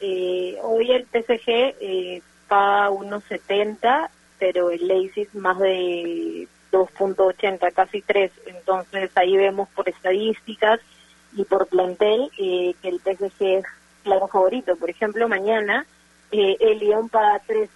Eh, 0.00 0.58
hoy 0.62 0.92
el 0.92 1.04
PSG 1.06 1.48
eh, 1.80 2.22
paga 2.46 2.90
1.70, 2.90 4.10
pero 4.38 4.70
el 4.70 4.86
Leipzig 4.86 5.28
más 5.34 5.58
de 5.58 6.46
2.80, 6.78 7.72
casi 7.72 8.02
3. 8.02 8.30
Entonces 8.46 9.10
ahí 9.16 9.36
vemos 9.36 9.68
por 9.70 9.88
estadísticas 9.88 10.80
y 11.36 11.44
por 11.44 11.66
plantel 11.66 12.30
eh, 12.38 12.74
que 12.82 12.88
el 12.88 13.00
PSG 13.00 13.42
es 13.58 13.64
claro 14.04 14.28
favorito. 14.28 14.76
Por 14.76 14.90
ejemplo, 14.90 15.28
mañana 15.28 15.86
eh, 16.30 16.56
el 16.60 16.78
Lyon 16.78 17.08
paga 17.08 17.38
13. 17.46 17.70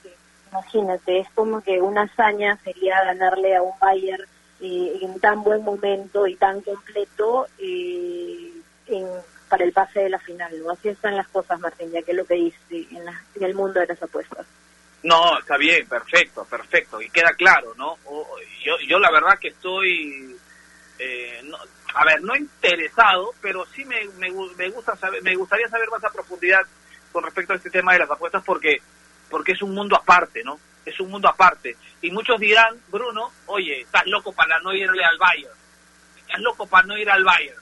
Imagínate, 0.51 1.21
es 1.21 1.29
como 1.35 1.63
que 1.63 1.81
una 1.81 2.03
hazaña 2.03 2.59
sería 2.65 3.03
ganarle 3.05 3.57
a 3.57 3.63
un 3.63 3.73
Bayern 3.81 4.25
eh, 4.61 4.99
en 5.01 5.19
tan 5.19 5.43
buen 5.43 5.63
momento 5.65 6.27
y 6.27 6.37
tan 6.37 6.61
completo 6.61 7.47
eh, 7.59 8.53
en, 8.87 9.07
para 9.49 9.65
el 9.65 9.73
pase 9.73 10.01
de 10.01 10.11
la 10.11 10.19
final. 10.19 10.53
¿no? 10.63 10.71
Así 10.71 10.89
están 10.91 11.17
las 11.17 11.29
cosas, 11.29 11.59
Martín, 11.61 11.91
ya 11.91 12.03
que 12.03 12.11
es 12.13 12.17
lo 12.17 12.25
que 12.27 12.35
dice 12.35 12.87
en, 12.91 13.05
la- 13.05 13.23
en 13.35 13.43
el 13.45 13.55
mundo 13.55 13.81
de 13.81 13.87
las 13.87 14.03
apuestas. 14.03 14.47
No, 15.03 15.39
está 15.39 15.57
bien, 15.57 15.87
perfecto, 15.89 16.45
perfecto. 16.45 17.01
Y 17.03 17.11
queda 17.11 17.33
claro, 17.35 17.75
¿no? 17.77 17.99
Yo, 18.65 18.79
yo 18.87 18.99
la 18.99 19.11
verdad 19.11 19.39
que 19.41 19.49
estoy, 19.49 20.37
eh, 20.99 21.41
no- 21.45 21.59
a 21.95 22.05
ver, 22.05 22.23
no 22.23 22.37
interesado, 22.37 23.35
pero 23.41 23.67
sí 23.67 23.85
me, 23.85 24.05
me, 24.19 24.31
me 24.57 24.69
gusta 24.71 24.95
saber, 24.97 25.23
me 25.23 25.35
gustaría 25.35 25.69
saber 25.69 25.89
más 25.91 26.05
a 26.05 26.11
profundidad 26.13 26.63
con 27.11 27.25
respecto 27.25 27.53
a 27.53 27.57
este 27.57 27.71
tema 27.71 27.93
de 27.93 27.99
las 27.99 28.11
apuestas 28.11 28.43
porque, 28.45 28.81
porque 29.29 29.53
es 29.53 29.63
un 29.63 29.75
mundo 29.75 29.97
aparte, 29.97 30.43
¿no? 30.45 30.59
Es 30.87 30.99
un 31.01 31.11
mundo 31.11 31.29
aparte. 31.29 31.77
Y 32.01 32.11
muchos 32.11 32.39
dirán, 32.39 32.81
Bruno, 32.89 33.33
oye, 33.47 33.81
estás 33.81 34.07
loco 34.07 34.33
para 34.33 34.59
no 34.61 34.73
irle 34.73 35.05
al 35.05 35.19
Bayern. 35.19 35.55
Estás 36.17 36.41
loco 36.41 36.67
para 36.67 36.87
no 36.87 36.97
ir 36.97 37.11
al 37.11 37.25
Bayern. 37.25 37.61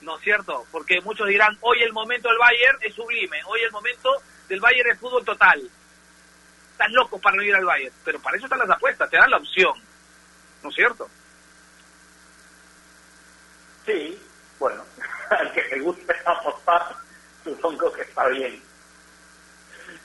¿No 0.00 0.16
es 0.16 0.22
cierto? 0.24 0.64
Porque 0.72 1.00
muchos 1.02 1.26
dirán, 1.28 1.56
hoy 1.60 1.82
el 1.82 1.92
momento 1.92 2.28
del 2.28 2.38
Bayern 2.38 2.78
es 2.82 2.94
sublime, 2.94 3.40
hoy 3.46 3.60
el 3.62 3.70
momento 3.70 4.10
del 4.48 4.60
Bayern 4.60 4.90
es 4.90 4.98
fútbol 4.98 5.24
total 5.24 5.62
estás 6.76 6.92
loco 6.92 7.18
para 7.18 7.36
no 7.36 7.42
ir 7.42 7.54
al 7.54 7.64
Bayern. 7.64 7.94
Pero 8.04 8.20
para 8.20 8.36
eso 8.36 8.44
están 8.46 8.58
las 8.58 8.70
apuestas, 8.70 9.08
te 9.08 9.16
dan 9.16 9.30
la 9.30 9.38
opción. 9.38 9.72
¿No 10.62 10.68
es 10.68 10.74
cierto? 10.74 11.08
Sí, 13.86 14.20
bueno, 14.58 14.84
al 15.30 15.52
que 15.52 15.62
le 15.62 15.80
guste 15.80 16.14
apostar, 16.26 16.94
supongo 17.42 17.90
que 17.92 18.02
está 18.02 18.28
bien. 18.28 18.62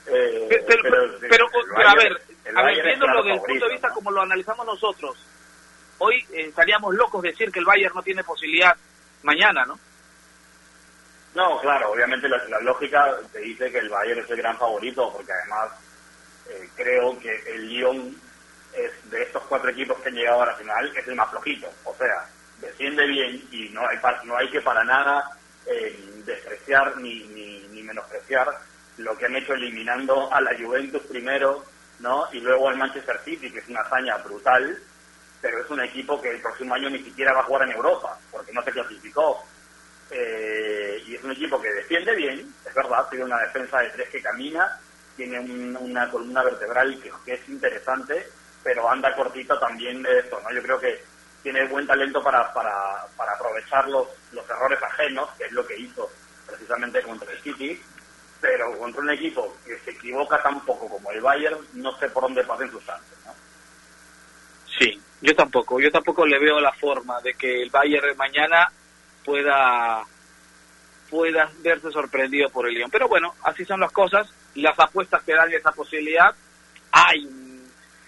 Eh, 0.07 0.47
Pero, 0.67 0.83
pero, 1.19 1.47
a 1.87 1.95
ver, 1.95 2.21
a 2.55 2.63
ver, 2.63 2.83
viéndolo 2.83 3.23
desde 3.23 3.35
el 3.35 3.41
punto 3.41 3.65
de 3.65 3.71
vista 3.71 3.87
¿no? 3.89 3.93
como 3.93 4.11
lo 4.11 4.21
analizamos 4.21 4.65
nosotros, 4.65 5.17
hoy 5.99 6.15
eh, 6.31 6.47
estaríamos 6.47 6.93
locos 6.95 7.21
de 7.21 7.29
decir 7.31 7.51
que 7.51 7.59
el 7.59 7.65
Bayern 7.65 7.93
no 7.93 8.01
tiene 8.01 8.23
posibilidad 8.23 8.75
mañana, 9.23 9.65
¿no? 9.65 9.79
No, 11.35 11.59
claro, 11.61 11.91
obviamente 11.91 12.27
la, 12.27 12.43
la 12.45 12.59
lógica 12.61 13.15
te 13.31 13.39
dice 13.39 13.71
que 13.71 13.77
el 13.79 13.89
Bayern 13.89 14.21
es 14.21 14.29
el 14.29 14.37
gran 14.37 14.57
favorito, 14.57 15.13
porque 15.13 15.31
además 15.31 15.71
eh, 16.49 16.69
creo 16.75 17.17
que 17.19 17.31
el 17.53 17.67
Lyon 17.67 18.15
es 18.73 19.11
de 19.11 19.23
estos 19.23 19.43
cuatro 19.43 19.69
equipos 19.69 19.99
que 19.99 20.09
han 20.09 20.15
llegado 20.15 20.43
a 20.43 20.47
la 20.47 20.55
final 20.55 20.95
es 20.95 21.07
el 21.07 21.15
más 21.15 21.29
flojito. 21.29 21.67
O 21.83 21.95
sea, 21.95 22.27
defiende 22.59 23.05
bien 23.07 23.47
y 23.51 23.69
no 23.69 23.87
hay, 23.87 23.97
no 24.23 24.37
hay 24.37 24.49
que 24.49 24.61
para 24.61 24.83
nada 24.83 25.37
eh, 25.65 26.21
despreciar 26.25 26.97
ni, 26.97 27.23
ni, 27.25 27.67
ni 27.69 27.83
menospreciar 27.83 28.47
lo 28.97 29.17
que 29.17 29.25
han 29.25 29.35
hecho 29.35 29.53
eliminando 29.53 30.31
a 30.31 30.41
la 30.41 30.55
Juventus 30.57 31.01
primero, 31.03 31.65
¿no? 31.99 32.27
Y 32.31 32.39
luego 32.39 32.69
al 32.69 32.77
Manchester 32.77 33.19
City, 33.23 33.51
que 33.51 33.59
es 33.59 33.67
una 33.67 33.81
hazaña 33.81 34.17
brutal, 34.17 34.77
pero 35.41 35.59
es 35.59 35.69
un 35.69 35.81
equipo 35.81 36.21
que 36.21 36.29
el 36.29 36.41
próximo 36.41 36.75
año 36.75 36.89
ni 36.89 36.99
siquiera 36.99 37.33
va 37.33 37.39
a 37.39 37.43
jugar 37.43 37.63
en 37.63 37.75
Europa, 37.75 38.17
porque 38.31 38.53
no 38.53 38.61
se 38.63 38.71
clasificó. 38.71 39.43
Eh, 40.11 41.01
y 41.07 41.15
es 41.15 41.23
un 41.23 41.31
equipo 41.31 41.61
que 41.61 41.71
defiende 41.71 42.15
bien, 42.15 42.53
es 42.65 42.73
verdad, 42.73 43.07
tiene 43.09 43.25
una 43.25 43.39
defensa 43.39 43.79
de 43.79 43.89
tres 43.89 44.09
que 44.09 44.21
camina, 44.21 44.79
tiene 45.21 45.39
un- 45.39 45.77
una 45.77 46.09
columna 46.09 46.41
vertebral 46.43 46.99
que, 46.99 47.11
que 47.23 47.33
es 47.35 47.47
interesante, 47.49 48.27
pero 48.63 48.89
anda 48.89 49.15
cortita 49.15 49.59
también 49.59 50.01
de 50.01 50.17
esto, 50.19 50.39
¿no? 50.41 50.51
Yo 50.51 50.63
creo 50.63 50.79
que 50.79 51.03
tiene 51.43 51.67
buen 51.67 51.85
talento 51.85 52.23
para, 52.23 52.51
para, 52.53 53.05
para 53.15 53.33
aprovechar 53.33 53.87
los, 53.87 54.07
los 54.31 54.49
errores 54.49 54.81
ajenos, 54.81 55.29
que 55.37 55.45
es 55.45 55.51
lo 55.51 55.65
que 55.67 55.77
hizo 55.77 56.09
precisamente 56.47 57.03
contra 57.03 57.31
el 57.31 57.39
City, 57.41 57.79
pero 58.39 58.75
contra 58.79 59.01
un 59.01 59.11
equipo 59.11 59.55
que 59.63 59.77
se 59.79 59.91
equivoca 59.91 60.41
tan 60.41 60.59
poco 60.65 60.89
como 60.89 61.11
el 61.11 61.21
Bayern, 61.21 61.59
no 61.73 61.95
sé 61.99 62.09
por 62.09 62.23
dónde 62.23 62.43
pasen 62.43 62.71
sus 62.71 62.83
chances, 62.83 63.17
¿no? 63.25 63.33
Sí, 64.79 64.99
yo 65.21 65.35
tampoco. 65.35 65.79
Yo 65.79 65.91
tampoco 65.91 66.25
le 66.25 66.39
veo 66.39 66.59
la 66.59 66.71
forma 66.73 67.21
de 67.21 67.35
que 67.35 67.61
el 67.61 67.69
Bayern 67.69 68.17
mañana 68.17 68.71
pueda 69.23 70.03
pueda 71.11 71.51
verse 71.59 71.91
sorprendido 71.91 72.49
por 72.49 72.67
el 72.67 72.73
Lyon. 72.73 72.89
Pero 72.89 73.07
bueno, 73.07 73.35
así 73.43 73.65
son 73.65 73.81
las 73.81 73.91
cosas. 73.91 74.27
Las 74.55 74.79
apuestas 74.79 75.23
te 75.23 75.33
dan 75.33 75.51
esa 75.51 75.71
posibilidad. 75.71 76.33
Hay 76.91 77.29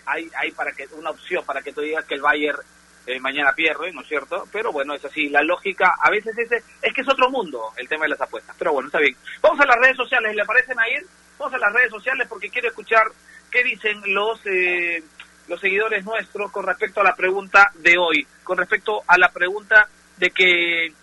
hay 0.06 0.30
hay 0.36 0.52
para 0.52 0.72
que 0.74 0.88
una 0.94 1.12
opción 1.12 1.46
para 1.46 1.62
que 1.62 1.72
tú 1.72 1.82
digas 1.82 2.04
que 2.06 2.16
el 2.16 2.22
Bayern 2.22 2.60
eh, 3.06 3.20
mañana 3.20 3.52
pierde, 3.54 3.91
¿no 3.91 4.02
es 4.02 4.08
cierto? 4.08 4.48
Pero 4.52 4.72
bueno, 4.72 4.94
es 4.94 5.04
así. 5.04 5.28
La 5.28 5.41
lógica, 5.41 5.96
a 6.00 6.10
veces 6.10 6.38
ese, 6.38 6.64
es 6.82 6.94
que 6.94 7.02
es 7.02 7.10
otro 7.10 7.30
mundo 7.30 7.74
el 7.76 7.88
tema 7.89 8.06
de 8.06 8.12
las 8.12 8.22
apuestas. 8.22 8.56
Pero 8.58 8.72
bueno, 8.74 8.88
está 8.88 9.00
bien. 9.00 9.16
Vamos 9.41 9.60
a 9.60 9.66
las 9.66 9.76
redes 9.76 9.98
sociales, 9.98 10.36
¿le 10.36 10.46
parecen 10.46 10.80
a 10.80 10.88
ir? 10.89 11.06
Vamos 11.38 11.54
a 11.54 11.58
las 11.58 11.74
redes 11.74 11.91
sociales 11.91 12.28
porque 12.30 12.50
quiero 12.50 12.70
escuchar 12.70 13.08
qué 13.52 13.64
dicen 13.64 14.02
los 14.14 14.39
eh, 14.46 15.04
los 15.48 15.60
seguidores 15.60 16.06
nuestros 16.06 16.52
con 16.52 16.66
respecto 16.66 17.02
a 17.02 17.04
la 17.04 17.16
pregunta 17.16 17.72
de 17.76 17.98
hoy, 17.98 18.26
con 18.44 18.58
respecto 18.58 19.04
a 19.06 19.18
la 19.18 19.30
pregunta 19.30 19.89
de 20.18 20.32
que 20.32 20.94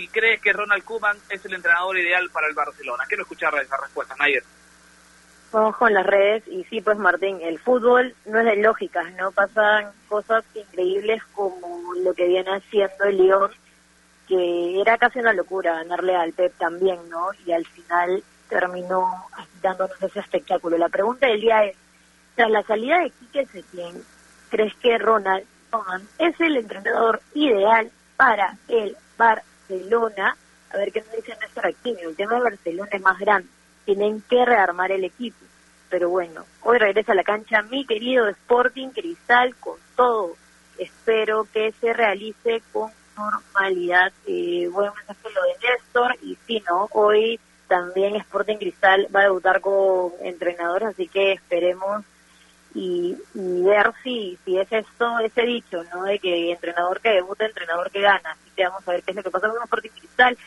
si 0.00 0.08
crees 0.08 0.40
que 0.40 0.54
Ronald 0.54 0.82
Koeman 0.82 1.18
es 1.28 1.44
el 1.44 1.52
entrenador 1.52 1.98
ideal 1.98 2.30
para 2.30 2.48
el 2.48 2.54
Barcelona. 2.54 3.04
Quiero 3.06 3.24
escuchar 3.24 3.54
esa 3.60 3.76
respuesta, 3.76 4.14
Nayer. 4.18 4.42
Vamos 5.52 5.76
con 5.76 5.92
las 5.92 6.06
redes 6.06 6.42
y 6.48 6.64
sí, 6.64 6.80
pues 6.80 6.96
Martín, 6.96 7.38
el 7.42 7.58
fútbol 7.58 8.14
no 8.24 8.38
es 8.38 8.46
de 8.46 8.56
lógicas, 8.56 9.12
¿no? 9.18 9.30
Pasan 9.32 9.90
cosas 10.08 10.42
increíbles 10.54 11.22
como 11.34 11.92
lo 12.02 12.14
que 12.14 12.28
viene 12.28 12.50
haciendo 12.50 13.04
el 13.04 13.18
Lyon, 13.18 13.50
que 14.26 14.80
era 14.80 14.96
casi 14.96 15.18
una 15.18 15.34
locura 15.34 15.74
ganarle 15.74 16.16
al 16.16 16.32
Pep 16.32 16.56
también, 16.56 16.98
¿no? 17.10 17.28
Y 17.44 17.52
al 17.52 17.66
final 17.66 18.22
terminó 18.48 19.26
dándonos 19.60 20.02
ese 20.02 20.20
espectáculo. 20.20 20.78
La 20.78 20.88
pregunta 20.88 21.26
del 21.26 21.42
día 21.42 21.64
es, 21.64 21.76
tras 22.36 22.50
la 22.50 22.62
salida 22.62 23.00
de 23.00 23.10
Quique 23.10 23.44
Setién, 23.46 24.02
¿crees 24.48 24.74
que 24.76 24.96
Ronald 24.96 25.44
Koeman 25.70 26.08
es 26.18 26.40
el 26.40 26.56
entrenador 26.56 27.20
ideal 27.34 27.90
para 28.16 28.56
el 28.68 28.96
Barcelona? 29.18 29.49
A 30.72 30.76
ver 30.76 30.92
qué 30.92 31.00
nos 31.00 31.12
dice 31.12 31.36
Néstor 31.40 31.66
Aquino. 31.66 32.00
El 32.00 32.16
tema 32.16 32.34
de 32.34 32.42
Barcelona 32.42 32.90
es 32.92 33.00
más 33.00 33.18
grande. 33.18 33.48
Tienen 33.84 34.22
que 34.28 34.44
rearmar 34.44 34.92
el 34.92 35.04
equipo. 35.04 35.38
Pero 35.88 36.08
bueno, 36.08 36.44
hoy 36.62 36.78
regresa 36.78 37.12
a 37.12 37.16
la 37.16 37.24
cancha 37.24 37.62
mi 37.62 37.84
querido 37.84 38.28
Sporting 38.28 38.88
Cristal 38.88 39.54
con 39.56 39.78
todo. 39.96 40.36
Espero 40.78 41.46
que 41.52 41.72
se 41.80 41.92
realice 41.92 42.62
con 42.72 42.90
normalidad. 43.16 44.12
Eh, 44.26 44.68
buen 44.72 44.92
mensaje 44.94 45.28
lo 45.34 45.42
de 45.42 45.68
Néstor. 45.68 46.16
Y 46.22 46.38
si 46.46 46.60
no, 46.60 46.88
hoy 46.92 47.40
también 47.68 48.16
Sporting 48.16 48.56
Cristal 48.56 49.08
va 49.14 49.20
a 49.20 49.24
debutar 49.24 49.60
con 49.60 50.12
entrenadores, 50.22 50.88
así 50.88 51.08
que 51.08 51.32
esperemos 51.32 52.04
y, 52.74 53.16
ver 53.34 53.92
si, 54.02 54.38
si 54.44 54.58
es 54.58 54.70
esto, 54.70 55.18
ese 55.18 55.42
dicho, 55.42 55.82
¿no? 55.92 56.04
De 56.04 56.18
que 56.18 56.52
entrenador 56.52 57.00
que 57.00 57.10
debuta, 57.10 57.46
entrenador 57.46 57.90
que 57.90 58.00
gana. 58.00 58.32
Así 58.32 58.50
que 58.56 58.64
vamos 58.64 58.86
a 58.86 58.92
ver 58.92 59.02
qué 59.02 59.10
es 59.10 59.16
lo 59.16 59.22
que 59.22 59.30
pasa 59.30 59.48
con 59.48 59.62
Sporting 59.62 59.90
Cristal. 59.90 60.38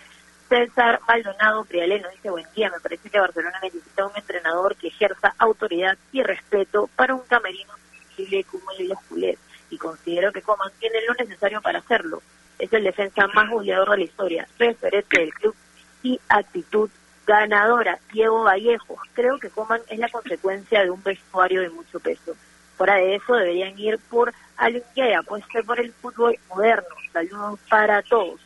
César 0.49 0.99
Maldonado 1.07 1.65
Prialeno 1.65 2.09
dice, 2.09 2.29
buen 2.29 2.45
día, 2.55 2.69
me 2.69 2.79
parece 2.79 3.09
que 3.09 3.19
Barcelona 3.19 3.59
necesita 3.61 4.05
un 4.05 4.15
entrenador 4.15 4.75
que 4.75 4.87
ejerza 4.87 5.33
autoridad 5.37 5.97
y 6.11 6.21
respeto 6.21 6.89
para 6.95 7.15
un 7.15 7.21
camerino 7.21 7.73
sensible 7.91 8.43
como 8.45 8.71
el 8.71 8.77
de 8.77 8.83
los 8.85 9.01
culés. 9.03 9.39
Y 9.69 9.77
considero 9.77 10.31
que 10.31 10.41
Coman 10.41 10.71
tiene 10.79 10.99
lo 11.07 11.13
necesario 11.15 11.61
para 11.61 11.79
hacerlo. 11.79 12.21
Es 12.59 12.71
el 12.71 12.83
defensa 12.83 13.27
más 13.27 13.49
goleador 13.49 13.89
de 13.91 13.97
la 13.97 14.03
historia, 14.03 14.47
referente 14.59 15.19
del 15.19 15.33
club 15.33 15.55
y 16.03 16.19
actitud 16.29 16.89
ganadora, 17.25 17.99
Diego 18.11 18.43
Vallejo. 18.43 18.97
Creo 19.13 19.39
que 19.39 19.49
Coman 19.49 19.81
es 19.89 19.99
la 19.99 20.09
consecuencia 20.09 20.83
de 20.83 20.89
un 20.89 21.01
vestuario 21.01 21.61
de 21.61 21.69
mucho 21.69 21.99
peso. 21.99 22.35
Fuera 22.77 22.95
de 22.95 23.15
eso, 23.15 23.33
deberían 23.33 23.77
ir 23.79 23.99
por 24.09 24.33
alguien 24.57 24.83
que 24.95 25.15
apueste 25.15 25.63
por 25.63 25.79
el 25.79 25.91
fútbol 25.93 26.37
moderno. 26.49 26.95
Saludos 27.11 27.59
para 27.69 28.01
todos. 28.01 28.39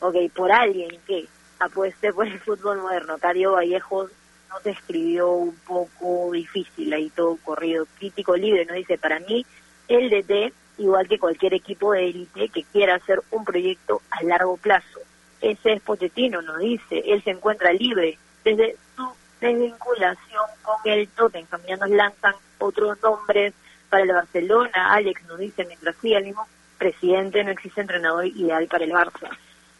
Ok, 0.00 0.16
por 0.34 0.52
alguien 0.52 0.98
que 1.06 1.26
apueste 1.58 2.12
por 2.12 2.26
el 2.26 2.40
fútbol 2.40 2.78
moderno. 2.78 3.14
Acá 3.14 3.32
Diego 3.32 3.54
Vallejo 3.54 4.08
nos 4.48 4.62
describió 4.64 5.30
un 5.30 5.56
poco 5.56 6.30
difícil 6.32 6.92
ahí 6.92 7.10
todo 7.10 7.36
corrido. 7.42 7.86
Crítico 7.98 8.36
libre, 8.36 8.64
¿no? 8.64 8.74
Dice, 8.74 8.98
para 8.98 9.20
mí, 9.20 9.44
el 9.88 10.08
DT, 10.08 10.52
igual 10.78 11.08
que 11.08 11.18
cualquier 11.18 11.54
equipo 11.54 11.92
de 11.92 12.08
élite 12.08 12.48
que 12.48 12.64
quiera 12.64 12.94
hacer 12.94 13.22
un 13.30 13.44
proyecto 13.44 14.02
a 14.10 14.22
largo 14.24 14.56
plazo 14.56 15.01
ese 15.42 15.72
es 15.74 15.82
Pochettino, 15.82 16.40
nos 16.40 16.58
dice, 16.58 17.02
él 17.04 17.22
se 17.22 17.30
encuentra 17.30 17.72
libre 17.72 18.16
desde 18.44 18.76
su 18.96 19.08
desvinculación 19.40 20.44
con 20.62 20.76
el 20.84 21.08
Tottenham, 21.08 21.60
ya 21.68 21.76
nos 21.76 21.90
lanzan 21.90 22.34
otros 22.58 23.02
nombres 23.02 23.52
para 23.90 24.04
el 24.04 24.12
Barcelona, 24.12 24.94
Alex 24.94 25.22
nos 25.26 25.38
dice, 25.38 25.64
mientras 25.66 25.96
sí, 26.00 26.14
el 26.14 26.24
mismo 26.24 26.46
presidente 26.78 27.44
no 27.44 27.50
existe 27.50 27.80
entrenador 27.80 28.26
ideal 28.26 28.66
para 28.68 28.84
el 28.84 28.92
Barça. 28.92 29.28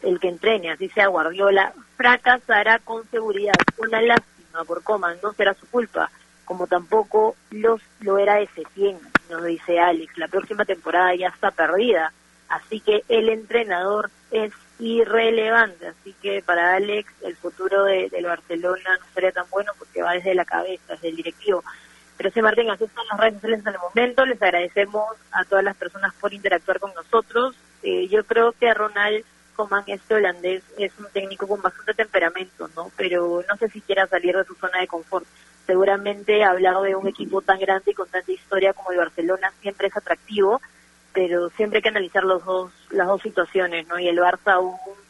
El 0.01 0.19
que 0.19 0.27
entrene, 0.27 0.71
así 0.71 0.89
sea 0.89 1.07
Guardiola, 1.07 1.73
fracasará 1.95 2.79
con 2.79 3.09
seguridad. 3.09 3.53
Una 3.77 4.01
lástima 4.01 4.65
por 4.65 4.83
Coman, 4.83 5.17
no 5.23 5.33
será 5.33 5.53
su 5.53 5.65
culpa, 5.67 6.11
como 6.45 6.67
tampoco 6.67 7.35
los, 7.51 7.81
lo 8.01 8.17
era 8.17 8.41
ese 8.41 8.63
100, 8.73 8.99
nos 9.29 9.43
dice 9.45 9.79
Alex. 9.79 10.17
La 10.17 10.27
próxima 10.27 10.65
temporada 10.65 11.15
ya 11.15 11.27
está 11.27 11.51
perdida, 11.51 12.11
así 12.49 12.81
que 12.81 13.03
el 13.07 13.29
entrenador 13.29 14.11
es 14.31 14.51
irrelevante. 14.79 15.87
Así 15.87 16.13
que 16.21 16.41
para 16.41 16.75
Alex 16.75 17.11
el 17.21 17.35
futuro 17.35 17.83
de, 17.83 18.09
del 18.09 18.25
Barcelona 18.25 18.97
no 18.99 19.05
sería 19.13 19.31
tan 19.31 19.49
bueno 19.49 19.71
porque 19.77 20.01
va 20.01 20.13
desde 20.13 20.35
la 20.35 20.45
cabeza, 20.45 20.93
desde 20.93 21.09
el 21.09 21.15
directivo. 21.15 21.63
Pero 22.17 22.31
sí, 22.31 22.41
Martín, 22.41 22.69
así 22.69 22.83
están 22.83 23.05
las 23.09 23.19
redes 23.19 23.33
sociales 23.35 23.59
en 23.61 23.73
el 23.73 23.79
momento. 23.79 24.25
Les 24.25 24.41
agradecemos 24.41 25.07
a 25.31 25.43
todas 25.45 25.63
las 25.63 25.75
personas 25.75 26.13
por 26.19 26.33
interactuar 26.33 26.79
con 26.79 26.93
nosotros. 26.93 27.55
Eh, 27.81 28.07
yo 28.07 28.23
creo 28.23 28.53
que 28.53 28.73
Ronald 28.73 29.25
Coman, 29.55 29.83
este 29.87 30.15
holandés, 30.15 30.63
es 30.77 30.91
un 30.99 31.07
técnico 31.11 31.47
con 31.47 31.61
bastante 31.61 31.93
temperamento, 31.93 32.69
¿no? 32.75 32.91
Pero 32.97 33.43
no 33.47 33.57
sé 33.57 33.69
si 33.69 33.81
quiera 33.81 34.07
salir 34.07 34.35
de 34.35 34.45
su 34.45 34.55
zona 34.55 34.79
de 34.79 34.87
confort. 34.87 35.25
Seguramente 35.65 36.43
hablar 36.43 36.81
de 36.81 36.95
un 36.95 37.07
equipo 37.07 37.41
tan 37.41 37.59
grande 37.59 37.91
y 37.91 37.93
con 37.93 38.09
tanta 38.09 38.31
historia 38.31 38.73
como 38.73 38.91
el 38.91 38.97
Barcelona 38.97 39.51
siempre 39.61 39.87
es 39.87 39.95
atractivo, 39.95 40.61
pero 41.13 41.49
siempre 41.51 41.77
hay 41.77 41.83
que 41.83 41.89
analizar 41.89 42.23
los 42.23 42.43
dos, 42.43 42.71
las 42.89 43.07
dos 43.07 43.21
situaciones, 43.21 43.87
¿no? 43.87 43.99
Y 43.99 44.07
el 44.07 44.17
Barça, 44.17 44.57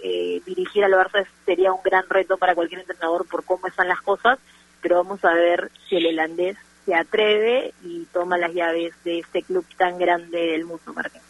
eh, 0.04 0.42
dirigir 0.46 0.84
al 0.84 0.92
Barça 0.92 1.26
sería 1.46 1.72
un 1.72 1.82
gran 1.84 2.08
reto 2.10 2.38
para 2.38 2.54
cualquier 2.54 2.82
entrenador 2.82 3.26
por 3.28 3.46
cómo 3.46 3.68
están 3.68 3.88
las 3.88 4.02
cosas, 4.02 4.38
pero 4.82 4.98
vamos 4.98 5.24
a 5.24 5.34
ver 5.34 5.72
si 5.88 5.96
el 5.96 6.08
holandés 6.08 6.58
se 6.86 6.94
atreve 6.94 7.74
y 7.84 8.04
toma 8.12 8.38
las 8.38 8.54
llaves 8.54 8.94
de 9.06 9.20
este 9.20 9.44
club 9.44 9.66
tan 9.78 9.98
grande 9.98 10.38
del 10.38 10.66
mundo, 10.66 10.94
Martín. 10.94 11.22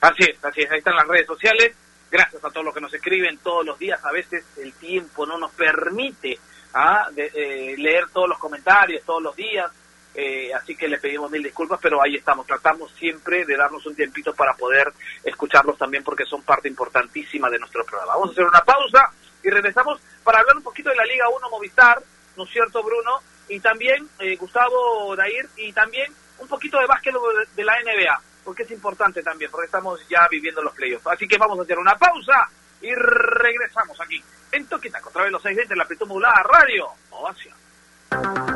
Así 0.00 0.24
es, 0.24 0.44
así 0.44 0.62
es, 0.62 0.70
ahí 0.70 0.78
están 0.78 0.96
las 0.96 1.06
redes 1.06 1.26
sociales. 1.26 1.76
Gracias 2.10 2.44
a 2.44 2.50
todos 2.50 2.64
los 2.64 2.74
que 2.74 2.80
nos 2.80 2.92
escriben 2.92 3.38
todos 3.38 3.64
los 3.64 3.78
días. 3.78 4.04
A 4.04 4.12
veces 4.12 4.44
el 4.58 4.72
tiempo 4.74 5.26
no 5.26 5.38
nos 5.38 5.52
permite 5.52 6.38
¿ah? 6.74 7.08
de, 7.12 7.30
eh, 7.34 7.76
leer 7.78 8.08
todos 8.12 8.28
los 8.28 8.38
comentarios 8.38 9.04
todos 9.04 9.22
los 9.22 9.36
días 9.36 9.70
eh, 10.18 10.50
así 10.54 10.74
que 10.74 10.88
le 10.88 10.96
pedimos 10.96 11.30
mil 11.30 11.42
disculpas, 11.42 11.78
pero 11.80 12.02
ahí 12.02 12.16
estamos. 12.16 12.46
Tratamos 12.46 12.90
siempre 12.92 13.44
de 13.44 13.54
darnos 13.54 13.84
un 13.84 13.94
tiempito 13.94 14.32
para 14.34 14.54
poder 14.54 14.90
escucharlos 15.22 15.76
también 15.76 16.02
porque 16.02 16.24
son 16.24 16.42
parte 16.42 16.68
importantísima 16.68 17.50
de 17.50 17.58
nuestro 17.58 17.84
programa. 17.84 18.14
Vamos 18.14 18.30
a 18.30 18.32
hacer 18.32 18.44
una 18.44 18.62
pausa 18.62 19.12
y 19.42 19.50
regresamos 19.50 20.00
para 20.24 20.40
hablar 20.40 20.56
un 20.56 20.62
poquito 20.62 20.88
de 20.88 20.96
la 20.96 21.04
Liga 21.04 21.28
1 21.28 21.50
Movistar, 21.50 22.02
¿no 22.34 22.44
es 22.44 22.50
cierto, 22.50 22.82
Bruno? 22.82 23.20
Y 23.50 23.60
también 23.60 24.08
eh, 24.18 24.36
Gustavo 24.36 25.14
Dair 25.14 25.46
y 25.56 25.70
también 25.74 26.10
un 26.38 26.48
poquito 26.48 26.78
de 26.78 26.86
básquet 26.86 27.14
de, 27.54 27.64
la 27.64 27.74
NBA, 27.82 28.20
porque 28.42 28.62
es 28.62 28.70
importante 28.70 29.22
también, 29.22 29.50
porque 29.50 29.66
estamos 29.66 30.00
ya 30.08 30.26
viviendo 30.30 30.62
los 30.62 30.74
playoffs. 30.74 31.06
Así 31.08 31.28
que 31.28 31.36
vamos 31.36 31.58
a 31.58 31.62
hacer 31.62 31.78
una 31.78 31.94
pausa 31.94 32.48
y 32.80 32.94
regresamos 32.94 34.00
aquí 34.00 34.22
en 34.52 34.66
Toquitaco, 34.66 35.10
otra 35.10 35.24
vez 35.24 35.32
los 35.32 35.42
620 35.42 35.74
en 35.74 35.78
la 35.78 35.84
amplitud 35.84 36.06
modulada 36.06 36.42
radio. 36.42 36.88
Ovación. 37.10 38.55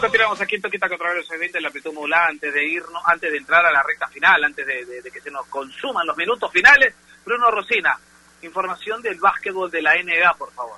Continuamos 0.00 0.40
aquí 0.40 0.56
en 0.56 0.62
Toquita 0.62 0.88
contra 0.88 1.14
los 1.14 1.30
eventos 1.30 1.54
de 1.54 1.60
la 1.60 1.68
amplitud 1.68 1.92
modulada 1.92 2.26
antes 2.26 2.52
de 2.52 2.64
irnos, 2.64 3.02
antes 3.06 3.30
de 3.30 3.38
entrar 3.38 3.64
a 3.64 3.72
la 3.72 3.82
recta 3.82 4.06
final, 4.08 4.44
antes 4.44 4.66
de, 4.66 5.10
que 5.10 5.20
se 5.20 5.30
nos 5.30 5.46
consuman 5.46 6.06
los 6.06 6.16
minutos 6.16 6.50
finales. 6.50 6.94
Bruno 7.24 7.50
Rosina, 7.50 7.98
información 8.42 9.00
del 9.00 9.18
básquetbol 9.18 9.70
de 9.70 9.80
la 9.80 9.94
NBA, 9.94 10.34
por 10.34 10.52
favor. 10.52 10.76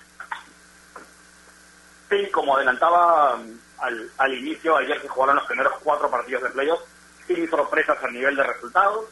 Sí, 2.10 2.30
como 2.30 2.56
adelantaba 2.56 3.34
um, 3.34 3.58
al, 3.78 4.10
al 4.18 4.34
inicio, 4.34 4.76
ayer 4.76 5.00
se 5.00 5.08
jugaron 5.08 5.36
los 5.36 5.46
primeros 5.46 5.72
cuatro 5.82 6.10
partidos 6.10 6.42
de 6.44 6.50
playoffs, 6.50 6.84
sin 7.26 7.48
sorpresas 7.48 7.96
a 8.02 8.10
nivel 8.10 8.36
de 8.36 8.44
resultados. 8.44 9.06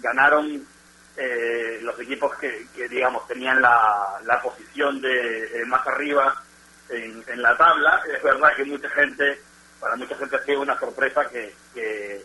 Ganaron 0.00 0.64
eh, 1.16 1.78
los 1.82 1.98
equipos 1.98 2.36
que, 2.36 2.68
digamos, 2.88 3.26
tenían 3.26 3.60
la, 3.60 4.20
la 4.24 4.40
posición 4.40 5.00
de 5.00 5.64
más 5.66 5.84
arriba 5.86 6.44
en, 6.90 7.42
la 7.42 7.56
tabla. 7.56 8.02
Es 8.12 8.22
verdad 8.22 8.54
que 8.56 8.64
mucha 8.64 8.88
gente, 8.90 9.40
para 9.80 9.96
mucha 9.96 10.16
gente 10.16 10.36
ha 10.36 10.44
sido 10.44 10.62
una 10.62 10.78
sorpresa 10.78 11.28
que, 11.28 11.54
que, 11.74 12.24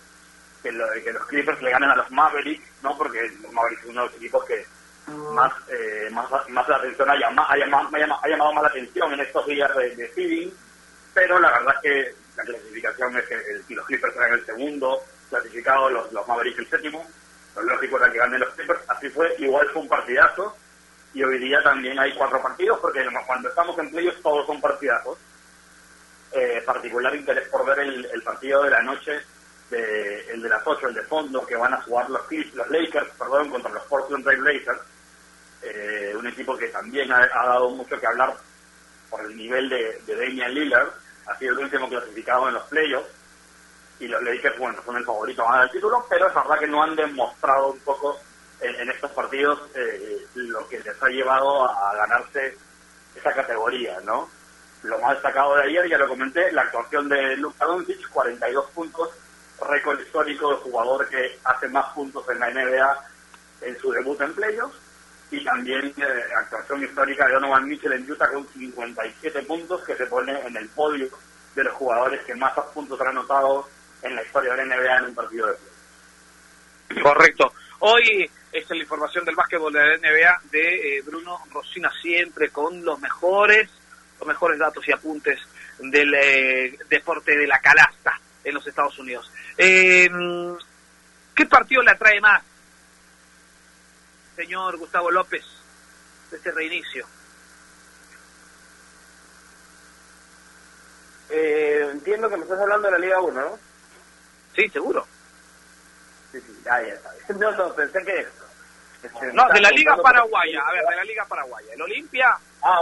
que, 0.61 0.69
que 1.03 1.13
los 1.13 1.25
Clippers 1.27 1.61
le 1.61 1.71
ganen 1.71 1.89
a 1.89 1.95
los 1.95 2.11
Mavericks, 2.11 2.65
¿no? 2.81 2.97
Porque 2.97 3.21
los 3.41 3.51
Mavericks 3.51 3.83
es 3.83 3.89
uno 3.89 4.01
de 4.01 4.07
los 4.07 4.15
equipos 4.17 4.45
que 4.45 4.65
más 5.07 5.51
eh, 5.67 6.09
más, 6.11 6.29
más 6.49 6.67
la 6.69 6.77
atención 6.77 7.09
ha 7.09 7.15
llamado, 7.15 7.51
ha, 7.51 7.57
llamado, 7.57 7.89
ha 7.91 8.27
llamado 8.27 8.53
más 8.53 8.63
la 8.63 8.69
atención 8.69 9.13
en 9.13 9.19
estos 9.19 9.45
días 9.47 9.75
de, 9.75 9.95
de 9.95 10.13
seeding, 10.13 10.53
pero 11.13 11.39
la 11.39 11.51
verdad 11.51 11.75
es 11.75 11.81
que 11.81 12.15
la 12.37 12.43
clasificación 12.43 13.17
es 13.17 13.25
que 13.25 13.75
los 13.75 13.85
Clippers 13.85 14.15
eran 14.15 14.33
el 14.33 14.45
segundo 14.45 15.03
clasificado, 15.29 15.89
los, 15.89 16.11
los 16.13 16.27
Mavericks 16.27 16.59
el 16.59 16.69
séptimo, 16.69 17.05
lo 17.55 17.61
lógico 17.63 17.97
era 17.97 18.11
que 18.11 18.17
ganen 18.17 18.39
los 18.39 18.53
Clippers, 18.53 18.79
así 18.87 19.09
fue, 19.09 19.35
igual 19.39 19.67
fue 19.73 19.81
un 19.81 19.89
partidazo, 19.89 20.55
y 21.13 21.23
hoy 21.23 21.39
día 21.39 21.61
también 21.63 21.99
hay 21.99 22.13
cuatro 22.15 22.41
partidos, 22.41 22.79
porque 22.79 23.05
cuando 23.25 23.49
estamos 23.49 23.77
en 23.77 23.91
playoffs 23.91 24.21
todos 24.21 24.45
son 24.47 24.59
partidazos. 24.59 25.17
Eh, 26.31 26.63
particular 26.65 27.15
interés 27.15 27.47
por 27.49 27.63
ver 27.63 27.79
el, 27.79 28.05
el 28.05 28.23
partido 28.23 28.63
de 28.63 28.71
la 28.71 28.81
noche 28.81 29.21
el 29.75 30.41
de 30.41 30.49
las 30.49 30.65
ocho, 30.65 30.87
el 30.87 30.93
de 30.93 31.03
fondo, 31.03 31.45
que 31.45 31.55
van 31.55 31.73
a 31.73 31.81
jugar 31.81 32.09
los, 32.09 32.21
los 32.53 32.69
Lakers, 32.69 33.09
perdón, 33.17 33.49
contra 33.49 33.71
los 33.71 33.83
Portland 33.83 34.23
Trail 34.23 34.41
Blazers, 34.41 34.81
eh, 35.61 36.13
un 36.17 36.27
equipo 36.27 36.57
que 36.57 36.67
también 36.67 37.11
ha, 37.11 37.27
dado 37.27 37.69
mucho 37.69 37.99
que 37.99 38.07
hablar 38.07 38.35
por 39.09 39.21
el 39.21 39.35
nivel 39.35 39.69
de, 39.69 40.01
de 40.05 40.15
Damian 40.15 40.53
Lillard, 40.53 40.89
ha 41.27 41.37
sido 41.37 41.53
el 41.53 41.59
último 41.59 41.89
clasificado 41.89 42.47
en 42.47 42.55
los 42.55 42.63
playoffs, 42.63 43.09
y 43.99 44.07
los 44.07 44.21
Lakers, 44.23 44.57
bueno, 44.57 44.81
son 44.83 44.97
el 44.97 45.05
favorito 45.05 45.43
a 45.43 45.51
ganar 45.51 45.65
el 45.65 45.71
título, 45.71 46.05
pero 46.09 46.27
es 46.27 46.33
verdad 46.33 46.59
que 46.59 46.67
no 46.67 46.83
han 46.83 46.95
demostrado 46.95 47.71
un 47.71 47.79
poco 47.79 48.19
en, 48.63 48.89
estos 48.89 49.11
partidos 49.11 49.59
eh, 49.75 50.25
lo 50.35 50.67
que 50.67 50.79
les 50.79 51.01
ha 51.01 51.07
llevado 51.09 51.69
a, 51.69 51.95
ganarse 51.95 52.57
esa 53.15 53.33
categoría, 53.33 53.99
¿no? 54.01 54.29
Lo 54.83 54.99
más 54.99 55.13
destacado 55.13 55.55
de 55.55 55.63
ayer, 55.63 55.89
ya 55.89 55.97
lo 55.97 56.07
comenté, 56.07 56.51
la 56.51 56.63
actuación 56.63 57.07
de 57.07 57.37
Luka 57.37 57.65
Doncic, 57.65 58.09
42 58.09 58.69
puntos, 58.71 59.09
récord 59.61 59.99
histórico 59.99 60.49
de 60.51 60.57
jugador 60.57 61.07
que 61.07 61.39
hace 61.43 61.67
más 61.69 61.93
puntos 61.93 62.27
en 62.29 62.39
la 62.39 62.49
NBA 62.49 63.05
en 63.61 63.79
su 63.79 63.91
debut 63.91 64.19
en 64.21 64.33
playoffs 64.33 64.75
y 65.31 65.43
también 65.43 65.93
eh, 65.97 66.23
actuación 66.37 66.83
histórica 66.83 67.27
de 67.27 67.33
Donovan 67.33 67.67
Mitchell 67.67 67.93
en 67.93 68.11
Utah 68.11 68.29
con 68.29 68.47
57 68.47 69.41
puntos 69.43 69.83
que 69.83 69.95
se 69.95 70.05
pone 70.07 70.37
en 70.45 70.57
el 70.57 70.67
podio 70.69 71.07
de 71.55 71.63
los 71.63 71.73
jugadores 71.73 72.23
que 72.25 72.35
más 72.35 72.53
puntos 72.73 72.99
han 73.01 73.09
anotado 73.09 73.67
en 74.01 74.15
la 74.15 74.23
historia 74.23 74.53
de 74.53 74.65
la 74.65 74.75
NBA 74.75 74.97
en 74.97 75.05
un 75.05 75.15
partido 75.15 75.47
de 75.47 75.53
playoffs. 75.53 77.03
Correcto. 77.03 77.53
Hoy 77.79 78.29
es 78.53 78.69
la 78.69 78.77
información 78.77 79.25
del 79.25 79.35
básquetbol 79.35 79.73
de 79.73 79.79
la 79.79 79.97
NBA 79.97 80.41
de 80.51 80.97
eh, 80.97 81.01
Bruno 81.01 81.39
Rosina 81.51 81.91
siempre 82.01 82.49
con 82.49 82.85
los 82.85 82.99
mejores 82.99 83.69
los 84.19 84.27
mejores 84.27 84.59
datos 84.59 84.87
y 84.87 84.91
apuntes 84.91 85.39
del 85.79 86.13
eh, 86.13 86.77
deporte 86.87 87.35
de 87.35 87.47
la 87.47 87.59
calasta 87.59 88.19
en 88.43 88.53
los 88.53 88.65
Estados 88.65 88.97
Unidos. 88.99 89.31
Eh, 89.57 90.09
¿Qué 91.35 91.45
partido 91.47 91.81
le 91.81 91.91
atrae 91.91 92.21
más, 92.21 92.43
señor 94.35 94.77
Gustavo 94.77 95.09
López, 95.09 95.43
de 96.29 96.37
este 96.37 96.51
reinicio? 96.51 97.07
Eh, 101.29 101.89
entiendo 101.91 102.29
que 102.29 102.37
me 102.37 102.43
estás 102.43 102.59
hablando 102.59 102.87
de 102.87 102.91
la 102.91 102.99
Liga 102.99 103.21
1, 103.21 103.41
¿no? 103.41 103.59
Sí, 104.55 104.69
seguro. 104.69 105.07
Sí, 106.33 106.41
sí, 106.41 106.61
ya, 106.65 106.81
ya 106.81 106.95
No, 107.35 107.51
no, 107.51 107.73
pensé 107.73 108.03
que... 108.03 108.27
Este, 109.03 109.33
no, 109.33 109.47
de 109.49 109.61
la 109.61 109.69
Liga 109.69 109.95
Paraguaya, 109.97 110.61
a 110.65 110.71
ver, 110.71 110.85
de 110.85 110.95
la 110.95 111.03
Liga 111.03 111.25
Paraguaya. 111.25 111.73
El 111.73 111.81
Olimpia... 111.81 112.27
Ah, 112.63 112.79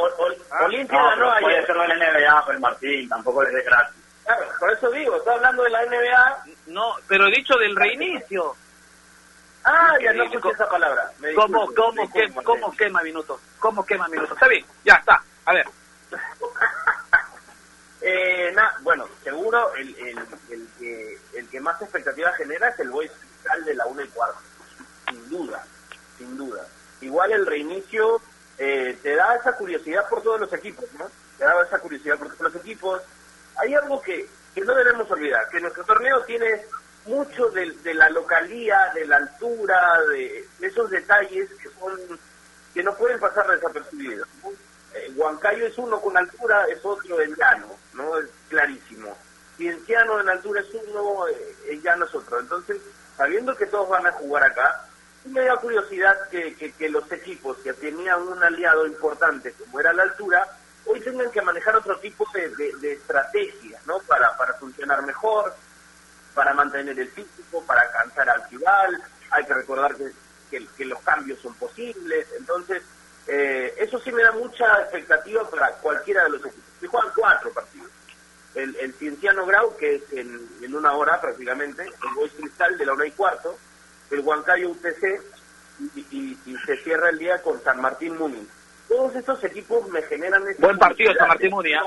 ah 0.51 0.65
Olimpia 0.65 1.03
ganó 1.03 1.31
ayer. 1.31 1.43
Puede 1.43 1.65
ser 1.65 1.75
la 1.75 1.87
NBA, 1.87 2.45
pues 2.45 2.59
Martín, 2.59 3.09
tampoco 3.09 3.43
es 3.43 3.53
de 3.53 3.61
gratis. 3.63 4.01
Claro, 4.23 4.45
por 4.59 4.71
eso 4.71 4.91
digo, 4.91 5.17
estoy 5.17 5.33
hablando 5.33 5.63
de 5.63 5.69
la 5.71 5.85
NBA. 5.85 6.45
No, 6.67 6.95
pero 7.07 7.27
he 7.27 7.31
dicho 7.31 7.55
del 7.57 7.75
reinicio. 7.75 8.55
Ah, 9.63 9.93
ya 10.01 10.13
no 10.13 10.23
escuché 10.23 10.49
esa 10.51 10.69
palabra. 10.69 11.11
¿Cómo, 11.35 11.67
cómo, 11.75 12.09
¿Cómo 12.43 12.71
quema 12.75 13.01
minutos? 13.01 13.41
¿Cómo 13.59 13.85
quema 13.85 14.07
minutos? 14.07 14.33
Está 14.33 14.47
bien, 14.47 14.65
ya 14.85 14.93
está. 14.93 15.21
A 15.45 15.53
ver. 15.53 15.67
eh, 18.01 18.55
bueno, 18.81 19.07
seguro 19.23 19.73
el, 19.75 19.95
el, 19.97 20.19
el, 20.49 20.67
que, 20.77 21.17
el 21.33 21.49
que 21.49 21.59
más 21.59 21.81
expectativa 21.81 22.31
genera 22.33 22.69
es 22.69 22.79
el 22.79 22.91
voice 22.91 23.13
de 23.65 23.73
la 23.75 23.85
1 23.85 24.01
y 24.01 24.07
cuarto. 24.07 24.39
Sin 25.09 25.29
duda, 25.29 25.63
sin 26.17 26.37
duda. 26.37 26.65
Igual 27.01 27.31
el 27.31 27.45
reinicio 27.45 28.21
eh, 28.57 28.97
te 29.01 29.15
da 29.15 29.35
esa 29.35 29.53
curiosidad 29.53 30.07
por 30.09 30.21
todos 30.21 30.39
los 30.39 30.53
equipos, 30.53 30.85
¿no? 30.97 31.09
Te 31.37 31.45
da 31.45 31.61
esa 31.63 31.79
curiosidad 31.79 32.17
por 32.17 32.27
todos 32.35 32.53
los 32.53 32.61
equipos 32.61 33.01
hay 33.61 33.73
algo 33.75 34.01
que, 34.01 34.27
que 34.53 34.61
no 34.61 34.73
debemos 34.73 35.09
olvidar, 35.11 35.47
que 35.49 35.59
nuestro 35.59 35.83
torneo 35.83 36.23
tiene 36.23 36.65
mucho 37.05 37.49
de, 37.49 37.71
de 37.83 37.93
la 37.93 38.09
localía, 38.09 38.91
de 38.93 39.05
la 39.05 39.17
altura, 39.17 39.99
de, 40.09 40.47
esos 40.61 40.89
detalles 40.89 41.49
que 41.61 41.69
son 41.79 42.19
que 42.73 42.83
no 42.83 42.95
pueden 42.95 43.19
pasar 43.19 43.47
desapercibidos. 43.47 44.27
Eh, 44.93 45.11
Huancayo 45.15 45.65
es 45.65 45.77
uno 45.77 45.99
con 45.99 46.15
altura, 46.15 46.65
es 46.69 46.79
otro 46.83 47.21
en 47.21 47.35
llano, 47.35 47.67
¿no? 47.93 48.17
Es 48.17 48.27
clarísimo. 48.49 49.17
Cienciano 49.57 50.21
en 50.21 50.29
altura 50.29 50.61
es 50.61 50.67
uno, 50.87 51.27
eh, 51.27 51.55
en 51.67 51.81
llano 51.81 52.05
es 52.05 52.15
otro. 52.15 52.39
Entonces, 52.39 52.77
sabiendo 53.17 53.55
que 53.55 53.65
todos 53.67 53.89
van 53.89 54.07
a 54.07 54.11
jugar 54.11 54.43
acá, 54.43 54.85
me 55.25 55.41
da 55.45 55.55
curiosidad 55.57 56.15
que, 56.29 56.55
que, 56.55 56.71
que 56.73 56.89
los 56.89 57.09
equipos 57.11 57.57
que 57.57 57.73
tenían 57.73 58.21
un 58.21 58.43
aliado 58.43 58.87
importante 58.87 59.53
como 59.53 59.79
era 59.79 59.93
la 59.93 60.03
altura, 60.03 60.47
hoy 60.85 60.99
tengan 61.01 61.29
que 61.31 61.41
manejar 61.41 61.75
otro 61.75 61.97
tipo 61.99 62.25
de, 62.33 62.49
de, 62.79 62.93
estrategia, 62.93 63.79
¿no? 63.85 63.99
Para, 63.99 64.35
para 64.35 64.53
funcionar 64.55 65.05
mejor, 65.05 65.53
para 66.33 66.53
mantener 66.53 66.99
el 66.99 67.09
físico, 67.09 67.63
para 67.65 67.89
cansar 67.91 68.29
al 68.29 68.49
rival, 68.49 69.01
hay 69.29 69.45
que 69.45 69.53
recordar 69.53 69.95
que, 69.95 70.67
que, 70.75 70.85
los 70.85 70.99
cambios 71.01 71.39
son 71.39 71.53
posibles, 71.55 72.27
entonces 72.37 72.81
eh, 73.27 73.75
eso 73.77 73.99
sí 73.99 74.11
me 74.11 74.23
da 74.23 74.31
mucha 74.31 74.65
expectativa 74.81 75.47
para 75.49 75.71
cualquiera 75.73 76.23
de 76.23 76.29
los 76.31 76.45
equipos. 76.45 76.65
Se 76.79 76.87
juegan 76.87 77.11
cuatro 77.15 77.51
partidos. 77.51 77.89
El, 78.55 78.75
el 78.75 78.93
Cienciano 78.93 79.45
Grau, 79.45 79.75
que 79.77 79.95
es 79.95 80.13
en, 80.13 80.47
en 80.61 80.75
una 80.75 80.93
hora 80.93 81.21
prácticamente, 81.21 81.83
el 81.83 82.15
Boys 82.15 82.33
Cristal 82.33 82.77
de 82.77 82.85
la 82.85 82.93
una 82.93 83.07
y 83.07 83.11
cuarto, 83.11 83.57
el 84.09 84.19
Huancayo 84.19 84.71
UTC 84.71 85.21
y, 85.95 86.37
y, 86.45 86.57
se 86.65 86.77
cierra 86.77 87.09
el 87.09 87.17
día 87.17 87.41
con 87.41 87.63
San 87.63 87.81
Martín 87.81 88.17
Munin 88.17 88.47
todos 88.91 89.15
estos 89.15 89.41
equipos 89.45 89.87
me 89.87 90.01
generan... 90.03 90.43
Buen 90.59 90.77
partido 90.77 91.13
San 91.13 91.29
Martín 91.29 91.51
Munia. 91.51 91.81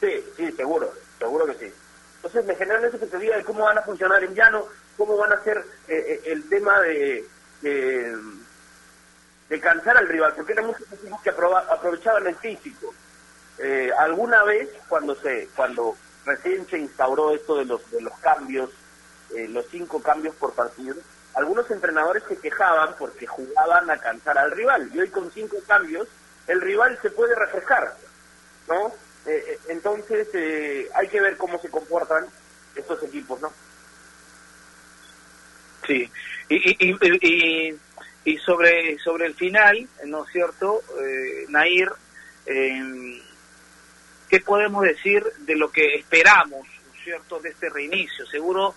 Sí, 0.00 0.24
sí, 0.36 0.50
seguro, 0.52 0.92
seguro 1.20 1.46
que 1.46 1.54
sí. 1.54 1.74
Entonces 2.16 2.44
me 2.46 2.56
generan 2.56 2.84
esa 2.84 2.96
expectativa 2.96 3.36
de 3.36 3.44
cómo 3.44 3.62
van 3.62 3.78
a 3.78 3.82
funcionar 3.82 4.24
en 4.24 4.34
llano, 4.34 4.66
cómo 4.96 5.16
van 5.16 5.32
a 5.32 5.42
ser 5.44 5.58
eh, 5.86 5.94
eh, 5.96 6.32
el 6.32 6.48
tema 6.48 6.80
de, 6.80 7.24
de, 7.62 9.60
cansar 9.60 9.96
al 9.96 10.08
rival, 10.08 10.34
porque 10.34 10.52
eran 10.52 10.66
muchos 10.66 10.92
equipos 10.92 11.22
que 11.22 11.30
aprovechaban 11.30 12.26
el 12.26 12.34
físico. 12.36 12.92
Eh, 13.58 13.90
alguna 13.98 14.42
vez, 14.44 14.68
cuando 14.88 15.14
se 15.14 15.48
cuando 15.54 15.96
recién 16.24 16.66
se 16.68 16.78
instauró 16.78 17.34
esto 17.34 17.56
de 17.56 17.64
los, 17.64 17.90
de 17.90 18.00
los 18.00 18.16
cambios, 18.18 18.70
los 19.48 19.66
cinco 19.68 20.00
cambios 20.00 20.34
por 20.36 20.54
partido, 20.54 20.94
algunos 21.34 21.68
entrenadores 21.70 22.22
se 22.28 22.36
quejaban 22.36 22.94
porque 22.98 23.26
jugaban 23.26 23.90
a 23.90 23.98
cansar 23.98 24.38
al 24.38 24.52
rival. 24.52 24.90
Y 24.94 25.00
hoy 25.00 25.08
con 25.08 25.30
cinco 25.32 25.56
cambios, 25.66 26.08
el 26.46 26.60
rival 26.60 26.98
se 27.02 27.10
puede 27.10 27.34
refrescar, 27.34 27.96
¿no? 28.68 28.88
Eh, 29.26 29.44
eh, 29.48 29.58
entonces 29.68 30.28
eh, 30.34 30.88
hay 30.94 31.08
que 31.08 31.20
ver 31.20 31.36
cómo 31.36 31.58
se 31.60 31.70
comportan 31.70 32.26
estos 32.76 33.02
equipos, 33.02 33.40
¿no? 33.40 33.52
Sí, 35.86 36.10
y, 36.48 36.90
y, 36.90 37.78
y, 38.24 38.38
sobre, 38.38 38.98
sobre 38.98 39.26
el 39.26 39.34
final, 39.34 39.86
¿no 40.06 40.24
es 40.24 40.32
cierto, 40.32 40.82
Nair? 41.48 41.92
¿Qué 44.34 44.40
podemos 44.40 44.82
decir 44.82 45.22
de 45.46 45.54
lo 45.54 45.70
que 45.70 45.94
esperamos, 45.94 46.66
¿no 46.66 46.92
es 46.92 47.04
cierto, 47.04 47.38
de 47.38 47.50
este 47.50 47.70
reinicio? 47.70 48.26
Seguro 48.26 48.74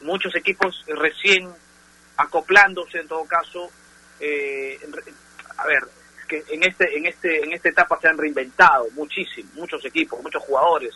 muchos 0.00 0.34
equipos 0.36 0.82
recién 0.86 1.46
acoplándose 2.16 2.96
en 2.96 3.06
todo 3.06 3.26
caso 3.26 3.70
eh, 4.20 4.78
a 5.58 5.66
ver 5.66 5.82
que 6.26 6.44
en 6.48 6.62
este 6.62 6.96
en 6.96 7.04
este 7.04 7.44
en 7.44 7.52
esta 7.52 7.68
etapa 7.68 8.00
se 8.00 8.08
han 8.08 8.16
reinventado 8.16 8.86
muchísimo 8.94 9.50
muchos 9.56 9.84
equipos 9.84 10.22
muchos 10.22 10.42
jugadores. 10.42 10.94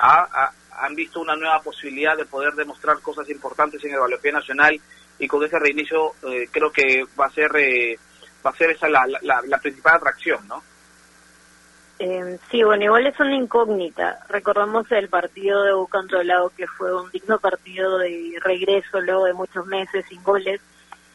Han 0.00 0.94
visto 0.94 1.18
una 1.18 1.34
nueva 1.34 1.62
posibilidad 1.62 2.14
de 2.14 2.26
poder 2.26 2.52
demostrar 2.52 3.00
cosas 3.00 3.26
importantes 3.30 3.82
en 3.84 3.94
el 3.94 4.00
balompié 4.00 4.32
nacional 4.32 4.78
y 5.18 5.26
con 5.26 5.42
ese 5.42 5.58
reinicio 5.58 6.12
eh, 6.28 6.46
creo 6.52 6.70
que 6.70 7.04
va 7.18 7.24
a 7.24 7.30
ser 7.30 7.50
eh, 7.56 7.98
va 8.44 8.50
a 8.50 8.56
ser 8.56 8.72
esa 8.72 8.86
la, 8.86 9.06
la, 9.22 9.40
la 9.46 9.58
principal 9.58 9.94
atracción 9.94 10.46
no 10.46 10.62
eh, 12.00 12.38
sí, 12.50 12.62
bueno, 12.62 12.84
igual 12.84 13.06
es 13.06 13.20
una 13.20 13.36
incógnita. 13.36 14.20
Recordamos 14.28 14.90
el 14.90 15.10
partido 15.10 15.62
de 15.64 15.74
Bucantrolado, 15.74 16.50
que 16.56 16.66
fue 16.66 16.94
un 16.98 17.10
digno 17.10 17.38
partido 17.38 17.98
de 17.98 18.32
regreso 18.42 19.00
luego 19.02 19.26
de 19.26 19.34
muchos 19.34 19.66
meses 19.66 20.06
sin 20.08 20.22
goles. 20.22 20.62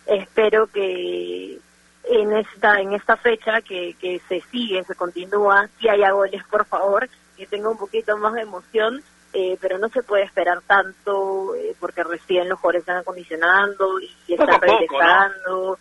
Espero 0.06 0.68
que 0.68 1.60
en 2.04 2.34
esta 2.34 2.80
en 2.80 2.94
esta 2.94 3.18
fecha 3.18 3.62
que, 3.62 3.96
que 4.00 4.22
se 4.30 4.42
sigue, 4.52 4.84
se 4.84 4.94
continúa, 4.94 5.68
si 5.80 5.90
haya 5.90 6.12
goles, 6.12 6.44
por 6.52 6.66
favor, 6.66 7.10
que 7.36 7.48
tenga 7.48 7.70
un 7.70 7.78
poquito 7.80 8.16
más 8.18 8.34
de 8.34 8.42
emoción. 8.42 9.02
eh, 9.34 9.58
pero 9.60 9.78
no 9.78 9.90
se 9.90 10.02
puede 10.02 10.24
esperar 10.24 10.62
tanto 10.66 11.56
eh, 11.56 11.76
porque 11.80 12.04
recién 12.04 12.48
los 12.48 12.58
jugadores 12.60 12.84
están 12.84 12.98
acondicionando 12.98 14.00
y 14.00 14.36
Poco 14.38 14.44
están 14.52 14.60
poco, 14.62 14.80
regresando. 14.80 15.80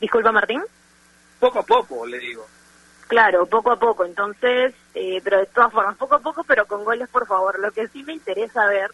Disculpa, 0.00 0.32
Martín. 0.32 0.62
Poco 1.38 1.58
a 1.58 1.62
poco, 1.62 2.06
le 2.06 2.18
digo. 2.18 2.46
Claro, 3.10 3.44
poco 3.46 3.72
a 3.72 3.76
poco. 3.76 4.04
Entonces, 4.04 4.72
eh, 4.94 5.20
pero 5.24 5.38
de 5.40 5.46
todas 5.46 5.72
formas, 5.72 5.96
poco 5.96 6.14
a 6.14 6.20
poco, 6.20 6.44
pero 6.44 6.64
con 6.66 6.84
goles, 6.84 7.08
por 7.08 7.26
favor. 7.26 7.58
Lo 7.58 7.72
que 7.72 7.88
sí 7.88 8.04
me 8.04 8.12
interesa 8.12 8.68
ver, 8.68 8.92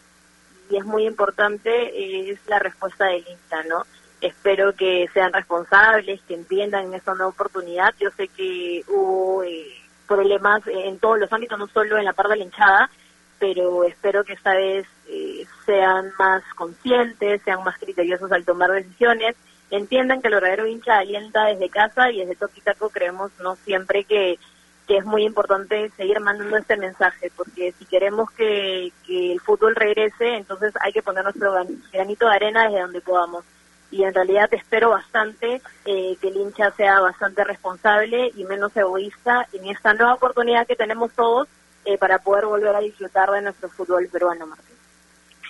y 0.71 0.77
es 0.77 0.85
muy 0.85 1.05
importante, 1.05 2.31
es 2.31 2.39
la 2.47 2.57
respuesta 2.57 3.05
del 3.05 3.19
hincha, 3.19 3.61
¿no? 3.69 3.83
Espero 4.19 4.73
que 4.73 5.07
sean 5.13 5.31
responsables, 5.31 6.19
que 6.23 6.33
entiendan 6.33 6.91
esta 6.95 7.13
nueva 7.13 7.27
oportunidad. 7.27 7.93
Yo 7.99 8.09
sé 8.09 8.27
que 8.29 8.83
hubo 8.87 9.43
eh, 9.43 9.67
problemas 10.07 10.63
en 10.65 10.97
todos 10.97 11.19
los 11.19 11.31
ámbitos, 11.31 11.59
no 11.59 11.67
solo 11.67 11.99
en 11.99 12.05
la 12.05 12.13
parte 12.13 12.31
de 12.31 12.37
la 12.39 12.45
hinchada, 12.45 12.89
pero 13.37 13.83
espero 13.83 14.23
que 14.23 14.33
esta 14.33 14.55
vez 14.55 14.87
eh, 15.09 15.45
sean 15.63 16.11
más 16.17 16.41
conscientes, 16.55 17.43
sean 17.43 17.63
más 17.63 17.77
criteriosos 17.77 18.31
al 18.31 18.45
tomar 18.45 18.71
decisiones, 18.71 19.35
entiendan 19.71 20.21
que 20.21 20.27
el 20.29 20.35
verdadero 20.35 20.65
hincha 20.67 20.97
alienta 20.99 21.45
desde 21.45 21.69
casa 21.69 22.09
y 22.11 22.19
desde 22.19 22.35
Toquitaco 22.35 22.89
creemos 22.89 23.31
no 23.41 23.55
siempre 23.57 24.03
que, 24.05 24.39
que 24.87 24.97
es 24.97 25.05
muy 25.05 25.23
importante 25.25 25.91
seguir 25.97 26.19
mandando 26.19 26.57
este 26.57 26.77
mensaje, 26.77 27.31
porque 27.35 27.73
si 27.77 27.85
queremos 27.85 28.31
que, 28.31 28.91
que 29.05 29.33
el 29.33 29.41
fútbol 29.41 29.75
regrese, 29.75 30.35
entonces 30.35 30.73
hay 30.79 30.93
que 30.93 31.01
poner 31.01 31.23
nuestro 31.23 31.51
gran- 31.51 31.81
granito 31.91 32.27
de 32.27 32.35
arena 32.35 32.63
desde 32.63 32.81
donde 32.81 33.01
podamos. 33.01 33.43
Y 33.89 34.03
en 34.03 34.13
realidad 34.13 34.49
espero 34.53 34.89
bastante 34.89 35.61
eh, 35.85 36.17
que 36.19 36.27
el 36.27 36.35
hincha 36.37 36.71
sea 36.71 36.99
bastante 36.99 37.43
responsable 37.45 38.31
y 38.35 38.43
menos 38.43 38.75
egoísta 38.75 39.47
en 39.53 39.65
esta 39.69 39.93
nueva 39.93 40.15
oportunidad 40.15 40.67
que 40.67 40.75
tenemos 40.75 41.11
todos 41.13 41.47
eh, 41.85 41.97
para 41.97 42.19
poder 42.19 42.45
volver 42.47 42.75
a 42.75 42.81
disfrutar 42.81 43.31
de 43.31 43.41
nuestro 43.43 43.69
fútbol 43.69 44.09
peruano, 44.11 44.45
Martín. 44.45 44.75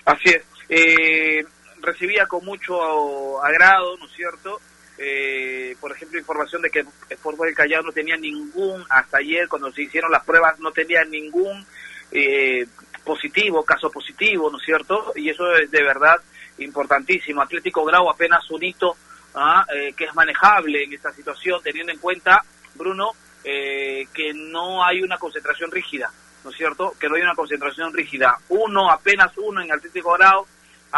Así 0.05 0.29
es. 0.29 0.43
Eh, 0.69 1.43
recibía 1.81 2.25
con 2.25 2.45
mucho 2.45 3.43
agrado, 3.43 3.97
¿no 3.97 4.05
es 4.05 4.11
cierto? 4.13 4.59
Eh, 4.97 5.75
por 5.79 5.91
ejemplo, 5.91 6.17
información 6.17 6.61
de 6.61 6.71
que 6.71 6.83
Fútbol 7.17 7.47
del 7.47 7.55
Callao 7.55 7.83
no 7.83 7.91
tenía 7.91 8.17
ningún, 8.17 8.83
hasta 8.89 9.19
ayer 9.19 9.47
cuando 9.47 9.71
se 9.71 9.83
hicieron 9.83 10.11
las 10.11 10.23
pruebas, 10.23 10.59
no 10.59 10.71
tenía 10.71 11.03
ningún 11.03 11.65
eh, 12.11 12.65
positivo, 13.03 13.63
caso 13.63 13.91
positivo, 13.91 14.49
¿no 14.49 14.57
es 14.57 14.65
cierto? 14.65 15.13
Y 15.15 15.29
eso 15.29 15.53
es 15.55 15.69
de 15.71 15.83
verdad 15.83 16.17
importantísimo. 16.57 17.41
Atlético 17.41 17.85
Grau 17.85 18.09
apenas 18.09 18.49
un 18.51 18.63
hito 18.63 18.97
¿ah? 19.35 19.65
eh, 19.73 19.93
que 19.93 20.05
es 20.05 20.15
manejable 20.15 20.83
en 20.83 20.93
esta 20.93 21.11
situación, 21.11 21.61
teniendo 21.63 21.91
en 21.91 21.99
cuenta, 21.99 22.43
Bruno, 22.75 23.11
eh, 23.43 24.07
que 24.13 24.33
no 24.33 24.83
hay 24.83 25.01
una 25.01 25.17
concentración 25.17 25.71
rígida, 25.71 26.11
¿no 26.43 26.49
es 26.49 26.57
cierto? 26.57 26.93
Que 26.99 27.07
no 27.07 27.15
hay 27.15 27.21
una 27.21 27.35
concentración 27.35 27.93
rígida. 27.93 28.37
Uno, 28.49 28.89
apenas 28.91 29.31
uno 29.37 29.61
en 29.61 29.71
Atlético 29.71 30.13
Grau, 30.13 30.45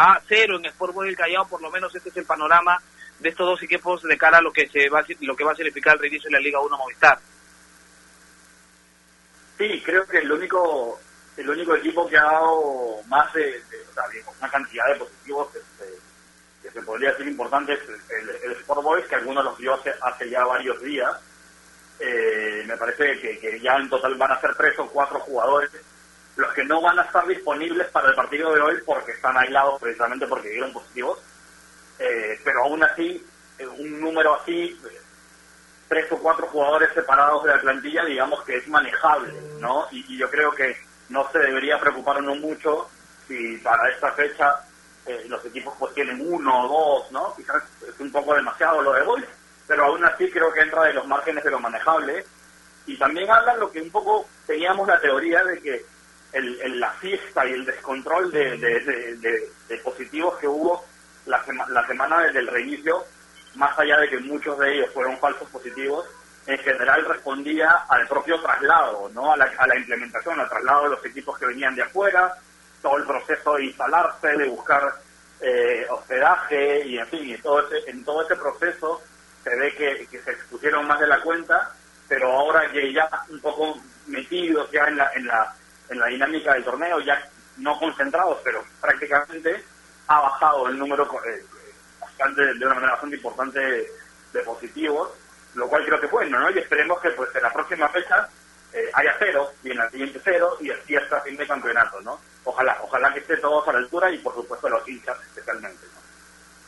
a 0.02 0.18
cero 0.26 0.56
en 0.56 0.64
Sport 0.64 0.94
Boys 0.94 1.08
del 1.08 1.16
Callao, 1.16 1.46
por 1.46 1.60
lo 1.60 1.70
menos 1.70 1.94
este 1.94 2.08
es 2.08 2.16
el 2.16 2.24
panorama 2.24 2.80
de 3.18 3.28
estos 3.28 3.46
dos 3.46 3.62
equipos 3.62 4.02
de 4.02 4.16
cara 4.16 4.38
a 4.38 4.40
lo 4.40 4.50
que 4.50 4.66
se 4.66 4.88
va 4.88 5.00
a, 5.00 5.04
lo 5.20 5.36
que 5.36 5.44
va 5.44 5.52
a 5.52 5.56
significar 5.56 5.94
el 5.94 6.00
reinicio 6.00 6.28
de 6.30 6.38
la 6.38 6.40
Liga 6.40 6.58
1 6.58 6.78
Movistar. 6.78 7.18
Sí, 9.58 9.82
creo 9.84 10.06
que 10.06 10.18
el 10.18 10.32
único 10.32 10.98
el 11.36 11.50
único 11.50 11.74
equipo 11.74 12.08
que 12.08 12.16
ha 12.16 12.24
dado 12.24 13.02
más 13.08 13.30
de, 13.34 13.62
o 13.90 13.92
sea, 13.92 14.04
una 14.38 14.50
cantidad 14.50 14.86
de 14.86 15.00
positivos 15.00 15.52
que 15.52 15.58
se, 15.58 15.98
que 16.62 16.70
se 16.70 16.82
podría 16.82 17.10
decir 17.10 17.28
importante 17.28 17.74
es 17.74 17.80
el, 17.80 18.30
el 18.42 18.52
Sport 18.52 18.82
Boys, 18.82 19.06
que 19.06 19.16
algunos 19.16 19.44
los 19.44 19.58
dio 19.58 19.74
hace, 19.74 19.92
hace 20.00 20.30
ya 20.30 20.44
varios 20.44 20.80
días. 20.82 21.12
Eh, 21.98 22.64
me 22.66 22.76
parece 22.78 23.20
que, 23.20 23.38
que 23.38 23.60
ya 23.60 23.76
en 23.76 23.90
total 23.90 24.14
van 24.14 24.32
a 24.32 24.40
ser 24.40 24.54
tres 24.54 24.78
o 24.78 24.88
cuatro 24.88 25.20
jugadores 25.20 25.70
los 26.40 26.52
que 26.54 26.64
no 26.64 26.80
van 26.80 26.98
a 26.98 27.02
estar 27.02 27.26
disponibles 27.26 27.88
para 27.88 28.08
el 28.08 28.14
partido 28.14 28.52
de 28.54 28.60
hoy 28.60 28.74
porque 28.84 29.12
están 29.12 29.36
aislados 29.36 29.80
precisamente 29.80 30.26
porque 30.26 30.48
dieron 30.48 30.72
positivos. 30.72 31.18
Eh, 31.98 32.40
pero 32.42 32.64
aún 32.64 32.82
así, 32.82 33.24
eh, 33.58 33.66
un 33.66 34.00
número 34.00 34.34
así, 34.40 34.80
tres 35.86 36.10
o 36.12 36.18
cuatro 36.18 36.46
jugadores 36.46 36.88
separados 36.94 37.44
de 37.44 37.50
la 37.50 37.60
plantilla, 37.60 38.04
digamos 38.04 38.42
que 38.44 38.56
es 38.56 38.66
manejable, 38.68 39.34
¿no? 39.60 39.86
Y, 39.90 40.16
yo 40.16 40.30
creo 40.30 40.50
que 40.52 40.74
no 41.10 41.30
se 41.30 41.40
debería 41.40 41.78
preocuparnos 41.78 42.38
mucho 42.38 42.88
si 43.28 43.58
para 43.58 43.90
esta 43.90 44.12
fecha 44.12 44.60
eh, 45.04 45.24
los 45.28 45.44
equipos 45.44 45.74
pues 45.78 45.92
tienen 45.92 46.20
uno 46.26 46.64
o 46.64 46.68
dos, 46.68 47.12
¿no? 47.12 47.34
Quizás 47.36 47.62
es 47.86 48.00
un 48.00 48.10
poco 48.10 48.34
demasiado 48.34 48.80
lo 48.80 48.94
de 48.94 49.02
hoy, 49.02 49.24
pero 49.66 49.84
aún 49.84 50.02
así 50.04 50.30
creo 50.30 50.50
que 50.52 50.60
entra 50.60 50.84
de 50.84 50.94
los 50.94 51.06
márgenes 51.06 51.44
de 51.44 51.50
lo 51.50 51.60
manejable. 51.60 52.24
Y 52.86 52.96
también 52.96 53.30
habla 53.30 53.54
lo 53.56 53.70
que 53.70 53.82
un 53.82 53.90
poco 53.90 54.26
teníamos 54.46 54.88
la 54.88 54.98
teoría 55.00 55.44
de 55.44 55.60
que 55.60 55.84
el, 56.32 56.60
el- 56.60 56.80
la 56.80 56.90
fiesta 56.92 57.46
y 57.46 57.52
el 57.52 57.64
descontrol 57.64 58.30
de, 58.30 58.56
positivos 59.84 60.38
que 60.38 60.48
hubo 60.48 60.84
la, 61.26 61.44
sema- 61.44 61.66
la 61.68 61.86
semana 61.86 62.20
desde 62.22 62.40
el 62.40 62.46
reinicio, 62.48 63.04
más 63.54 63.78
allá 63.78 63.98
de 63.98 64.08
que 64.08 64.18
muchos 64.18 64.58
de 64.58 64.74
ellos 64.74 64.90
fueron 64.92 65.18
falsos 65.18 65.48
positivos, 65.50 66.06
en 66.46 66.58
general 66.58 67.04
respondía 67.04 67.70
al 67.88 68.06
propio 68.08 68.40
traslado, 68.40 69.08
¿no? 69.12 69.32
a, 69.32 69.36
la, 69.36 69.50
a 69.58 69.66
la 69.66 69.76
implementación, 69.76 70.40
al 70.40 70.48
traslado 70.48 70.84
de 70.84 70.90
los 70.90 71.04
equipos 71.04 71.38
que 71.38 71.46
venían 71.46 71.74
de 71.74 71.82
afuera, 71.82 72.34
todo 72.82 72.96
el 72.96 73.04
proceso 73.06 73.54
de 73.56 73.64
instalarse, 73.66 74.28
de 74.36 74.48
buscar 74.48 74.94
eh, 75.40 75.86
hospedaje 75.90 76.86
y 76.86 76.98
en 76.98 77.06
fin, 77.08 77.28
y 77.30 77.38
todo 77.38 77.60
ese, 77.66 77.90
en 77.90 78.04
todo 78.04 78.22
ese 78.24 78.36
proceso 78.36 79.02
se 79.44 79.50
ve 79.56 79.74
que, 79.74 80.06
que 80.10 80.20
se 80.22 80.30
expusieron 80.32 80.86
más 80.86 81.00
de 81.00 81.06
la 81.06 81.20
cuenta, 81.20 81.72
pero 82.08 82.30
ahora 82.32 82.70
que 82.70 82.92
ya 82.92 83.08
un 83.28 83.40
poco 83.40 83.78
metidos 84.06 84.70
ya 84.70 84.84
en 84.84 84.96
la, 84.96 85.10
en 85.14 85.26
la, 85.26 85.54
en 85.90 85.98
la 85.98 86.06
dinámica 86.06 86.54
del 86.54 86.64
torneo, 86.64 87.00
ya 87.00 87.20
no 87.58 87.78
concentrados, 87.78 88.38
pero 88.42 88.64
prácticamente 88.80 89.64
ha 90.06 90.20
bajado 90.20 90.68
el 90.68 90.78
número 90.78 91.04
eh, 91.26 91.44
bastante, 92.00 92.42
de 92.42 92.64
una 92.64 92.74
manera 92.74 92.92
bastante 92.92 93.16
importante 93.16 93.60
de 94.32 94.40
positivos, 94.44 95.10
lo 95.54 95.68
cual 95.68 95.84
creo 95.84 96.00
que 96.00 96.06
es 96.06 96.12
bueno, 96.12 96.38
¿no? 96.38 96.50
Y 96.50 96.58
esperemos 96.58 97.00
que 97.00 97.10
pues 97.10 97.34
en 97.34 97.42
la 97.42 97.52
próxima 97.52 97.88
fecha 97.88 98.28
eh, 98.72 98.90
haya 98.94 99.14
cero 99.18 99.50
y 99.64 99.72
en 99.72 99.78
la 99.78 99.90
siguiente 99.90 100.20
cero 100.22 100.56
y 100.60 100.70
así 100.70 100.96
hasta 100.96 101.20
fin 101.22 101.36
de 101.36 101.46
campeonato, 101.46 102.00
¿no? 102.00 102.20
Ojalá, 102.44 102.78
ojalá 102.82 103.12
que 103.12 103.20
esté 103.20 103.36
todos 103.36 103.66
a 103.68 103.72
la 103.72 103.78
altura 103.78 104.10
y 104.10 104.18
por 104.18 104.34
supuesto 104.34 104.68
los 104.68 104.88
hinchas 104.88 105.16
especialmente, 105.22 105.86
¿no? 105.92 106.00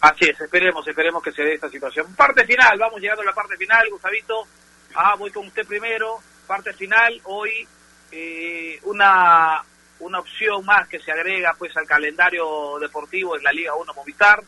Así 0.00 0.28
es, 0.28 0.40
esperemos, 0.40 0.86
esperemos 0.86 1.22
que 1.22 1.30
se 1.30 1.42
dé 1.42 1.54
esta 1.54 1.68
situación. 1.68 2.12
Parte 2.16 2.44
final, 2.44 2.76
vamos 2.76 3.00
llegando 3.00 3.22
a 3.22 3.26
la 3.26 3.32
parte 3.32 3.56
final, 3.56 3.88
Gustavito. 3.88 4.48
Ah, 4.96 5.14
voy 5.16 5.30
con 5.30 5.46
usted 5.46 5.64
primero. 5.64 6.18
Parte 6.44 6.72
final, 6.72 7.20
hoy 7.24 7.68
eh, 8.12 8.78
una 8.84 9.62
una 10.00 10.18
opción 10.18 10.64
más 10.64 10.88
que 10.88 10.98
se 10.98 11.12
agrega 11.12 11.54
pues 11.56 11.76
al 11.76 11.86
calendario 11.86 12.76
deportivo 12.80 13.36
en 13.36 13.44
la 13.44 13.52
Liga 13.52 13.74
1 13.76 13.94
Movistar, 13.94 14.42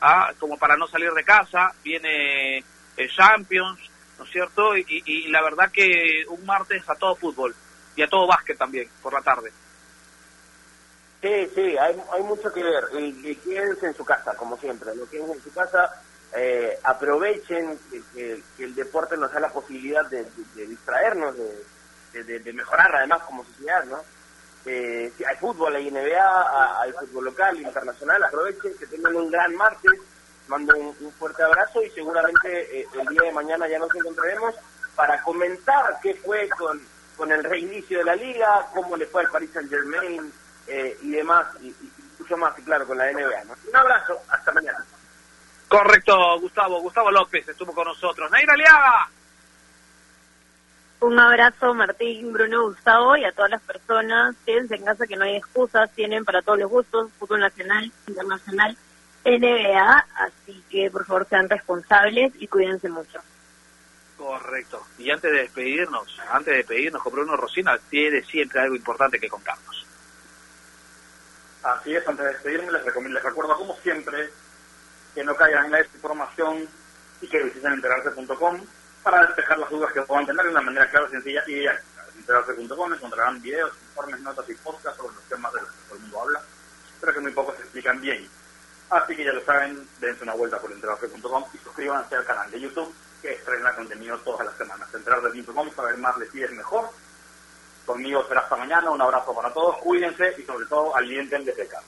ah, 0.00 0.32
como 0.38 0.56
para 0.58 0.76
no 0.78 0.86
salir 0.86 1.10
de 1.12 1.22
casa, 1.24 1.72
viene 1.82 2.58
eh, 2.58 3.08
Champions, 3.14 3.78
¿no 4.18 4.24
es 4.24 4.30
cierto? 4.30 4.74
Y, 4.76 4.84
y 5.04 5.28
la 5.28 5.42
verdad 5.42 5.70
que 5.70 6.24
un 6.28 6.46
martes 6.46 6.82
a 6.88 6.94
todo 6.94 7.14
fútbol 7.16 7.54
y 7.96 8.02
a 8.02 8.08
todo 8.08 8.26
básquet 8.26 8.56
también 8.56 8.88
por 9.02 9.12
la 9.12 9.20
tarde. 9.20 9.52
Sí, 11.20 11.48
sí, 11.54 11.76
hay, 11.78 11.96
hay 12.12 12.22
mucho 12.22 12.52
que 12.52 12.62
ver. 12.62 12.84
Y, 12.98 13.30
y 13.30 13.34
quédense 13.36 13.86
en 13.86 13.94
su 13.94 14.04
casa, 14.04 14.34
como 14.36 14.56
siempre. 14.58 14.90
¿no? 14.94 15.08
Quédense 15.08 15.32
en 15.34 15.42
su 15.42 15.52
casa, 15.52 16.02
eh, 16.34 16.78
aprovechen 16.82 17.78
que, 17.90 18.02
que- 18.14 18.42
que 18.56 18.64
el 18.64 18.74
deporte 18.74 19.16
nos 19.16 19.32
da 19.32 19.40
la 19.40 19.50
posibilidad 19.52 20.04
de, 20.06 20.24
de- 20.24 20.30
de 20.54 20.66
distraernos, 20.66 21.36
de, 21.36 21.62
de- 22.22 22.52
mejorar 22.52 22.94
además 22.94 23.22
como 23.24 23.44
sociedad, 23.44 23.84
¿no? 23.84 23.98
Eh, 24.66 25.12
hay 25.28 25.36
fútbol, 25.36 25.74
hay 25.74 25.88
NBA, 25.90 26.80
hay 26.82 26.92
fútbol 26.92 27.24
local, 27.26 27.60
internacional, 27.60 28.22
aprovechen, 28.22 28.72
que 28.78 28.86
tengan 28.86 29.14
un 29.16 29.30
gran 29.30 29.54
martes, 29.56 29.92
mando 30.48 30.74
un, 30.76 30.94
fuerte 31.18 31.42
abrazo 31.42 31.82
y 31.82 31.90
seguramente 31.90 32.80
eh, 32.80 32.86
el 32.98 33.06
día 33.08 33.22
de 33.24 33.32
mañana 33.32 33.66
ya 33.68 33.78
nos 33.78 33.94
encontraremos 33.94 34.54
para 34.94 35.20
comentar 35.22 35.98
qué 36.02 36.14
fue 36.14 36.48
con, 36.50 36.80
con 37.16 37.30
el 37.32 37.42
reinicio 37.44 37.98
de 37.98 38.04
la 38.04 38.16
liga, 38.16 38.66
cómo 38.72 38.96
le 38.96 39.06
fue 39.06 39.22
al 39.22 39.30
Paris 39.30 39.50
Saint 39.52 39.68
Germain 39.68 40.32
eh, 40.66 40.96
y 41.02 41.10
demás, 41.10 41.46
y, 41.60 41.66
y 41.68 41.92
mucho 42.18 42.36
más, 42.36 42.58
y 42.58 42.62
claro, 42.62 42.86
con 42.86 42.96
la 42.96 43.10
NBA. 43.12 43.44
¿no? 43.44 43.54
Un 43.68 43.76
abrazo, 43.76 44.18
hasta 44.28 44.52
mañana. 44.52 44.84
Correcto, 45.68 46.38
Gustavo. 46.40 46.80
Gustavo 46.80 47.10
López 47.10 47.48
estuvo 47.48 47.74
con 47.74 47.86
nosotros. 47.86 48.30
Naira 48.30 48.54
Aliaga. 48.54 49.10
Un 51.04 51.18
abrazo, 51.18 51.74
Martín, 51.74 52.32
Bruno, 52.32 52.62
Gustavo 52.62 53.14
y 53.14 53.26
a 53.26 53.32
todas 53.32 53.50
las 53.50 53.60
personas. 53.60 54.34
Quédense 54.46 54.76
en 54.76 54.86
casa 54.86 55.06
que 55.06 55.16
no 55.16 55.24
hay 55.24 55.36
excusas, 55.36 55.90
tienen 55.94 56.24
para 56.24 56.40
todos 56.40 56.58
los 56.58 56.70
gustos, 56.70 57.12
fútbol 57.18 57.40
nacional, 57.40 57.92
internacional, 58.06 58.74
NBA, 59.22 60.06
así 60.16 60.64
que 60.70 60.90
por 60.90 61.04
favor 61.04 61.26
sean 61.28 61.50
responsables 61.50 62.32
y 62.38 62.48
cuídense 62.48 62.88
mucho. 62.88 63.20
Correcto. 64.16 64.82
Y 64.96 65.10
antes 65.10 65.30
de 65.30 65.40
despedirnos, 65.40 66.18
antes 66.30 66.52
de 66.52 66.56
despedirnos 66.56 67.02
con 67.02 67.12
Bruno 67.12 67.36
Rosina, 67.36 67.78
tiene 67.90 68.22
siempre 68.22 68.60
algo 68.60 68.74
importante 68.74 69.20
que 69.20 69.28
contarnos. 69.28 69.86
Así 71.64 71.94
es, 71.94 72.08
antes 72.08 72.24
de 72.24 72.32
despedirme 72.32 72.72
les, 72.72 72.82
recomiendo, 72.82 73.16
les 73.16 73.24
recuerdo 73.24 73.54
como 73.56 73.76
siempre 73.76 74.30
que 75.14 75.22
no 75.22 75.36
caigan 75.36 75.66
en 75.66 75.72
la 75.72 75.78
desinformación 75.78 76.66
y 77.20 77.26
que 77.26 77.42
visiten 77.42 77.74
enterarse.com 77.74 78.62
para 79.04 79.26
despejar 79.26 79.58
las 79.58 79.70
dudas 79.70 79.92
que 79.92 80.00
puedan 80.02 80.26
tener 80.26 80.44
de 80.44 80.50
una 80.50 80.62
manera 80.62 80.90
clara, 80.90 81.08
sencilla 81.10 81.44
y 81.46 81.54
directa. 81.54 81.84
En 82.26 82.92
encontrarán 82.94 83.42
videos, 83.42 83.70
informes, 83.90 84.20
notas 84.20 84.48
y 84.48 84.54
podcasts 84.54 84.96
sobre 84.96 85.14
los 85.14 85.24
temas 85.24 85.52
de 85.52 85.60
los 85.60 85.70
que 85.70 85.76
todo 85.86 85.94
el 85.96 86.00
mundo 86.00 86.22
habla, 86.22 86.40
pero 87.00 87.12
que 87.12 87.20
muy 87.20 87.32
pocos 87.32 87.54
se 87.56 87.62
explican 87.62 88.00
bien. 88.00 88.28
Así 88.90 89.14
que 89.14 89.24
ya 89.24 89.32
lo 89.32 89.44
saben, 89.44 89.86
dense 90.00 90.22
una 90.22 90.34
vuelta 90.34 90.58
por 90.58 90.72
enterarse.com 90.72 91.44
y 91.52 91.58
suscríbanse 91.58 92.16
al 92.16 92.24
canal 92.24 92.50
de 92.50 92.60
YouTube 92.60 92.94
que 93.20 93.32
estrena 93.32 93.74
contenido 93.74 94.18
todas 94.18 94.46
las 94.46 94.56
semanas. 94.56 94.88
Enterarse.com 94.94 95.70
para 95.70 95.88
ver 95.88 95.98
más 95.98 96.18
de 96.18 96.30
si 96.30 96.42
es 96.42 96.50
mejor. 96.52 96.88
Conmigo 97.84 98.26
será 98.26 98.40
hasta 98.40 98.56
mañana. 98.56 98.90
Un 98.90 99.02
abrazo 99.02 99.34
para 99.34 99.52
todos. 99.52 99.76
Cuídense 99.78 100.34
y 100.38 100.42
sobre 100.44 100.66
todo 100.66 100.96
alienten 100.96 101.44
desde 101.44 101.66
casa. 101.66 101.86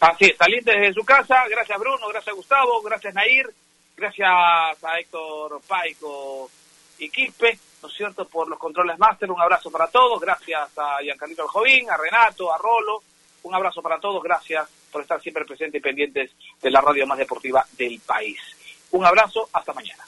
Así 0.00 0.26
es, 0.26 0.40
alienten 0.40 0.80
desde 0.80 0.94
su 0.94 1.04
casa. 1.04 1.44
Gracias 1.48 1.78
Bruno, 1.78 2.08
gracias 2.08 2.34
Gustavo, 2.34 2.82
gracias 2.82 3.14
Nair, 3.14 3.52
gracias 3.96 4.30
a 4.30 4.98
Héctor 4.98 5.60
Paico 5.66 6.50
y 6.98 7.08
Quispe, 7.10 7.58
¿no 7.82 7.88
es 7.88 7.94
cierto?, 7.94 8.26
por 8.26 8.48
los 8.48 8.58
controles 8.58 8.98
máster. 8.98 9.30
Un 9.30 9.40
abrazo 9.40 9.70
para 9.70 9.86
todos. 9.88 10.20
Gracias 10.20 10.70
a 10.78 10.98
Giancarlito 11.02 11.42
Aljovín, 11.42 11.90
a 11.90 11.96
Renato, 11.96 12.52
a 12.52 12.58
Rolo. 12.58 13.02
Un 13.42 13.54
abrazo 13.54 13.82
para 13.82 13.98
todos. 13.98 14.22
Gracias 14.22 14.68
por 14.90 15.02
estar 15.02 15.20
siempre 15.20 15.44
presentes 15.44 15.78
y 15.78 15.82
pendientes 15.82 16.30
de 16.62 16.70
la 16.70 16.80
radio 16.80 17.06
más 17.06 17.18
deportiva 17.18 17.64
del 17.72 18.00
país. 18.00 18.40
Un 18.92 19.04
abrazo, 19.04 19.48
hasta 19.52 19.72
mañana. 19.72 20.04